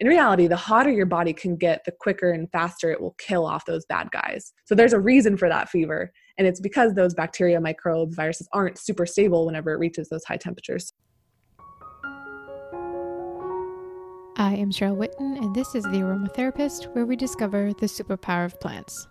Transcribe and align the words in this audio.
in 0.00 0.06
reality, 0.06 0.46
the 0.46 0.56
hotter 0.56 0.90
your 0.90 1.04
body 1.04 1.34
can 1.34 1.56
get, 1.56 1.84
the 1.84 1.92
quicker 1.92 2.30
and 2.30 2.50
faster 2.50 2.90
it 2.90 3.02
will 3.02 3.14
kill 3.18 3.44
off 3.44 3.66
those 3.66 3.84
bad 3.84 4.10
guys. 4.10 4.54
So 4.64 4.74
there's 4.74 4.94
a 4.94 5.00
reason 5.00 5.36
for 5.36 5.46
that 5.50 5.68
fever. 5.68 6.10
And 6.38 6.46
it's 6.46 6.58
because 6.58 6.94
those 6.94 7.12
bacteria, 7.12 7.60
microbes, 7.60 8.16
viruses 8.16 8.48
aren't 8.54 8.78
super 8.78 9.04
stable 9.04 9.44
whenever 9.44 9.72
it 9.72 9.78
reaches 9.78 10.08
those 10.08 10.24
high 10.24 10.38
temperatures. 10.38 10.94
I 14.36 14.54
am 14.54 14.70
Cheryl 14.70 14.96
Whitten, 14.96 15.36
and 15.36 15.54
this 15.54 15.74
is 15.74 15.84
The 15.84 15.98
Aromatherapist, 15.98 16.94
where 16.94 17.04
we 17.04 17.14
discover 17.14 17.74
the 17.74 17.84
superpower 17.84 18.46
of 18.46 18.58
plants. 18.58 19.06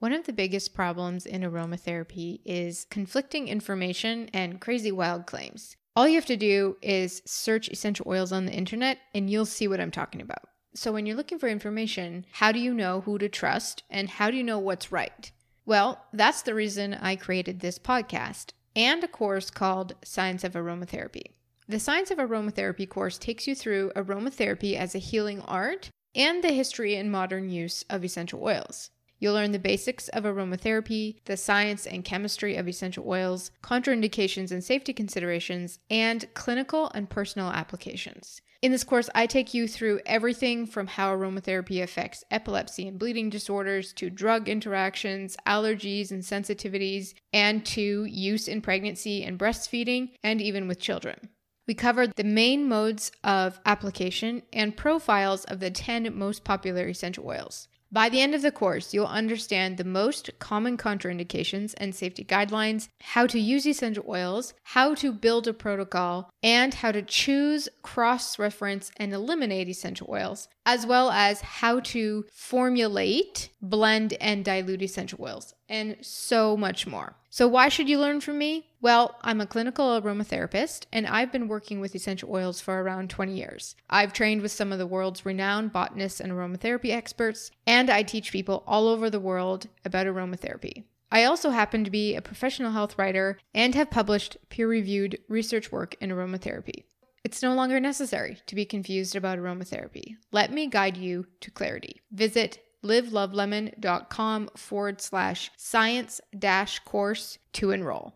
One 0.00 0.12
of 0.12 0.26
the 0.26 0.32
biggest 0.32 0.74
problems 0.74 1.24
in 1.24 1.42
aromatherapy 1.42 2.40
is 2.44 2.84
conflicting 2.90 3.46
information 3.46 4.28
and 4.32 4.60
crazy 4.60 4.90
wild 4.90 5.24
claims. 5.24 5.76
All 5.96 6.06
you 6.06 6.16
have 6.16 6.26
to 6.26 6.36
do 6.36 6.76
is 6.82 7.22
search 7.24 7.70
essential 7.70 8.04
oils 8.06 8.30
on 8.30 8.44
the 8.44 8.52
internet 8.52 8.98
and 9.14 9.30
you'll 9.30 9.46
see 9.46 9.66
what 9.66 9.80
I'm 9.80 9.90
talking 9.90 10.20
about. 10.20 10.42
So, 10.74 10.92
when 10.92 11.06
you're 11.06 11.16
looking 11.16 11.38
for 11.38 11.48
information, 11.48 12.26
how 12.32 12.52
do 12.52 12.58
you 12.58 12.74
know 12.74 13.00
who 13.00 13.16
to 13.16 13.30
trust 13.30 13.82
and 13.88 14.10
how 14.10 14.30
do 14.30 14.36
you 14.36 14.44
know 14.44 14.58
what's 14.58 14.92
right? 14.92 15.32
Well, 15.64 16.04
that's 16.12 16.42
the 16.42 16.54
reason 16.54 16.92
I 16.92 17.16
created 17.16 17.60
this 17.60 17.78
podcast 17.78 18.50
and 18.76 19.02
a 19.02 19.08
course 19.08 19.48
called 19.48 19.94
Science 20.04 20.44
of 20.44 20.52
Aromatherapy. 20.52 21.32
The 21.66 21.80
Science 21.80 22.10
of 22.10 22.18
Aromatherapy 22.18 22.86
course 22.86 23.16
takes 23.16 23.46
you 23.46 23.54
through 23.54 23.90
aromatherapy 23.96 24.76
as 24.76 24.94
a 24.94 24.98
healing 24.98 25.40
art 25.40 25.88
and 26.14 26.44
the 26.44 26.52
history 26.52 26.94
and 26.94 27.10
modern 27.10 27.48
use 27.48 27.86
of 27.88 28.04
essential 28.04 28.44
oils. 28.44 28.90
You'll 29.18 29.34
learn 29.34 29.52
the 29.52 29.58
basics 29.58 30.08
of 30.08 30.24
aromatherapy, 30.24 31.16
the 31.24 31.36
science 31.36 31.86
and 31.86 32.04
chemistry 32.04 32.56
of 32.56 32.68
essential 32.68 33.08
oils, 33.08 33.50
contraindications 33.62 34.50
and 34.50 34.62
safety 34.62 34.92
considerations, 34.92 35.78
and 35.90 36.26
clinical 36.34 36.90
and 36.94 37.08
personal 37.08 37.48
applications. 37.48 38.42
In 38.62 38.72
this 38.72 38.84
course, 38.84 39.10
I 39.14 39.26
take 39.26 39.54
you 39.54 39.68
through 39.68 40.00
everything 40.06 40.66
from 40.66 40.86
how 40.86 41.14
aromatherapy 41.14 41.82
affects 41.82 42.24
epilepsy 42.30 42.88
and 42.88 42.98
bleeding 42.98 43.30
disorders 43.30 43.92
to 43.94 44.10
drug 44.10 44.48
interactions, 44.48 45.36
allergies 45.46 46.10
and 46.10 46.22
sensitivities, 46.22 47.14
and 47.32 47.64
to 47.66 48.04
use 48.04 48.48
in 48.48 48.62
pregnancy 48.62 49.22
and 49.22 49.38
breastfeeding, 49.38 50.10
and 50.22 50.40
even 50.40 50.66
with 50.66 50.80
children. 50.80 51.28
We 51.66 51.74
covered 51.74 52.14
the 52.16 52.24
main 52.24 52.68
modes 52.68 53.12
of 53.24 53.60
application 53.66 54.42
and 54.52 54.76
profiles 54.76 55.44
of 55.44 55.60
the 55.60 55.70
10 55.70 56.16
most 56.16 56.44
popular 56.44 56.88
essential 56.88 57.26
oils. 57.26 57.68
By 57.92 58.08
the 58.08 58.20
end 58.20 58.34
of 58.34 58.42
the 58.42 58.50
course, 58.50 58.92
you'll 58.92 59.06
understand 59.06 59.76
the 59.76 59.84
most 59.84 60.30
common 60.38 60.76
contraindications 60.76 61.74
and 61.76 61.94
safety 61.94 62.24
guidelines, 62.24 62.88
how 63.00 63.26
to 63.28 63.38
use 63.38 63.66
essential 63.66 64.04
oils, 64.08 64.54
how 64.64 64.94
to 64.96 65.12
build 65.12 65.46
a 65.46 65.52
protocol, 65.52 66.30
and 66.42 66.74
how 66.74 66.90
to 66.90 67.02
choose, 67.02 67.68
cross 67.82 68.38
reference, 68.38 68.90
and 68.96 69.12
eliminate 69.12 69.68
essential 69.68 70.08
oils, 70.10 70.48
as 70.64 70.84
well 70.84 71.10
as 71.10 71.40
how 71.40 71.78
to 71.80 72.24
formulate, 72.32 73.50
blend, 73.62 74.14
and 74.20 74.44
dilute 74.44 74.82
essential 74.82 75.22
oils, 75.22 75.54
and 75.68 75.96
so 76.00 76.56
much 76.56 76.86
more. 76.86 77.14
So, 77.30 77.46
why 77.46 77.68
should 77.68 77.88
you 77.88 78.00
learn 78.00 78.20
from 78.20 78.38
me? 78.38 78.66
Well, 78.86 79.16
I'm 79.22 79.40
a 79.40 79.48
clinical 79.48 80.00
aromatherapist 80.00 80.84
and 80.92 81.08
I've 81.08 81.32
been 81.32 81.48
working 81.48 81.80
with 81.80 81.96
essential 81.96 82.30
oils 82.30 82.60
for 82.60 82.80
around 82.80 83.10
20 83.10 83.34
years. 83.36 83.74
I've 83.90 84.12
trained 84.12 84.42
with 84.42 84.52
some 84.52 84.70
of 84.70 84.78
the 84.78 84.86
world's 84.86 85.26
renowned 85.26 85.72
botanists 85.72 86.20
and 86.20 86.30
aromatherapy 86.30 86.92
experts, 86.92 87.50
and 87.66 87.90
I 87.90 88.04
teach 88.04 88.30
people 88.30 88.62
all 88.64 88.86
over 88.86 89.10
the 89.10 89.18
world 89.18 89.66
about 89.84 90.06
aromatherapy. 90.06 90.84
I 91.10 91.24
also 91.24 91.50
happen 91.50 91.82
to 91.82 91.90
be 91.90 92.14
a 92.14 92.22
professional 92.22 92.70
health 92.70 92.96
writer 92.96 93.40
and 93.52 93.74
have 93.74 93.90
published 93.90 94.36
peer 94.50 94.68
reviewed 94.68 95.18
research 95.28 95.72
work 95.72 95.96
in 96.00 96.10
aromatherapy. 96.10 96.84
It's 97.24 97.42
no 97.42 97.54
longer 97.54 97.80
necessary 97.80 98.38
to 98.46 98.54
be 98.54 98.64
confused 98.64 99.16
about 99.16 99.40
aromatherapy. 99.40 100.14
Let 100.30 100.52
me 100.52 100.68
guide 100.68 100.96
you 100.96 101.26
to 101.40 101.50
clarity. 101.50 102.02
Visit 102.12 102.60
livelovelemon.com 102.84 104.50
forward 104.54 105.00
slash 105.00 105.50
science 105.56 106.20
dash 106.38 106.78
course 106.84 107.38
to 107.54 107.72
enroll. 107.72 108.14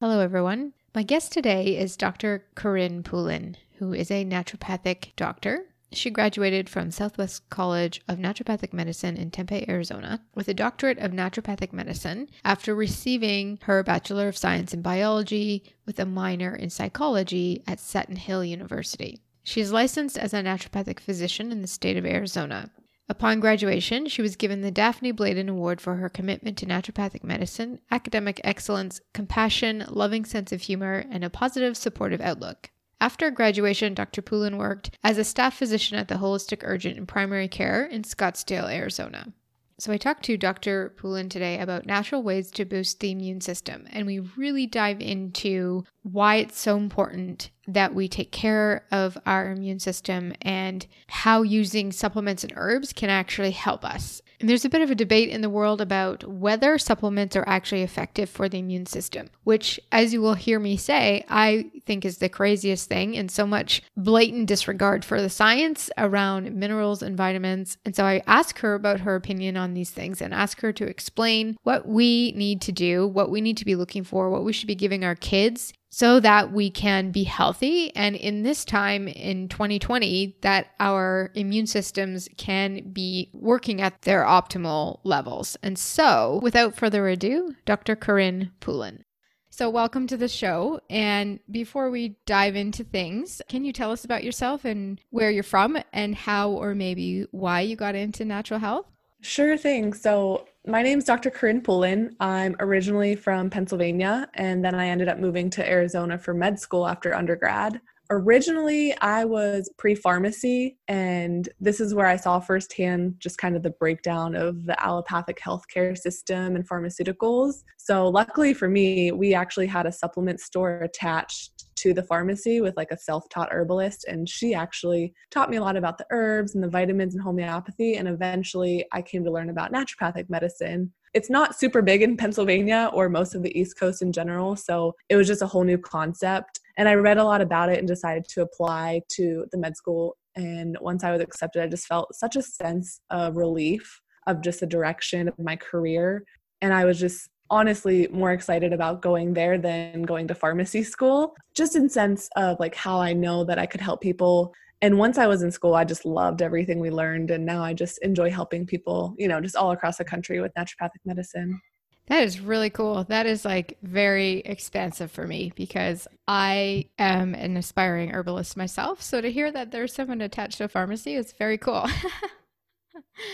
Hello, 0.00 0.20
everyone. 0.20 0.72
My 0.94 1.02
guest 1.02 1.30
today 1.30 1.76
is 1.76 1.94
Dr. 1.94 2.46
Corrine 2.56 3.04
Poulin, 3.04 3.58
who 3.76 3.92
is 3.92 4.10
a 4.10 4.24
naturopathic 4.24 5.14
doctor 5.14 5.66
she 5.92 6.08
graduated 6.08 6.70
from 6.70 6.90
Southwest 6.90 7.50
College 7.50 8.00
of 8.08 8.16
Naturopathic 8.16 8.72
Medicine 8.72 9.18
in 9.18 9.30
Tempe, 9.30 9.68
Arizona, 9.68 10.22
with 10.34 10.48
a 10.48 10.54
doctorate 10.54 10.98
of 11.00 11.10
naturopathic 11.10 11.74
medicine 11.74 12.30
after 12.46 12.74
receiving 12.74 13.58
her 13.64 13.82
Bachelor 13.82 14.28
of 14.28 14.38
Science 14.38 14.72
in 14.72 14.80
Biology 14.80 15.64
with 15.84 15.98
a 15.98 16.06
minor 16.06 16.56
in 16.56 16.70
psychology 16.70 17.62
at 17.66 17.78
Seton 17.78 18.16
Hill 18.16 18.42
University. 18.42 19.20
She 19.42 19.60
is 19.60 19.70
licensed 19.70 20.16
as 20.16 20.32
a 20.32 20.42
naturopathic 20.42 21.00
physician 21.00 21.52
in 21.52 21.60
the 21.60 21.68
state 21.68 21.98
of 21.98 22.06
Arizona. 22.06 22.70
Upon 23.10 23.40
graduation, 23.40 24.06
she 24.06 24.22
was 24.22 24.36
given 24.36 24.60
the 24.60 24.70
Daphne 24.70 25.10
Bladen 25.10 25.48
Award 25.48 25.80
for 25.80 25.96
her 25.96 26.08
commitment 26.08 26.56
to 26.58 26.64
naturopathic 26.64 27.24
medicine, 27.24 27.80
academic 27.90 28.40
excellence, 28.44 29.00
compassion, 29.12 29.84
loving 29.88 30.24
sense 30.24 30.52
of 30.52 30.62
humor, 30.62 31.04
and 31.10 31.24
a 31.24 31.28
positive, 31.28 31.76
supportive 31.76 32.20
outlook. 32.20 32.70
After 33.00 33.28
graduation, 33.32 33.94
Dr. 33.94 34.22
Poulin 34.22 34.58
worked 34.58 34.96
as 35.02 35.18
a 35.18 35.24
staff 35.24 35.56
physician 35.56 35.98
at 35.98 36.06
the 36.06 36.14
Holistic 36.14 36.60
Urgent 36.62 36.98
and 36.98 37.08
Primary 37.08 37.48
Care 37.48 37.84
in 37.84 38.02
Scottsdale, 38.02 38.72
Arizona. 38.72 39.32
So 39.80 39.94
I 39.94 39.96
talked 39.96 40.24
to 40.24 40.36
Dr. 40.36 40.90
Poulin 40.98 41.30
today 41.30 41.58
about 41.58 41.86
natural 41.86 42.22
ways 42.22 42.50
to 42.50 42.66
boost 42.66 43.00
the 43.00 43.12
immune 43.12 43.40
system, 43.40 43.86
and 43.90 44.06
we 44.06 44.18
really 44.18 44.66
dive 44.66 45.00
into 45.00 45.84
why 46.02 46.36
it's 46.36 46.60
so 46.60 46.76
important 46.76 47.48
that 47.66 47.94
we 47.94 48.06
take 48.06 48.30
care 48.30 48.84
of 48.90 49.16
our 49.24 49.50
immune 49.50 49.78
system 49.78 50.34
and 50.42 50.86
how 51.06 51.40
using 51.40 51.92
supplements 51.92 52.44
and 52.44 52.52
herbs 52.56 52.92
can 52.92 53.08
actually 53.08 53.52
help 53.52 53.82
us. 53.82 54.20
And 54.40 54.48
there's 54.48 54.64
a 54.64 54.70
bit 54.70 54.80
of 54.80 54.90
a 54.90 54.94
debate 54.94 55.28
in 55.28 55.42
the 55.42 55.50
world 55.50 55.82
about 55.82 56.24
whether 56.24 56.78
supplements 56.78 57.36
are 57.36 57.44
actually 57.46 57.82
effective 57.82 58.30
for 58.30 58.48
the 58.48 58.58
immune 58.58 58.86
system, 58.86 59.28
which, 59.44 59.78
as 59.92 60.14
you 60.14 60.22
will 60.22 60.34
hear 60.34 60.58
me 60.58 60.78
say, 60.78 61.24
I 61.28 61.70
think 61.84 62.06
is 62.06 62.18
the 62.18 62.30
craziest 62.30 62.88
thing 62.88 63.16
and 63.18 63.30
so 63.30 63.46
much 63.46 63.82
blatant 63.98 64.46
disregard 64.46 65.04
for 65.04 65.20
the 65.20 65.28
science 65.28 65.90
around 65.98 66.54
minerals 66.54 67.02
and 67.02 67.18
vitamins. 67.18 67.76
And 67.84 67.94
so 67.94 68.04
I 68.04 68.22
ask 68.26 68.58
her 68.60 68.74
about 68.74 69.00
her 69.00 69.14
opinion 69.14 69.58
on 69.58 69.74
these 69.74 69.90
things 69.90 70.22
and 70.22 70.32
ask 70.32 70.60
her 70.62 70.72
to 70.72 70.86
explain 70.86 71.58
what 71.62 71.86
we 71.86 72.32
need 72.32 72.62
to 72.62 72.72
do, 72.72 73.06
what 73.06 73.30
we 73.30 73.42
need 73.42 73.58
to 73.58 73.66
be 73.66 73.76
looking 73.76 74.04
for, 74.04 74.30
what 74.30 74.44
we 74.44 74.54
should 74.54 74.68
be 74.68 74.74
giving 74.74 75.04
our 75.04 75.14
kids 75.14 75.74
so 75.90 76.20
that 76.20 76.52
we 76.52 76.70
can 76.70 77.10
be 77.10 77.24
healthy 77.24 77.94
and 77.96 78.14
in 78.14 78.42
this 78.42 78.64
time 78.64 79.08
in 79.08 79.48
2020 79.48 80.36
that 80.40 80.68
our 80.78 81.30
immune 81.34 81.66
systems 81.66 82.28
can 82.36 82.92
be 82.92 83.28
working 83.34 83.82
at 83.82 84.00
their 84.02 84.24
optimal 84.24 85.00
levels. 85.02 85.56
And 85.62 85.76
so, 85.76 86.38
without 86.42 86.76
further 86.76 87.08
ado, 87.08 87.54
Dr. 87.64 87.96
Corrine 87.96 88.52
Poulin. 88.60 89.04
So, 89.50 89.68
welcome 89.68 90.06
to 90.06 90.16
the 90.16 90.28
show. 90.28 90.80
And 90.88 91.40
before 91.50 91.90
we 91.90 92.16
dive 92.24 92.54
into 92.54 92.84
things, 92.84 93.42
can 93.48 93.64
you 93.64 93.72
tell 93.72 93.90
us 93.90 94.04
about 94.04 94.22
yourself 94.22 94.64
and 94.64 95.00
where 95.10 95.30
you're 95.30 95.42
from 95.42 95.76
and 95.92 96.14
how 96.14 96.50
or 96.50 96.74
maybe 96.74 97.26
why 97.32 97.62
you 97.62 97.74
got 97.74 97.96
into 97.96 98.24
natural 98.24 98.60
health? 98.60 98.86
Sure 99.22 99.56
thing. 99.56 99.92
So, 99.92 100.46
my 100.66 100.82
name 100.82 100.98
is 100.98 101.04
Dr. 101.04 101.30
Corrine 101.30 101.62
Poulin. 101.62 102.16
I'm 102.20 102.56
originally 102.58 103.16
from 103.16 103.50
Pennsylvania, 103.50 104.28
and 104.34 104.64
then 104.64 104.74
I 104.74 104.88
ended 104.88 105.08
up 105.08 105.18
moving 105.18 105.50
to 105.50 105.68
Arizona 105.68 106.18
for 106.18 106.32
med 106.32 106.58
school 106.58 106.86
after 106.86 107.14
undergrad. 107.14 107.80
Originally, 108.10 108.96
I 109.00 109.24
was 109.26 109.70
pre 109.76 109.94
pharmacy, 109.94 110.78
and 110.88 111.48
this 111.60 111.80
is 111.80 111.94
where 111.94 112.06
I 112.06 112.16
saw 112.16 112.40
firsthand 112.40 113.16
just 113.18 113.36
kind 113.36 113.56
of 113.56 113.62
the 113.62 113.70
breakdown 113.70 114.34
of 114.34 114.64
the 114.64 114.82
allopathic 114.82 115.38
healthcare 115.38 115.96
system 115.96 116.56
and 116.56 116.66
pharmaceuticals. 116.66 117.62
So, 117.76 118.08
luckily 118.08 118.54
for 118.54 118.68
me, 118.68 119.12
we 119.12 119.34
actually 119.34 119.66
had 119.66 119.86
a 119.86 119.92
supplement 119.92 120.40
store 120.40 120.80
attached 120.80 121.59
to 121.80 121.94
the 121.94 122.02
pharmacy 122.02 122.60
with 122.60 122.76
like 122.76 122.90
a 122.90 122.98
self-taught 122.98 123.48
herbalist 123.50 124.04
and 124.06 124.28
she 124.28 124.54
actually 124.54 125.14
taught 125.30 125.50
me 125.50 125.56
a 125.56 125.62
lot 125.62 125.76
about 125.76 125.96
the 125.96 126.06
herbs 126.10 126.54
and 126.54 126.62
the 126.62 126.68
vitamins 126.68 127.14
and 127.14 127.22
homeopathy 127.22 127.96
and 127.96 128.06
eventually 128.06 128.84
I 128.92 129.00
came 129.00 129.24
to 129.24 129.30
learn 129.30 129.48
about 129.48 129.72
naturopathic 129.72 130.28
medicine. 130.28 130.92
It's 131.14 131.30
not 131.30 131.58
super 131.58 131.80
big 131.80 132.02
in 132.02 132.16
Pennsylvania 132.16 132.90
or 132.92 133.08
most 133.08 133.34
of 133.34 133.42
the 133.42 133.58
East 133.58 133.78
Coast 133.78 134.02
in 134.02 134.12
general, 134.12 134.54
so 134.56 134.94
it 135.08 135.16
was 135.16 135.26
just 135.26 135.42
a 135.42 135.46
whole 135.46 135.64
new 135.64 135.78
concept 135.78 136.60
and 136.76 136.88
I 136.88 136.94
read 136.94 137.18
a 137.18 137.24
lot 137.24 137.40
about 137.40 137.70
it 137.70 137.78
and 137.78 137.88
decided 137.88 138.26
to 138.28 138.42
apply 138.42 139.02
to 139.16 139.46
the 139.50 139.58
med 139.58 139.76
school 139.76 140.16
and 140.36 140.76
once 140.80 141.02
I 141.02 141.12
was 141.12 141.20
accepted 141.20 141.62
I 141.62 141.66
just 141.66 141.86
felt 141.86 142.14
such 142.14 142.36
a 142.36 142.42
sense 142.42 143.00
of 143.10 143.36
relief 143.36 144.00
of 144.26 144.42
just 144.42 144.60
the 144.60 144.66
direction 144.66 145.28
of 145.28 145.38
my 145.38 145.56
career 145.56 146.24
and 146.60 146.74
I 146.74 146.84
was 146.84 147.00
just 147.00 147.28
honestly 147.50 148.08
more 148.12 148.32
excited 148.32 148.72
about 148.72 149.02
going 149.02 149.34
there 149.34 149.58
than 149.58 150.02
going 150.02 150.26
to 150.28 150.34
pharmacy 150.34 150.82
school 150.82 151.34
just 151.54 151.76
in 151.76 151.88
sense 151.88 152.28
of 152.36 152.58
like 152.60 152.74
how 152.74 153.00
i 153.00 153.12
know 153.12 153.44
that 153.44 153.58
i 153.58 153.66
could 153.66 153.80
help 153.80 154.00
people 154.00 154.52
and 154.82 154.96
once 154.96 155.18
i 155.18 155.26
was 155.26 155.42
in 155.42 155.50
school 155.50 155.74
i 155.74 155.84
just 155.84 156.04
loved 156.04 156.42
everything 156.42 156.80
we 156.80 156.90
learned 156.90 157.30
and 157.30 157.44
now 157.44 157.62
i 157.62 157.72
just 157.72 157.98
enjoy 158.02 158.30
helping 158.30 158.66
people 158.66 159.14
you 159.18 159.28
know 159.28 159.40
just 159.40 159.56
all 159.56 159.72
across 159.72 159.98
the 159.98 160.04
country 160.04 160.40
with 160.40 160.52
naturopathic 160.54 161.00
medicine 161.04 161.60
That 162.06 162.24
is 162.24 162.40
really 162.40 162.70
cool. 162.70 163.04
That 163.04 163.26
is 163.26 163.44
like 163.44 163.78
very 163.84 164.38
expansive 164.38 165.12
for 165.12 165.28
me 165.28 165.52
because 165.54 166.08
I 166.26 166.86
am 166.98 167.36
an 167.36 167.56
aspiring 167.56 168.10
herbalist 168.10 168.56
myself. 168.56 169.00
So 169.00 169.20
to 169.20 169.30
hear 169.30 169.52
that 169.52 169.70
there's 169.70 169.94
someone 169.94 170.20
attached 170.20 170.58
to 170.58 170.64
a 170.64 170.68
pharmacy 170.68 171.14
is 171.14 171.32
very 171.38 171.56
cool. 171.56 171.86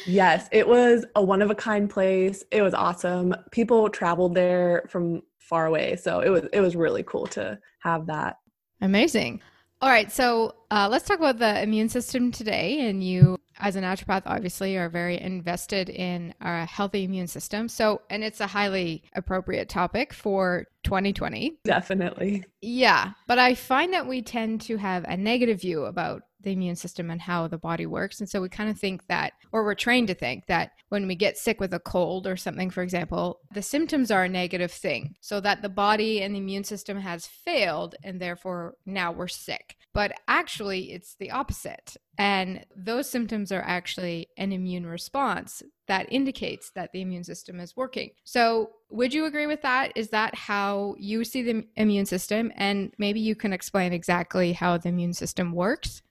yes, 0.07 0.49
it 0.53 0.67
was 0.67 1.05
a 1.15 1.23
one 1.23 1.43
of 1.43 1.51
a 1.51 1.55
kind 1.55 1.89
place. 1.89 2.45
It 2.51 2.63
was 2.63 2.75
awesome. 2.75 3.35
People 3.51 3.89
traveled 3.89 4.35
there 4.35 4.87
from 4.89 5.23
far 5.39 5.67
away, 5.67 5.97
so 5.97 6.21
it 6.21 6.31
was 6.31 6.45
it 6.53 6.61
was 6.61 6.77
really 6.77 7.03
cool 7.03 7.27
to 7.29 7.59
have 7.81 8.07
that. 8.07 8.39
Amazing. 8.81 9.41
All 9.83 9.91
right, 9.91 10.11
so 10.11 10.55
uh, 10.71 10.89
let's 10.91 11.05
talk 11.07 11.19
about 11.19 11.39
the 11.39 11.63
immune 11.63 11.91
system 11.91 12.33
today. 12.33 12.89
And 12.89 13.05
you, 13.05 13.39
as 13.59 13.77
a 13.77 13.83
naturopath, 13.83 14.23
obviously 14.25 14.75
are 14.79 14.89
very 14.89 15.21
invested 15.21 15.91
in 15.91 16.33
a 16.41 16.65
healthy 16.65 17.05
immune 17.05 17.27
system. 17.27 17.69
So, 17.69 18.01
and 18.09 18.25
it's 18.25 18.41
a 18.41 18.47
highly 18.47 19.03
appropriate 19.15 19.69
topic 19.69 20.15
for 20.15 20.67
2020. 20.85 21.59
Definitely. 21.65 22.45
Yeah, 22.63 23.13
but 23.27 23.39
I 23.39 23.55
find 23.55 23.93
that 23.93 24.07
we 24.07 24.23
tend 24.23 24.63
to 24.63 24.79
have 24.79 25.05
a 25.05 25.17
negative 25.17 25.61
view 25.61 25.85
about 25.85 26.23
the 26.47 26.53
immune 26.53 26.77
system 26.77 27.11
and 27.11 27.21
how 27.21 27.49
the 27.49 27.59
body 27.59 27.87
works. 27.87 28.21
And 28.21 28.29
so 28.29 28.41
we 28.41 28.49
kind 28.49 28.71
of 28.71 28.79
think 28.79 29.07
that, 29.09 29.33
or 29.51 29.65
we're 29.65 29.75
trained 29.75 30.07
to 30.09 30.15
think 30.15 30.47
that 30.47 30.71
when 30.91 31.09
we 31.09 31.17
get 31.17 31.37
sick 31.37 31.59
with 31.61 31.75
a 31.75 31.81
cold 31.81 32.27
or 32.27 32.37
something, 32.37 32.71
for 32.71 32.83
example, 32.83 33.41
the 33.53 33.63
symptoms 33.63 34.13
are 34.13 34.25
a 34.25 34.29
negative 34.29 34.71
thing. 34.71 35.17
So 35.21 35.41
that 35.41 35.63
the 35.63 35.69
body 35.69 36.23
and 36.23 36.35
the 36.35 36.39
immune 36.39 36.63
system 36.63 36.99
has 37.01 37.27
failed 37.27 37.97
and 38.05 38.21
therefore 38.21 38.75
now 38.87 39.11
we're 39.11 39.27
sick. 39.27 39.77
But 39.93 40.13
actually, 40.29 40.93
it's 40.93 41.17
the 41.17 41.33
opposite. 41.33 41.97
And 42.19 42.65
those 42.77 43.11
symptoms 43.11 43.51
are 43.51 43.63
actually 43.63 44.29
an 44.37 44.53
immune 44.53 44.87
response 44.87 45.63
that 45.89 46.13
indicates 46.13 46.71
that 46.71 46.93
the 46.93 47.01
immune 47.01 47.25
system 47.25 47.59
is 47.59 47.77
working. 47.77 48.11
So, 48.25 48.71
would 48.91 49.13
you 49.13 49.25
agree 49.25 49.47
with 49.47 49.63
that? 49.63 49.93
Is 49.97 50.11
that 50.11 50.35
how 50.35 50.95
you 50.99 51.25
see 51.25 51.43
the 51.43 51.65
immune 51.77 52.07
system? 52.07 52.53
And 52.55 52.93
maybe 52.99 53.21
you 53.21 53.35
can 53.35 53.53
explain 53.53 53.93
exactly 53.93 54.53
how 54.53 54.79
the 54.79 54.91
immune 54.91 55.13
system 55.13 55.53
works? 55.53 56.03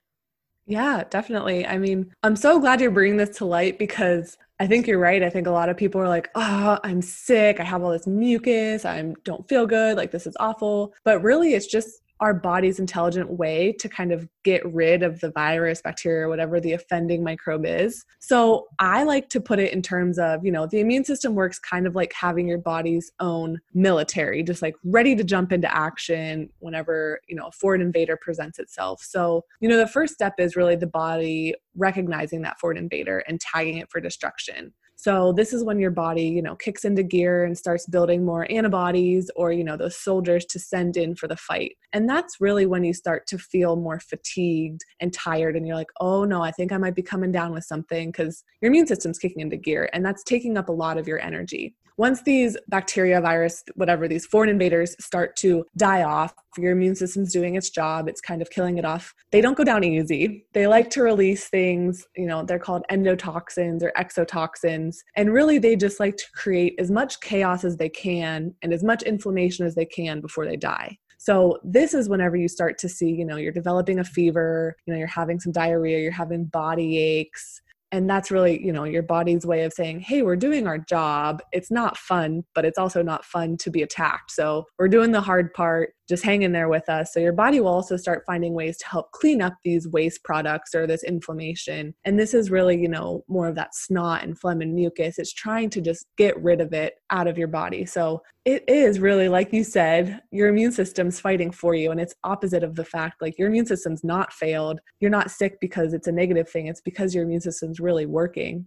Yeah, 0.66 1.04
definitely. 1.10 1.64
I 1.66 1.78
mean, 1.78 2.12
I'm 2.22 2.34
so 2.36 2.58
glad 2.58 2.80
you're 2.80 2.90
bringing 2.90 3.16
this 3.18 3.36
to 3.38 3.44
light 3.44 3.78
because 3.78 4.36
I 4.58 4.66
think 4.66 4.86
you're 4.86 4.98
right. 4.98 5.22
I 5.22 5.30
think 5.30 5.46
a 5.46 5.50
lot 5.50 5.68
of 5.68 5.76
people 5.76 6.00
are 6.00 6.08
like, 6.08 6.28
"Oh, 6.34 6.78
I'm 6.82 7.02
sick. 7.02 7.60
I 7.60 7.64
have 7.64 7.82
all 7.82 7.92
this 7.92 8.06
mucus. 8.06 8.84
I 8.84 9.14
don't 9.24 9.46
feel 9.48 9.66
good. 9.66 9.96
Like 9.96 10.10
this 10.10 10.26
is 10.26 10.36
awful." 10.40 10.92
But 11.04 11.22
really, 11.22 11.54
it's 11.54 11.66
just 11.66 12.00
our 12.20 12.32
body's 12.32 12.78
intelligent 12.78 13.30
way 13.30 13.72
to 13.72 13.88
kind 13.88 14.12
of 14.12 14.28
get 14.42 14.64
rid 14.72 15.02
of 15.02 15.20
the 15.20 15.30
virus, 15.30 15.82
bacteria, 15.82 16.28
whatever 16.28 16.60
the 16.60 16.72
offending 16.72 17.22
microbe 17.22 17.66
is. 17.66 18.04
So 18.20 18.66
I 18.78 19.02
like 19.02 19.28
to 19.30 19.40
put 19.40 19.58
it 19.58 19.72
in 19.72 19.82
terms 19.82 20.18
of, 20.18 20.44
you 20.44 20.50
know, 20.50 20.66
the 20.66 20.80
immune 20.80 21.04
system 21.04 21.34
works 21.34 21.58
kind 21.58 21.86
of 21.86 21.94
like 21.94 22.12
having 22.12 22.48
your 22.48 22.58
body's 22.58 23.10
own 23.20 23.60
military, 23.74 24.42
just 24.42 24.62
like 24.62 24.74
ready 24.84 25.14
to 25.14 25.24
jump 25.24 25.52
into 25.52 25.74
action 25.74 26.48
whenever, 26.60 27.20
you 27.28 27.36
know, 27.36 27.48
a 27.48 27.52
foreign 27.52 27.80
invader 27.80 28.16
presents 28.16 28.58
itself. 28.58 29.02
So, 29.02 29.44
you 29.60 29.68
know, 29.68 29.76
the 29.76 29.86
first 29.86 30.14
step 30.14 30.34
is 30.38 30.56
really 30.56 30.76
the 30.76 30.86
body 30.86 31.54
recognizing 31.76 32.42
that 32.42 32.58
foreign 32.58 32.78
invader 32.78 33.22
and 33.28 33.40
tagging 33.40 33.78
it 33.78 33.90
for 33.90 34.00
destruction. 34.00 34.72
So 35.06 35.32
this 35.32 35.52
is 35.52 35.62
when 35.62 35.78
your 35.78 35.92
body, 35.92 36.24
you 36.24 36.42
know, 36.42 36.56
kicks 36.56 36.84
into 36.84 37.04
gear 37.04 37.44
and 37.44 37.56
starts 37.56 37.86
building 37.86 38.24
more 38.24 38.44
antibodies 38.50 39.30
or, 39.36 39.52
you 39.52 39.62
know, 39.62 39.76
those 39.76 39.96
soldiers 39.96 40.44
to 40.46 40.58
send 40.58 40.96
in 40.96 41.14
for 41.14 41.28
the 41.28 41.36
fight. 41.36 41.76
And 41.92 42.08
that's 42.08 42.40
really 42.40 42.66
when 42.66 42.82
you 42.82 42.92
start 42.92 43.28
to 43.28 43.38
feel 43.38 43.76
more 43.76 44.00
fatigued 44.00 44.80
and 44.98 45.12
tired 45.12 45.54
and 45.54 45.64
you're 45.64 45.76
like, 45.76 45.92
"Oh 46.00 46.24
no, 46.24 46.42
I 46.42 46.50
think 46.50 46.72
I 46.72 46.76
might 46.78 46.96
be 46.96 47.02
coming 47.02 47.30
down 47.30 47.52
with 47.52 47.62
something" 47.62 48.10
cuz 48.10 48.42
your 48.60 48.68
immune 48.72 48.88
system's 48.88 49.20
kicking 49.20 49.42
into 49.42 49.56
gear 49.56 49.88
and 49.92 50.04
that's 50.04 50.24
taking 50.24 50.58
up 50.58 50.68
a 50.68 50.72
lot 50.72 50.98
of 50.98 51.06
your 51.06 51.20
energy 51.20 51.76
once 51.96 52.22
these 52.22 52.56
bacteria, 52.68 53.20
virus, 53.20 53.64
whatever, 53.74 54.06
these 54.06 54.26
foreign 54.26 54.50
invaders 54.50 54.94
start 55.00 55.34
to 55.36 55.64
die 55.76 56.02
off, 56.02 56.34
your 56.58 56.72
immune 56.72 56.94
system's 56.94 57.32
doing 57.32 57.54
its 57.54 57.70
job, 57.70 58.08
it's 58.08 58.20
kind 58.20 58.42
of 58.42 58.50
killing 58.50 58.78
it 58.78 58.84
off. 58.84 59.14
They 59.30 59.40
don't 59.40 59.56
go 59.56 59.64
down 59.64 59.84
easy. 59.84 60.46
They 60.52 60.66
like 60.66 60.90
to 60.90 61.02
release 61.02 61.48
things, 61.48 62.06
you 62.16 62.26
know, 62.26 62.44
they're 62.44 62.58
called 62.58 62.84
endotoxins 62.90 63.82
or 63.82 63.92
exotoxins. 63.96 64.96
And 65.16 65.32
really, 65.32 65.58
they 65.58 65.76
just 65.76 66.00
like 66.00 66.16
to 66.16 66.24
create 66.34 66.74
as 66.78 66.90
much 66.90 67.20
chaos 67.20 67.64
as 67.64 67.76
they 67.76 67.88
can 67.88 68.54
and 68.62 68.72
as 68.72 68.84
much 68.84 69.02
inflammation 69.02 69.66
as 69.66 69.74
they 69.74 69.86
can 69.86 70.20
before 70.20 70.46
they 70.46 70.56
die. 70.56 70.98
So 71.18 71.58
this 71.64 71.94
is 71.94 72.08
whenever 72.08 72.36
you 72.36 72.46
start 72.46 72.78
to 72.78 72.88
see, 72.88 73.10
you 73.10 73.24
know, 73.24 73.36
you're 73.36 73.50
developing 73.50 73.98
a 73.98 74.04
fever, 74.04 74.76
you 74.86 74.92
know, 74.92 74.98
you're 74.98 75.08
having 75.08 75.40
some 75.40 75.50
diarrhea, 75.50 75.98
you're 75.98 76.12
having 76.12 76.44
body 76.44 76.98
aches, 76.98 77.62
and 77.92 78.08
that's 78.08 78.30
really 78.30 78.64
you 78.64 78.72
know 78.72 78.84
your 78.84 79.02
body's 79.02 79.46
way 79.46 79.62
of 79.62 79.72
saying 79.72 80.00
hey 80.00 80.22
we're 80.22 80.36
doing 80.36 80.66
our 80.66 80.78
job 80.78 81.40
it's 81.52 81.70
not 81.70 81.96
fun 81.96 82.42
but 82.54 82.64
it's 82.64 82.78
also 82.78 83.02
not 83.02 83.24
fun 83.24 83.56
to 83.56 83.70
be 83.70 83.82
attacked 83.82 84.30
so 84.30 84.64
we're 84.78 84.88
doing 84.88 85.12
the 85.12 85.20
hard 85.20 85.52
part 85.54 85.90
just 86.08 86.24
hang 86.24 86.42
in 86.42 86.52
there 86.52 86.68
with 86.68 86.88
us. 86.88 87.12
So 87.12 87.20
your 87.20 87.32
body 87.32 87.60
will 87.60 87.68
also 87.68 87.96
start 87.96 88.24
finding 88.26 88.54
ways 88.54 88.76
to 88.78 88.86
help 88.86 89.10
clean 89.12 89.42
up 89.42 89.54
these 89.64 89.88
waste 89.88 90.22
products 90.24 90.74
or 90.74 90.86
this 90.86 91.02
inflammation. 91.02 91.94
And 92.04 92.18
this 92.18 92.32
is 92.32 92.50
really, 92.50 92.80
you 92.80 92.88
know, 92.88 93.24
more 93.28 93.48
of 93.48 93.56
that 93.56 93.74
snot 93.74 94.22
and 94.22 94.38
phlegm 94.38 94.60
and 94.60 94.74
mucus. 94.74 95.18
It's 95.18 95.32
trying 95.32 95.70
to 95.70 95.80
just 95.80 96.06
get 96.16 96.40
rid 96.40 96.60
of 96.60 96.72
it 96.72 96.94
out 97.10 97.26
of 97.26 97.38
your 97.38 97.48
body. 97.48 97.86
So 97.86 98.22
it 98.46 98.62
is 98.68 99.00
really, 99.00 99.28
like 99.28 99.52
you 99.52 99.64
said, 99.64 100.22
your 100.30 100.48
immune 100.48 100.70
system's 100.70 101.18
fighting 101.18 101.50
for 101.50 101.74
you. 101.74 101.90
And 101.90 102.00
it's 102.00 102.14
opposite 102.22 102.62
of 102.62 102.76
the 102.76 102.84
fact 102.84 103.20
like 103.20 103.36
your 103.38 103.48
immune 103.48 103.66
system's 103.66 104.04
not 104.04 104.32
failed. 104.32 104.78
You're 105.00 105.10
not 105.10 105.32
sick 105.32 105.58
because 105.60 105.92
it's 105.92 106.06
a 106.06 106.12
negative 106.12 106.48
thing. 106.48 106.68
It's 106.68 106.80
because 106.80 107.12
your 107.12 107.24
immune 107.24 107.40
system's 107.40 107.80
really 107.80 108.06
working. 108.06 108.64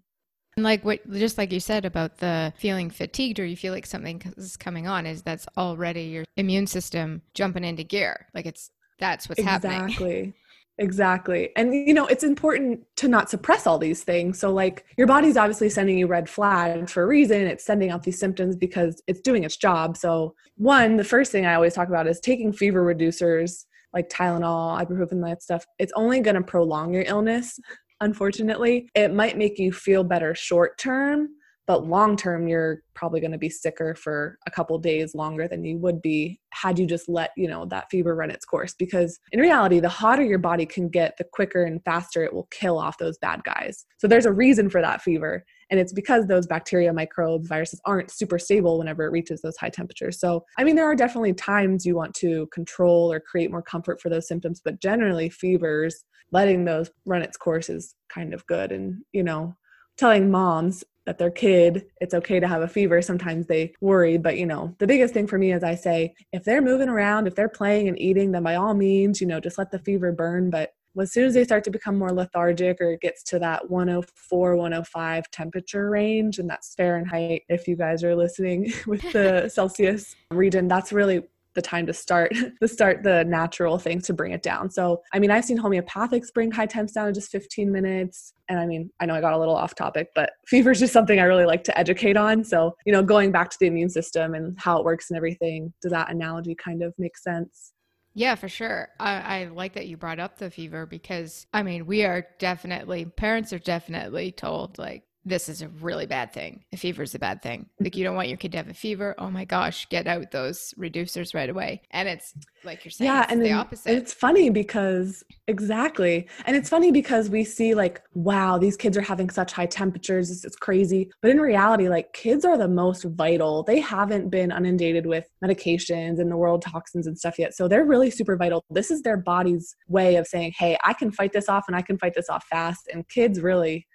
And 0.58 0.66
like 0.66 0.84
what, 0.84 1.10
just 1.12 1.38
like 1.38 1.54
you 1.54 1.62
said 1.62 1.86
about 1.86 2.18
the 2.18 2.52
feeling 2.58 2.90
fatigued 2.90 3.40
or 3.40 3.46
you 3.46 3.56
feel 3.56 3.72
like 3.72 3.86
something 3.86 4.22
is 4.36 4.58
coming 4.58 4.86
on, 4.86 5.06
is 5.06 5.22
that's 5.22 5.48
already 5.58 6.04
your 6.04 6.26
immune 6.36 6.68
system 6.68 7.22
jumping 7.34 7.64
into 7.64 7.86
gear. 7.86 8.28
Like 8.34 8.46
it's 8.46 8.72
that's 9.00 9.30
what's 9.30 9.40
exactly. 9.40 9.70
happening. 9.70 9.90
Exactly. 9.90 10.34
Exactly. 10.80 11.50
And 11.58 11.74
you 11.74 11.94
know, 11.94 12.08
it's 12.08 12.24
important 12.24 12.80
to 12.96 13.10
not 13.10 13.30
suppress 13.30 13.68
all 13.68 13.78
these 13.78 14.04
things. 14.04 14.40
So 14.40 14.52
like 14.52 14.86
your 14.98 15.08
body's 15.08 15.36
obviously 15.36 15.70
sending 15.70 15.98
you 15.98 16.08
red 16.08 16.30
flags 16.30 16.94
for 16.94 17.04
a 17.04 17.08
reason. 17.08 17.42
It's 17.42 17.66
sending 17.66 17.92
out 17.92 18.04
these 18.04 18.18
symptoms 18.18 18.56
because 18.56 19.04
it's 19.06 19.20
doing 19.20 19.44
its 19.44 19.58
job. 19.58 19.98
So 19.98 20.36
one, 20.56 20.96
the 20.96 21.04
first 21.04 21.34
thing 21.34 21.46
I 21.46 21.56
always 21.56 21.74
talk 21.74 21.90
about 21.90 22.08
is 22.08 22.22
taking 22.22 22.54
fever 22.54 22.84
reducers 22.84 23.66
like 23.94 24.10
Tylenol, 24.10 24.81
ibuprofen, 24.81 25.22
that 25.28 25.44
stuff. 25.44 25.66
It's 25.80 25.92
only 25.96 26.22
going 26.22 26.36
to 26.36 26.42
prolong 26.42 26.94
your 26.94 27.04
illness 27.06 27.60
unfortunately. 28.02 28.90
It 28.96 29.14
might 29.14 29.38
make 29.38 29.60
you 29.60 29.72
feel 29.72 30.04
better 30.04 30.34
short 30.36 30.78
term, 30.78 31.30
but 31.69 31.86
long 31.86 32.18
term 32.18 32.48
you're 32.48 32.81
probably 32.95 33.19
going 33.19 33.31
to 33.31 33.38
be 33.38 33.48
sicker 33.48 33.94
for 33.94 34.39
a 34.48 34.51
couple 34.51 34.75
days 34.80 35.13
longer 35.13 35.48
than 35.48 35.63
you 35.63 35.77
would 35.77 36.01
be 36.01 36.39
had 36.50 36.80
you 36.80 36.88
just 36.88 37.07
let 37.07 37.30
you 37.38 37.48
know 37.48 37.63
that 37.63 37.86
fever 37.92 38.16
run 38.16 38.31
its 38.31 38.44
course. 38.44 38.74
Because 38.74 39.19
in 39.33 39.39
reality 39.39 39.80
the 39.80 39.88
hotter 39.88 40.24
your 40.24 40.39
body 40.39 40.66
can 40.66 40.89
get 40.89 41.16
the 41.19 41.25
quicker 41.31 41.63
and 41.63 41.80
faster 41.86 42.24
it 42.24 42.33
will 42.33 42.48
kill 42.50 42.80
off 42.80 42.98
those 42.98 43.19
bad 43.19 43.44
guys. 43.44 43.85
So 43.99 44.07
there's 44.07 44.26
a 44.26 44.33
reason 44.33 44.68
for 44.68 44.81
that 44.81 45.04
fever 45.04 45.45
and 45.69 45.80
it's 45.80 45.94
because 45.94 46.26
those 46.26 46.47
bacteria 46.47 46.92
microbes 46.92 47.47
viruses 47.47 47.80
aren't 47.85 48.09
super 48.09 48.40
stable 48.40 48.80
whenever 48.80 49.06
it 49.06 49.11
reaches 49.11 49.44
those 49.44 49.56
high 49.56 49.69
temperatures. 49.69 50.19
So 50.19 50.44
i 50.57 50.64
mean 50.64 50.76
there 50.76 50.90
are 50.90 50.95
definitely 50.95 51.33
times 51.33 51.85
you 51.85 51.95
want 51.95 52.16
to 52.16 52.47
control 52.47 53.14
or 53.14 53.19
create 53.19 53.52
more 53.52 53.61
comfort 53.61 54.02
for 54.02 54.09
those 54.09 54.28
symptoms 54.28 54.59
but 54.59 54.81
generally 54.81 55.30
fevers 55.30 56.04
letting 56.31 56.66
those 56.66 56.90
run 57.06 57.21
its 57.21 57.38
course 57.38 57.69
is 57.69 57.94
kind 58.11 58.33
of 58.33 58.44
good. 58.47 58.71
And 58.71 59.04
you 59.14 59.21
know 59.21 59.56
telling 59.99 60.31
moms 60.31 60.81
that 61.06 61.18
their 61.18 61.31
kid 61.31 61.85
it's 62.01 62.13
okay 62.13 62.39
to 62.39 62.47
have 62.47 62.61
a 62.61 62.68
fever 62.68 63.01
sometimes 63.01 63.47
they 63.47 63.73
worry 63.81 64.18
but 64.18 64.37
you 64.37 64.45
know 64.45 64.75
the 64.79 64.87
biggest 64.87 65.13
thing 65.13 65.27
for 65.27 65.37
me 65.37 65.51
is 65.51 65.63
i 65.63 65.75
say 65.75 66.13
if 66.31 66.44
they're 66.44 66.61
moving 66.61 66.89
around 66.89 67.27
if 67.27 67.35
they're 67.35 67.49
playing 67.49 67.87
and 67.87 67.99
eating 67.99 68.31
then 68.31 68.44
by 68.44 68.56
all 68.56 68.73
means 68.73 69.21
you 69.21 69.27
know 69.27 69.39
just 69.39 69.57
let 69.57 69.71
the 69.71 69.79
fever 69.79 70.11
burn 70.11 70.49
but 70.49 70.73
as 70.99 71.11
soon 71.11 71.25
as 71.25 71.33
they 71.33 71.44
start 71.44 71.63
to 71.63 71.71
become 71.71 71.97
more 71.97 72.11
lethargic 72.11 72.81
or 72.81 72.91
it 72.91 73.01
gets 73.01 73.23
to 73.23 73.39
that 73.39 73.69
104 73.69 74.56
105 74.56 75.31
temperature 75.31 75.89
range 75.89 76.39
and 76.39 76.49
that's 76.49 76.73
fahrenheit 76.75 77.44
if 77.49 77.68
you 77.68 77.75
guys 77.75 78.03
are 78.03 78.15
listening 78.15 78.71
with 78.87 79.01
the 79.13 79.49
celsius 79.53 80.15
region 80.31 80.68
that's 80.68 80.91
really 80.91 81.23
the 81.59 81.68
time 81.68 81.85
to 81.85 81.94
start 81.94 82.33
the 82.61 82.68
start 82.68 83.04
the 83.04 83.25
natural 83.25 83.78
things 83.78 84.06
to 84.07 84.13
bring 84.13 84.31
it 84.31 84.42
down. 84.42 84.69
So, 84.69 85.01
I 85.13 85.19
mean, 85.19 85.30
I've 85.30 85.44
seen 85.44 85.57
homeopathics 85.57 86.33
bring 86.33 86.51
high 86.51 86.66
temps 86.66 86.94
down 86.94 87.07
in 87.09 87.13
just 87.13 87.31
15 87.31 87.71
minutes. 87.71 88.33
And 88.47 88.59
I 88.59 88.66
mean, 88.66 88.89
I 88.99 89.06
know 89.06 89.16
I 89.16 89.21
got 89.21 89.33
a 89.33 89.37
little 89.37 89.56
off 89.56 89.75
topic, 89.75 90.09
but 90.16 90.31
fever 90.47 90.71
is 90.71 90.80
just 90.80 90.94
something 90.94 91.19
I 91.19 91.23
really 91.23 91.45
like 91.45 91.63
to 91.66 91.78
educate 91.78 92.16
on. 92.18 92.44
So, 92.44 92.75
you 92.85 92.94
know, 92.94 93.04
going 93.04 93.31
back 93.31 93.49
to 93.49 93.57
the 93.59 93.68
immune 93.68 93.89
system 93.89 94.33
and 94.33 94.57
how 94.57 94.78
it 94.78 94.85
works 94.85 95.09
and 95.09 95.18
everything, 95.18 95.73
does 95.81 95.92
that 95.92 96.09
analogy 96.09 96.56
kind 96.56 96.81
of 96.81 96.94
make 96.97 97.18
sense? 97.18 97.73
Yeah, 98.13 98.35
for 98.35 98.49
sure. 98.49 98.89
I, 98.99 99.13
I, 99.13 99.44
like 99.45 99.73
that 99.73 99.87
you 99.87 99.95
brought 99.95 100.19
up 100.19 100.37
the 100.37 100.49
fever 100.49 100.85
because 100.85 101.45
I 101.54 101.61
mean, 101.63 101.85
we 101.85 102.04
are 102.06 102.25
definitely, 102.39 103.06
parents 103.06 103.54
are 103.54 103.59
definitely 103.59 104.31
told, 104.31 104.78
like, 104.80 105.04
this 105.26 105.49
is 105.49 105.61
a 105.61 105.68
really 105.68 106.06
bad 106.06 106.33
thing. 106.33 106.64
A 106.73 106.78
fever 106.78 107.04
is 107.04 107.14
a 107.14 107.19
bad 107.19 107.42
thing. 107.42 107.61
Mm-hmm. 107.61 107.83
Like 107.83 107.95
you 107.95 108.04
don't 108.04 108.16
want 108.16 108.30
your 108.30 108.38
kid 108.38 108.52
to 108.54 108.57
have 108.57 108.69
a 108.69 108.73
fever. 108.73 109.16
Oh 109.18 109.30
my 109.30 109.45
gosh, 109.45 109.88
get 109.90 110.07
out 110.07 110.31
those 110.31 110.73
reducers 110.78 111.35
right 111.35 111.49
away. 111.49 111.81
And 111.92 112.07
it's 112.07 112.33
like 112.64 112.83
you're 112.83 112.92
saying, 112.92 113.09
yeah, 113.09 113.23
it's 113.23 113.31
and 113.31 113.42
the 113.42 113.49
then 113.49 113.57
opposite. 113.57 113.92
It's 113.92 114.14
funny 114.14 114.49
because 114.49 115.23
exactly, 115.47 116.28
and 116.45 116.56
it's 116.56 116.69
funny 116.69 116.92
because 116.92 117.30
we 117.30 117.44
see 117.44 117.76
like, 117.76 118.02
wow, 118.14 118.57
these 118.57 118.78
kids 118.78 118.97
are 118.97 119.02
having 119.02 119.30
such 119.30 119.52
high 119.52 119.66
temperatures. 119.66 120.31
It's, 120.31 120.45
it's 120.45 120.56
crazy, 120.56 121.09
but 121.21 121.31
in 121.31 121.40
reality, 121.40 121.90
like 121.90 122.11
kids 122.14 122.45
are 122.45 122.57
the 122.57 122.68
most 122.68 123.04
vital. 123.04 123.64
They 123.64 123.80
haven't 123.80 124.30
been 124.30 124.52
inundated 124.52 125.06
with 125.06 125.30
medications 125.44 126.19
and 126.19 126.31
the 126.31 126.38
world 126.38 126.61
toxins 126.61 127.07
and 127.07 127.18
stuff 127.18 127.40
yet, 127.40 127.56
so 127.56 127.68
they're 127.68 127.85
really 127.85 128.09
super 128.09 128.35
vital. 128.35 128.64
This 128.69 128.92
is 128.92 129.02
their 129.02 129.18
body's 129.18 129.76
way 129.88 130.16
of 130.16 130.28
saying, 130.28 130.54
hey, 130.57 130.78
I 130.83 130.94
can 130.94 131.11
fight 131.11 131.33
this 131.33 131.49
off, 131.49 131.66
and 131.68 131.76
I 131.76 131.81
can 131.81 131.97
fight 131.97 132.14
this 132.14 132.30
off 132.30 132.45
fast. 132.49 132.90
And 132.92 133.07
kids 133.07 133.40
really 133.42 133.88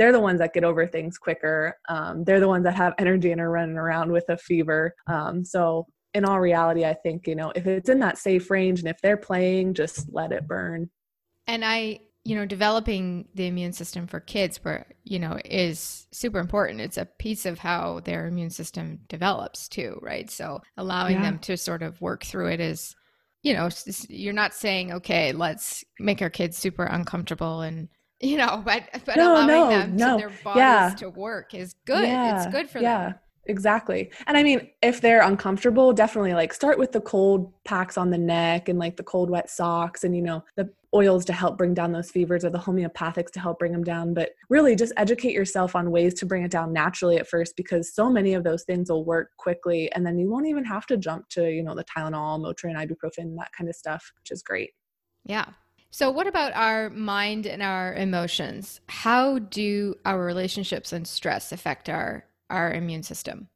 they're 0.00 0.12
the 0.12 0.18
ones 0.18 0.38
that 0.38 0.54
get 0.54 0.64
over 0.64 0.86
things 0.86 1.18
quicker. 1.18 1.76
Um, 1.90 2.24
they're 2.24 2.40
the 2.40 2.48
ones 2.48 2.64
that 2.64 2.74
have 2.74 2.94
energy 2.98 3.32
and 3.32 3.40
are 3.40 3.50
running 3.50 3.76
around 3.76 4.10
with 4.10 4.24
a 4.30 4.38
fever. 4.38 4.94
Um, 5.06 5.44
so 5.44 5.86
in 6.14 6.24
all 6.24 6.40
reality, 6.40 6.86
I 6.86 6.94
think, 6.94 7.26
you 7.26 7.34
know, 7.34 7.52
if 7.54 7.66
it's 7.66 7.90
in 7.90 7.98
that 7.98 8.16
safe 8.16 8.50
range 8.50 8.80
and 8.80 8.88
if 8.88 8.98
they're 9.02 9.18
playing, 9.18 9.74
just 9.74 10.06
let 10.10 10.32
it 10.32 10.48
burn. 10.48 10.88
And 11.46 11.64
I, 11.66 12.00
you 12.24 12.34
know, 12.34 12.46
developing 12.46 13.28
the 13.34 13.46
immune 13.46 13.74
system 13.74 14.06
for 14.06 14.20
kids, 14.20 14.58
where, 14.64 14.86
you 15.04 15.18
know, 15.18 15.38
is 15.44 16.06
super 16.12 16.38
important. 16.38 16.80
It's 16.80 16.96
a 16.96 17.04
piece 17.18 17.44
of 17.44 17.58
how 17.58 18.00
their 18.00 18.26
immune 18.26 18.50
system 18.50 19.00
develops 19.08 19.68
too, 19.68 19.98
right? 20.00 20.30
So 20.30 20.62
allowing 20.78 21.16
Yeah. 21.16 21.22
them 21.22 21.38
to 21.40 21.58
sort 21.58 21.82
of 21.82 22.00
work 22.00 22.24
through 22.24 22.48
it 22.52 22.60
is, 22.60 22.96
you 23.42 23.52
know, 23.52 23.68
you're 24.08 24.32
not 24.32 24.54
saying, 24.54 24.92
okay, 24.92 25.32
let's 25.32 25.84
make 25.98 26.22
our 26.22 26.30
kids 26.30 26.56
super 26.56 26.84
uncomfortable 26.84 27.60
and, 27.60 27.88
you 28.20 28.36
know, 28.36 28.62
but, 28.64 28.84
but 29.04 29.16
No, 29.16 29.32
allowing 29.32 29.46
no, 29.48 29.68
them 29.70 29.96
no. 29.96 30.16
to 30.16 30.20
their 30.20 30.36
bodies 30.44 30.58
Yeah. 30.58 30.94
to 30.98 31.10
work 31.10 31.54
is 31.54 31.74
good. 31.86 32.04
Yeah, 32.06 32.36
it's 32.44 32.52
good 32.52 32.68
for 32.68 32.74
them. 32.74 32.82
yeah. 32.82 33.04
them. 33.10 33.14
Exactly. 33.46 34.12
And 34.26 34.36
I 34.36 34.42
mean, 34.42 34.70
if 34.82 35.00
they're 35.00 35.22
uncomfortable, 35.22 35.92
definitely 35.92 36.34
like 36.34 36.52
start 36.52 36.78
with 36.78 36.92
the 36.92 37.00
cold 37.00 37.52
packs 37.64 37.96
on 37.98 38.10
the 38.10 38.18
neck 38.18 38.68
and 38.68 38.78
like 38.78 38.96
the 38.96 39.02
cold 39.02 39.30
wet 39.30 39.50
socks 39.50 40.04
and 40.04 40.14
you 40.14 40.22
know, 40.22 40.44
the 40.56 40.70
oils 40.94 41.24
to 41.24 41.32
help 41.32 41.56
bring 41.56 41.72
down 41.72 41.90
those 41.92 42.10
fevers 42.10 42.44
or 42.44 42.50
the 42.50 42.58
homeopathics 42.58 43.30
to 43.30 43.40
help 43.40 43.58
bring 43.58 43.72
them 43.72 43.82
down, 43.82 44.12
but 44.12 44.30
really 44.50 44.76
just 44.76 44.92
educate 44.96 45.32
yourself 45.32 45.74
on 45.74 45.90
ways 45.90 46.14
to 46.14 46.26
bring 46.26 46.42
it 46.42 46.50
down 46.50 46.72
naturally 46.72 47.16
at 47.16 47.28
first 47.28 47.56
because 47.56 47.94
so 47.94 48.10
many 48.10 48.34
of 48.34 48.44
those 48.44 48.64
things 48.64 48.90
will 48.90 49.04
work 49.04 49.30
quickly 49.38 49.90
and 49.92 50.04
then 50.04 50.18
you 50.18 50.30
won't 50.30 50.46
even 50.46 50.64
have 50.64 50.86
to 50.86 50.96
jump 50.96 51.28
to, 51.30 51.50
you 51.50 51.62
know, 51.62 51.74
the 51.74 51.84
Tylenol, 51.84 52.40
Motrin, 52.40 52.76
ibuprofen, 52.76 53.36
that 53.36 53.50
kind 53.56 53.70
of 53.70 53.74
stuff, 53.76 54.12
which 54.20 54.30
is 54.30 54.42
great. 54.42 54.70
Yeah. 55.24 55.46
So, 55.92 56.10
what 56.10 56.28
about 56.28 56.52
our 56.54 56.88
mind 56.90 57.46
and 57.46 57.62
our 57.62 57.94
emotions? 57.94 58.80
How 58.88 59.40
do 59.40 59.96
our 60.04 60.24
relationships 60.24 60.92
and 60.92 61.06
stress 61.06 61.52
affect 61.52 61.88
our 61.88 62.24
our 62.48 62.72
immune 62.72 63.02
system? 63.02 63.48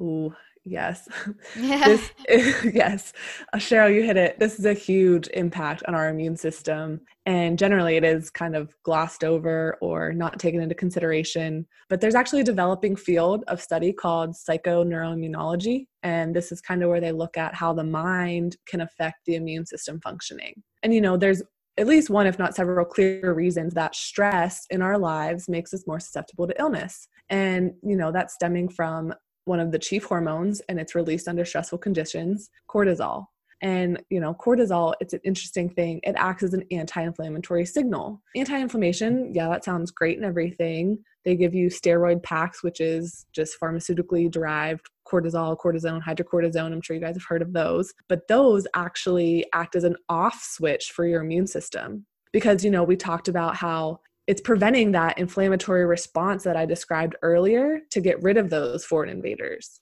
Ooh, 0.00 0.34
yes. 0.64 1.08
Yeah. 1.56 1.84
this 1.84 2.10
yes 2.74 3.12
uh, 3.52 3.58
cheryl 3.58 3.92
you 3.92 4.02
hit 4.04 4.16
it 4.16 4.38
this 4.38 4.58
is 4.58 4.64
a 4.64 4.72
huge 4.72 5.28
impact 5.34 5.82
on 5.88 5.94
our 5.94 6.08
immune 6.08 6.36
system 6.36 7.00
and 7.26 7.58
generally 7.58 7.96
it 7.96 8.04
is 8.04 8.30
kind 8.30 8.54
of 8.54 8.74
glossed 8.84 9.24
over 9.24 9.76
or 9.80 10.12
not 10.12 10.38
taken 10.38 10.60
into 10.62 10.74
consideration 10.74 11.66
but 11.88 12.00
there's 12.00 12.14
actually 12.14 12.40
a 12.40 12.44
developing 12.44 12.94
field 12.94 13.44
of 13.48 13.60
study 13.60 13.92
called 13.92 14.34
psychoneuroimmunology 14.34 15.86
and 16.04 16.34
this 16.34 16.52
is 16.52 16.60
kind 16.60 16.82
of 16.82 16.88
where 16.88 17.00
they 17.00 17.12
look 17.12 17.36
at 17.36 17.54
how 17.54 17.72
the 17.72 17.84
mind 17.84 18.56
can 18.66 18.80
affect 18.80 19.16
the 19.26 19.34
immune 19.34 19.66
system 19.66 20.00
functioning 20.00 20.62
and 20.84 20.94
you 20.94 21.00
know 21.00 21.16
there's 21.16 21.42
at 21.78 21.86
least 21.86 22.10
one 22.10 22.26
if 22.26 22.38
not 22.38 22.54
several 22.54 22.84
clear 22.84 23.32
reasons 23.32 23.74
that 23.74 23.94
stress 23.94 24.66
in 24.70 24.82
our 24.82 24.98
lives 24.98 25.48
makes 25.48 25.72
us 25.72 25.86
more 25.86 26.00
susceptible 26.00 26.46
to 26.46 26.60
illness. 26.60 27.08
And 27.30 27.72
you 27.82 27.96
know 27.96 28.12
that's 28.12 28.34
stemming 28.34 28.68
from 28.68 29.14
one 29.44 29.60
of 29.60 29.72
the 29.72 29.78
chief 29.78 30.04
hormones 30.04 30.60
and 30.68 30.78
it's 30.78 30.94
released 30.94 31.28
under 31.28 31.44
stressful 31.44 31.78
conditions 31.78 32.50
cortisol. 32.68 33.26
And 33.62 34.02
you 34.10 34.20
know 34.20 34.34
cortisol 34.34 34.94
it's 35.00 35.14
an 35.14 35.20
interesting 35.24 35.70
thing. 35.70 36.00
It 36.02 36.14
acts 36.16 36.42
as 36.42 36.54
an 36.54 36.64
anti-inflammatory 36.70 37.64
signal. 37.64 38.20
Anti-inflammation 38.36 39.32
yeah 39.34 39.48
that 39.48 39.64
sounds 39.64 39.90
great 39.90 40.16
and 40.18 40.26
everything. 40.26 40.98
They 41.24 41.36
give 41.36 41.54
you 41.54 41.68
steroid 41.68 42.22
packs 42.22 42.62
which 42.62 42.80
is 42.80 43.26
just 43.32 43.56
pharmaceutically 43.60 44.30
derived 44.30 44.90
cortisol 45.10 45.56
cortisone 45.56 46.02
hydrocortisone 46.02 46.72
i'm 46.72 46.80
sure 46.80 46.94
you 46.94 47.02
guys 47.02 47.16
have 47.16 47.24
heard 47.24 47.42
of 47.42 47.52
those 47.52 47.92
but 48.08 48.26
those 48.28 48.66
actually 48.74 49.44
act 49.52 49.74
as 49.76 49.84
an 49.84 49.96
off 50.08 50.40
switch 50.42 50.92
for 50.92 51.06
your 51.06 51.22
immune 51.22 51.46
system 51.46 52.04
because 52.32 52.64
you 52.64 52.70
know 52.70 52.82
we 52.82 52.96
talked 52.96 53.28
about 53.28 53.56
how 53.56 53.98
it's 54.26 54.40
preventing 54.40 54.92
that 54.92 55.18
inflammatory 55.18 55.84
response 55.84 56.44
that 56.44 56.56
I 56.56 56.64
described 56.64 57.16
earlier 57.22 57.80
to 57.90 58.00
get 58.00 58.22
rid 58.22 58.36
of 58.36 58.50
those 58.50 58.84
foreign 58.84 59.10
invaders. 59.10 59.80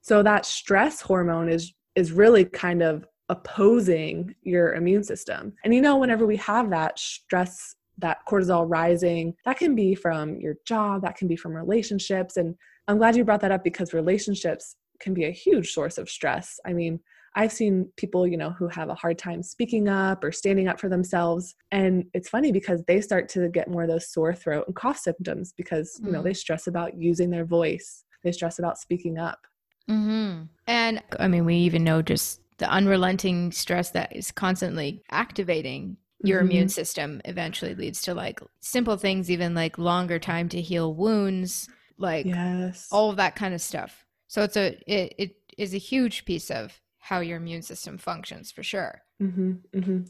So 0.00 0.22
that 0.22 0.46
stress 0.46 1.00
hormone 1.00 1.48
is 1.48 1.72
is 1.94 2.10
really 2.10 2.44
kind 2.44 2.82
of 2.82 3.06
opposing 3.28 4.34
your 4.42 4.74
immune 4.74 5.04
system. 5.04 5.52
And 5.64 5.74
you 5.74 5.80
know 5.80 5.96
whenever 5.96 6.26
we 6.26 6.36
have 6.38 6.70
that 6.70 6.98
stress 6.98 7.74
that 7.98 8.18
cortisol 8.26 8.64
rising, 8.66 9.34
that 9.44 9.58
can 9.58 9.74
be 9.74 9.94
from 9.94 10.40
your 10.40 10.54
job, 10.66 11.02
that 11.02 11.16
can 11.16 11.28
be 11.28 11.36
from 11.36 11.52
relationships 11.52 12.38
and 12.38 12.56
I'm 12.88 12.98
glad 12.98 13.16
you 13.16 13.24
brought 13.24 13.40
that 13.40 13.52
up 13.52 13.64
because 13.64 13.92
relationships 13.94 14.76
can 15.00 15.14
be 15.14 15.24
a 15.24 15.30
huge 15.30 15.72
source 15.72 15.98
of 15.98 16.08
stress. 16.08 16.58
I 16.66 16.72
mean, 16.72 17.00
I've 17.34 17.52
seen 17.52 17.90
people, 17.96 18.26
you 18.26 18.36
know, 18.36 18.50
who 18.50 18.68
have 18.68 18.88
a 18.90 18.94
hard 18.94 19.18
time 19.18 19.42
speaking 19.42 19.88
up 19.88 20.22
or 20.22 20.32
standing 20.32 20.68
up 20.68 20.78
for 20.78 20.88
themselves. 20.88 21.54
And 21.70 22.04
it's 22.12 22.28
funny 22.28 22.52
because 22.52 22.82
they 22.86 23.00
start 23.00 23.28
to 23.30 23.48
get 23.48 23.68
more 23.68 23.82
of 23.84 23.88
those 23.88 24.10
sore 24.12 24.34
throat 24.34 24.64
and 24.66 24.76
cough 24.76 24.98
symptoms 24.98 25.52
because, 25.56 26.00
you 26.04 26.12
know, 26.12 26.20
Mm. 26.20 26.24
they 26.24 26.34
stress 26.34 26.66
about 26.66 26.96
using 27.00 27.30
their 27.30 27.44
voice, 27.46 28.04
they 28.22 28.32
stress 28.32 28.58
about 28.58 28.78
speaking 28.78 29.18
up. 29.18 29.46
hmm 29.88 30.42
And 30.66 31.02
I 31.18 31.28
mean, 31.28 31.44
we 31.44 31.56
even 31.56 31.84
know 31.84 32.02
just 32.02 32.40
the 32.58 32.68
unrelenting 32.70 33.50
stress 33.52 33.90
that 33.90 34.14
is 34.14 34.30
constantly 34.30 35.02
activating 35.10 35.96
your 36.24 36.40
Mhm. 36.40 36.42
immune 36.42 36.68
system 36.68 37.20
eventually 37.24 37.74
leads 37.74 38.02
to 38.02 38.14
like 38.14 38.40
simple 38.60 38.96
things, 38.96 39.30
even 39.30 39.54
like 39.54 39.78
longer 39.78 40.18
time 40.20 40.48
to 40.50 40.60
heal 40.60 40.94
wounds, 40.94 41.68
like 42.02 42.26
Yes. 42.26 42.88
all 42.90 43.10
of 43.10 43.16
that 43.16 43.34
kind 43.36 43.54
of 43.54 43.60
stuff. 43.60 44.04
So 44.28 44.42
it's 44.42 44.56
a 44.56 44.78
it, 44.86 45.14
it 45.18 45.36
is 45.58 45.74
a 45.74 45.78
huge 45.78 46.24
piece 46.24 46.50
of 46.50 46.80
how 46.98 47.20
your 47.20 47.36
immune 47.38 47.62
system 47.62 47.98
functions 47.98 48.50
for 48.52 48.62
sure. 48.62 49.02
hmm 49.20 49.52
hmm 49.74 50.00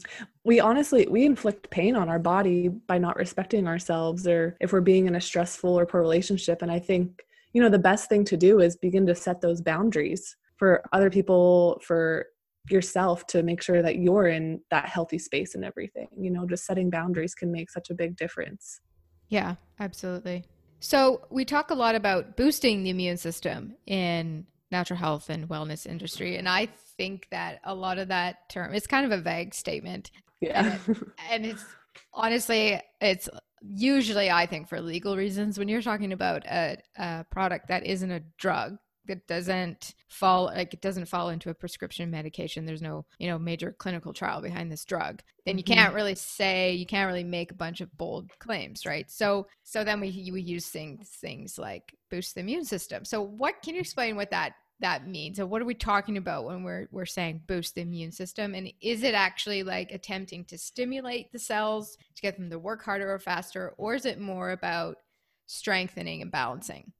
We 0.43 0.59
honestly 0.59 1.07
we 1.09 1.25
inflict 1.25 1.69
pain 1.69 1.95
on 1.95 2.09
our 2.09 2.19
body 2.19 2.69
by 2.69 2.97
not 2.97 3.15
respecting 3.17 3.67
ourselves, 3.67 4.27
or 4.27 4.57
if 4.59 4.73
we're 4.73 4.81
being 4.81 5.07
in 5.07 5.15
a 5.15 5.21
stressful 5.21 5.77
or 5.79 5.85
poor 5.85 6.01
relationship. 6.01 6.61
And 6.61 6.71
I 6.71 6.79
think 6.79 7.23
you 7.53 7.61
know 7.61 7.69
the 7.69 7.79
best 7.79 8.09
thing 8.09 8.25
to 8.25 8.37
do 8.37 8.59
is 8.59 8.75
begin 8.75 9.05
to 9.07 9.15
set 9.15 9.41
those 9.41 9.61
boundaries 9.61 10.35
for 10.57 10.83
other 10.93 11.09
people, 11.09 11.79
for 11.83 12.27
yourself, 12.69 13.27
to 13.27 13.43
make 13.43 13.61
sure 13.61 13.81
that 13.81 13.97
you're 13.97 14.27
in 14.27 14.61
that 14.71 14.85
healthy 14.87 15.19
space 15.19 15.55
and 15.55 15.65
everything. 15.65 16.07
You 16.17 16.31
know, 16.31 16.45
just 16.47 16.65
setting 16.65 16.89
boundaries 16.89 17.35
can 17.35 17.51
make 17.51 17.69
such 17.69 17.89
a 17.89 17.95
big 17.95 18.15
difference. 18.15 18.79
Yeah, 19.29 19.55
absolutely. 19.79 20.45
So 20.83 21.21
we 21.29 21.45
talk 21.45 21.71
a 21.71 21.75
lot 21.75 21.95
about 21.95 22.35
boosting 22.35 22.83
the 22.83 22.89
immune 22.89 23.15
system 23.15 23.75
in 23.87 24.45
natural 24.69 24.99
health 24.99 25.29
and 25.29 25.47
wellness 25.47 25.87
industry, 25.87 26.35
and 26.35 26.49
I 26.49 26.67
think 26.97 27.27
that 27.31 27.61
a 27.63 27.73
lot 27.73 27.99
of 27.99 28.09
that 28.09 28.49
term 28.49 28.73
is 28.73 28.85
kind 28.85 29.05
of 29.05 29.17
a 29.17 29.21
vague 29.21 29.53
statement, 29.53 30.11
Yeah. 30.41 30.77
and 31.31 31.45
it's 31.45 31.63
honestly 32.13 32.81
it's 32.99 33.29
usually 33.61 34.29
I 34.29 34.45
think 34.45 34.67
for 34.67 34.81
legal 34.81 35.15
reasons 35.15 35.57
when 35.57 35.69
you're 35.69 35.81
talking 35.81 36.11
about 36.11 36.45
a, 36.45 36.77
a 36.97 37.25
product 37.31 37.69
that 37.69 37.85
isn't 37.85 38.11
a 38.11 38.19
drug 38.37 38.77
that 39.07 39.27
doesn't 39.27 39.95
fall 40.09 40.45
like 40.45 40.73
it 40.73 40.81
doesn't 40.81 41.07
fall 41.07 41.29
into 41.29 41.49
a 41.49 41.53
prescription 41.53 42.09
medication. 42.11 42.65
There's 42.65 42.81
no 42.81 43.05
you 43.19 43.27
know 43.27 43.39
major 43.39 43.71
clinical 43.71 44.13
trial 44.13 44.41
behind 44.41 44.71
this 44.71 44.85
drug. 44.85 45.21
Then 45.45 45.57
you 45.57 45.63
Mhm. 45.63 45.67
can't 45.75 45.93
really 45.93 46.15
say 46.15 46.73
you 46.73 46.85
can't 46.85 47.07
really 47.07 47.23
make 47.23 47.51
a 47.51 47.55
bunch 47.55 47.81
of 47.81 47.95
bold 47.97 48.29
claims 48.39 48.85
right? 48.85 49.09
So 49.11 49.47
so 49.63 49.83
then 49.83 49.99
we 49.99 50.29
we 50.31 50.41
use 50.41 50.69
things 50.69 51.09
things 51.09 51.57
like 51.57 51.93
boost 52.09 52.35
the 52.35 52.41
immune 52.41 52.65
system. 52.65 53.05
So 53.05 53.21
what 53.21 53.61
can 53.63 53.75
you 53.75 53.81
explain 53.81 54.15
what 54.15 54.31
that 54.31 54.53
that 54.79 55.07
means? 55.07 55.37
So 55.37 55.45
what 55.45 55.61
are 55.61 55.65
we 55.65 55.75
talking 55.75 56.17
about 56.17 56.45
when 56.45 56.63
we're 56.63 56.87
we're 56.91 57.05
saying 57.05 57.43
boost 57.47 57.75
the 57.75 57.81
immune 57.81 58.11
system? 58.11 58.53
And 58.55 58.71
is 58.81 59.03
it 59.03 59.13
actually 59.13 59.63
like 59.63 59.91
attempting 59.91 60.45
to 60.45 60.57
stimulate 60.57 61.31
the 61.31 61.39
cells 61.39 61.97
to 62.15 62.21
get 62.21 62.37
them 62.37 62.49
to 62.49 62.59
work 62.59 62.83
harder 62.83 63.11
or 63.13 63.19
faster? 63.19 63.73
Or 63.77 63.95
is 63.95 64.05
it 64.05 64.19
more 64.19 64.51
about 64.51 64.97
strengthening 65.45 66.21
and 66.21 66.31
balancing 66.31 66.91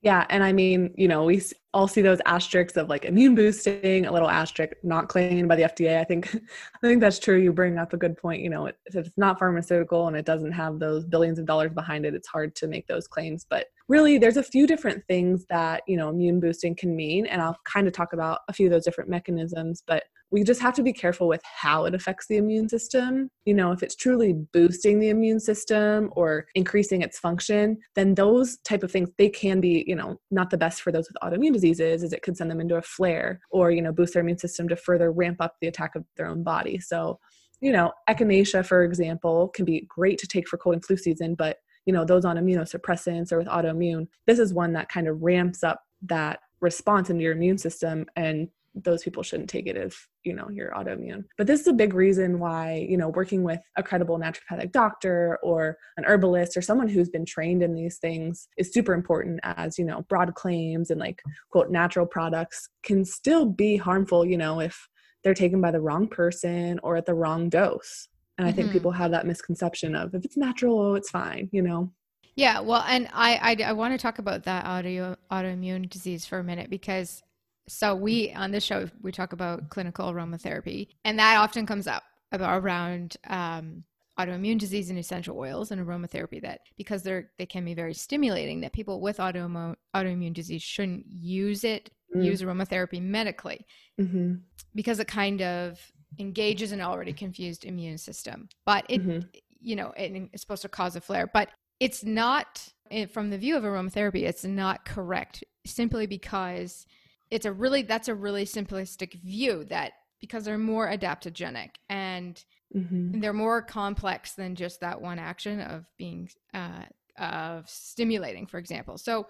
Yeah, 0.00 0.26
and 0.30 0.44
I 0.44 0.52
mean, 0.52 0.94
you 0.96 1.08
know, 1.08 1.24
we 1.24 1.42
all 1.74 1.88
see 1.88 2.02
those 2.02 2.20
asterisks 2.24 2.76
of 2.76 2.88
like 2.88 3.04
immune 3.04 3.34
boosting, 3.34 4.06
a 4.06 4.12
little 4.12 4.30
asterisk 4.30 4.74
not 4.84 5.08
claimed 5.08 5.48
by 5.48 5.56
the 5.56 5.64
FDA. 5.64 5.98
I 5.98 6.04
think, 6.04 6.32
I 6.82 6.86
think 6.86 7.00
that's 7.00 7.18
true. 7.18 7.36
You 7.36 7.52
bring 7.52 7.78
up 7.78 7.92
a 7.92 7.96
good 7.96 8.16
point. 8.16 8.42
You 8.42 8.50
know, 8.50 8.66
it, 8.66 8.76
if 8.86 8.94
it's 8.94 9.10
not 9.16 9.40
pharmaceutical 9.40 10.06
and 10.06 10.16
it 10.16 10.24
doesn't 10.24 10.52
have 10.52 10.78
those 10.78 11.04
billions 11.04 11.40
of 11.40 11.46
dollars 11.46 11.72
behind 11.72 12.06
it, 12.06 12.14
it's 12.14 12.28
hard 12.28 12.54
to 12.56 12.68
make 12.68 12.86
those 12.86 13.08
claims. 13.08 13.44
But 13.48 13.66
really, 13.88 14.18
there's 14.18 14.36
a 14.36 14.42
few 14.42 14.68
different 14.68 15.04
things 15.08 15.44
that 15.46 15.82
you 15.88 15.96
know 15.96 16.10
immune 16.10 16.38
boosting 16.38 16.76
can 16.76 16.94
mean, 16.94 17.26
and 17.26 17.42
I'll 17.42 17.58
kind 17.64 17.88
of 17.88 17.92
talk 17.92 18.12
about 18.12 18.40
a 18.48 18.52
few 18.52 18.68
of 18.68 18.72
those 18.72 18.84
different 18.84 19.10
mechanisms. 19.10 19.82
But 19.84 20.04
we 20.30 20.44
just 20.44 20.60
have 20.60 20.74
to 20.74 20.82
be 20.82 20.92
careful 20.92 21.26
with 21.26 21.40
how 21.44 21.84
it 21.86 21.94
affects 21.94 22.26
the 22.26 22.36
immune 22.36 22.68
system. 22.68 23.30
You 23.44 23.54
know, 23.54 23.72
if 23.72 23.82
it's 23.82 23.96
truly 23.96 24.34
boosting 24.52 25.00
the 25.00 25.08
immune 25.08 25.40
system 25.40 26.10
or 26.12 26.46
increasing 26.54 27.02
its 27.02 27.18
function, 27.18 27.78
then 27.94 28.14
those 28.14 28.58
type 28.58 28.82
of 28.82 28.92
things 28.92 29.08
they 29.16 29.30
can 29.30 29.60
be, 29.60 29.84
you 29.86 29.96
know, 29.96 30.20
not 30.30 30.50
the 30.50 30.58
best 30.58 30.82
for 30.82 30.92
those 30.92 31.08
with 31.08 31.16
autoimmune 31.22 31.54
diseases 31.54 32.02
as 32.02 32.12
it 32.12 32.22
could 32.22 32.36
send 32.36 32.50
them 32.50 32.60
into 32.60 32.76
a 32.76 32.82
flare 32.82 33.40
or, 33.50 33.70
you 33.70 33.80
know, 33.80 33.92
boost 33.92 34.14
their 34.14 34.22
immune 34.22 34.38
system 34.38 34.68
to 34.68 34.76
further 34.76 35.10
ramp 35.10 35.38
up 35.40 35.54
the 35.60 35.68
attack 35.68 35.94
of 35.94 36.04
their 36.16 36.26
own 36.26 36.42
body. 36.42 36.78
So, 36.78 37.18
you 37.60 37.72
know, 37.72 37.92
echinacea, 38.08 38.64
for 38.66 38.84
example, 38.84 39.48
can 39.48 39.64
be 39.64 39.86
great 39.88 40.18
to 40.18 40.26
take 40.26 40.46
for 40.46 40.58
cold 40.58 40.74
and 40.74 40.84
flu 40.84 40.96
season, 40.96 41.34
but 41.34 41.56
you 41.86 41.92
know, 41.94 42.04
those 42.04 42.26
on 42.26 42.36
immunosuppressants 42.36 43.32
or 43.32 43.38
with 43.38 43.46
autoimmune, 43.46 44.08
this 44.26 44.38
is 44.38 44.52
one 44.52 44.74
that 44.74 44.90
kind 44.90 45.08
of 45.08 45.22
ramps 45.22 45.64
up 45.64 45.80
that 46.02 46.40
response 46.60 47.08
into 47.08 47.22
your 47.22 47.32
immune 47.32 47.56
system 47.56 48.04
and 48.14 48.48
those 48.84 49.02
people 49.02 49.22
shouldn't 49.22 49.50
take 49.50 49.66
it 49.66 49.76
if 49.76 50.08
you 50.24 50.34
know 50.34 50.48
you're 50.50 50.72
autoimmune. 50.72 51.24
But 51.36 51.46
this 51.46 51.60
is 51.60 51.66
a 51.66 51.72
big 51.72 51.94
reason 51.94 52.38
why 52.38 52.86
you 52.88 52.96
know 52.96 53.08
working 53.08 53.42
with 53.42 53.60
a 53.76 53.82
credible 53.82 54.18
naturopathic 54.18 54.72
doctor 54.72 55.38
or 55.42 55.76
an 55.96 56.04
herbalist 56.04 56.56
or 56.56 56.62
someone 56.62 56.88
who's 56.88 57.08
been 57.08 57.24
trained 57.24 57.62
in 57.62 57.74
these 57.74 57.98
things 57.98 58.48
is 58.56 58.72
super 58.72 58.94
important 58.94 59.40
as 59.42 59.78
you 59.78 59.84
know 59.84 60.02
broad 60.08 60.34
claims 60.34 60.90
and 60.90 61.00
like 61.00 61.22
quote 61.50 61.70
natural 61.70 62.06
products 62.06 62.68
can 62.82 63.04
still 63.04 63.46
be 63.46 63.76
harmful 63.76 64.24
you 64.24 64.36
know 64.36 64.60
if 64.60 64.88
they're 65.24 65.34
taken 65.34 65.60
by 65.60 65.70
the 65.70 65.80
wrong 65.80 66.06
person 66.06 66.78
or 66.82 66.96
at 66.96 67.06
the 67.06 67.14
wrong 67.14 67.48
dose. 67.48 68.08
And 68.36 68.46
i 68.46 68.50
mm-hmm. 68.50 68.56
think 68.56 68.72
people 68.72 68.92
have 68.92 69.10
that 69.10 69.26
misconception 69.26 69.94
of 69.94 70.14
if 70.14 70.24
it's 70.24 70.36
natural 70.36 70.78
oh, 70.78 70.94
it's 70.94 71.10
fine 71.10 71.48
you 71.52 71.62
know? 71.62 71.92
Yeah, 72.38 72.60
well, 72.60 72.84
and 72.86 73.08
I 73.12 73.56
I, 73.60 73.70
I 73.70 73.72
want 73.72 73.94
to 73.94 73.98
talk 73.98 74.20
about 74.20 74.44
that 74.44 74.64
auto 74.64 75.16
autoimmune 75.28 75.90
disease 75.90 76.24
for 76.24 76.38
a 76.38 76.44
minute 76.44 76.70
because 76.70 77.20
so 77.68 77.94
we 77.94 78.32
on 78.32 78.50
this 78.50 78.64
show 78.64 78.88
we 79.02 79.12
talk 79.12 79.32
about 79.32 79.68
clinical 79.70 80.12
aromatherapy, 80.12 80.88
and 81.04 81.18
that 81.18 81.36
often 81.36 81.66
comes 81.66 81.86
up 81.86 82.02
about 82.32 82.62
around 82.62 83.16
um, 83.28 83.84
autoimmune 84.18 84.58
disease 84.58 84.90
and 84.90 84.98
essential 84.98 85.38
oils 85.38 85.70
and 85.70 85.84
aromatherapy. 85.84 86.42
That 86.42 86.60
because 86.76 87.02
they're 87.02 87.30
they 87.38 87.46
can 87.46 87.64
be 87.64 87.74
very 87.74 87.94
stimulating, 87.94 88.60
that 88.62 88.72
people 88.72 89.00
with 89.00 89.18
autoimmune 89.18 89.76
autoimmune 89.94 90.34
disease 90.34 90.62
shouldn't 90.62 91.06
use 91.08 91.64
it 91.64 91.90
mm. 92.14 92.24
use 92.24 92.42
aromatherapy 92.42 93.00
medically 93.00 93.66
mm-hmm. 94.00 94.34
because 94.74 94.98
it 95.00 95.08
kind 95.08 95.42
of 95.42 95.78
engages 96.18 96.72
an 96.72 96.80
already 96.80 97.12
confused 97.12 97.64
immune 97.64 97.98
system. 97.98 98.48
But 98.64 98.84
it 98.88 99.02
mm-hmm. 99.02 99.26
you 99.60 99.76
know 99.76 99.92
it, 99.96 100.30
it's 100.32 100.42
supposed 100.42 100.62
to 100.62 100.68
cause 100.68 100.96
a 100.96 101.00
flare, 101.00 101.30
but 101.32 101.50
it's 101.80 102.04
not 102.04 102.68
eh, 102.90 103.06
from 103.06 103.30
the 103.30 103.38
view 103.38 103.56
of 103.56 103.62
aromatherapy 103.62 104.24
it's 104.24 104.44
not 104.44 104.84
correct 104.84 105.44
simply 105.64 106.06
because 106.06 106.86
it's 107.30 107.46
a 107.46 107.52
really 107.52 107.82
that's 107.82 108.08
a 108.08 108.14
really 108.14 108.44
simplistic 108.44 109.20
view 109.22 109.64
that 109.64 109.92
because 110.20 110.44
they're 110.44 110.58
more 110.58 110.88
adaptogenic 110.88 111.70
and 111.88 112.42
mm-hmm. 112.74 113.20
they're 113.20 113.32
more 113.32 113.62
complex 113.62 114.34
than 114.34 114.54
just 114.54 114.80
that 114.80 115.00
one 115.00 115.18
action 115.18 115.60
of 115.60 115.86
being 115.96 116.28
uh, 116.54 116.82
of 117.18 117.68
stimulating 117.68 118.46
for 118.46 118.58
example 118.58 118.96
so 118.98 119.26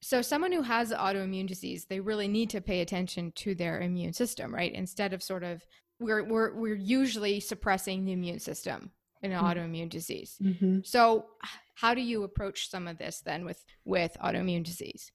so 0.00 0.20
someone 0.20 0.52
who 0.52 0.62
has 0.62 0.92
autoimmune 0.92 1.46
disease 1.46 1.86
they 1.86 2.00
really 2.00 2.28
need 2.28 2.50
to 2.50 2.60
pay 2.60 2.80
attention 2.80 3.32
to 3.32 3.54
their 3.54 3.80
immune 3.80 4.12
system 4.12 4.54
right 4.54 4.72
instead 4.72 5.12
of 5.12 5.22
sort 5.22 5.42
of 5.42 5.64
we're 6.00 6.24
we're, 6.24 6.54
we're 6.54 6.74
usually 6.74 7.40
suppressing 7.40 8.04
the 8.04 8.12
immune 8.12 8.38
system 8.38 8.90
in 9.22 9.32
an 9.32 9.38
mm-hmm. 9.38 9.46
autoimmune 9.46 9.90
disease 9.90 10.36
mm-hmm. 10.42 10.78
so 10.84 11.26
how 11.74 11.94
do 11.94 12.00
you 12.00 12.22
approach 12.22 12.70
some 12.70 12.86
of 12.86 12.98
this 12.98 13.20
then 13.24 13.44
with 13.44 13.64
with 13.84 14.16
autoimmune 14.22 14.64
disease 14.64 15.10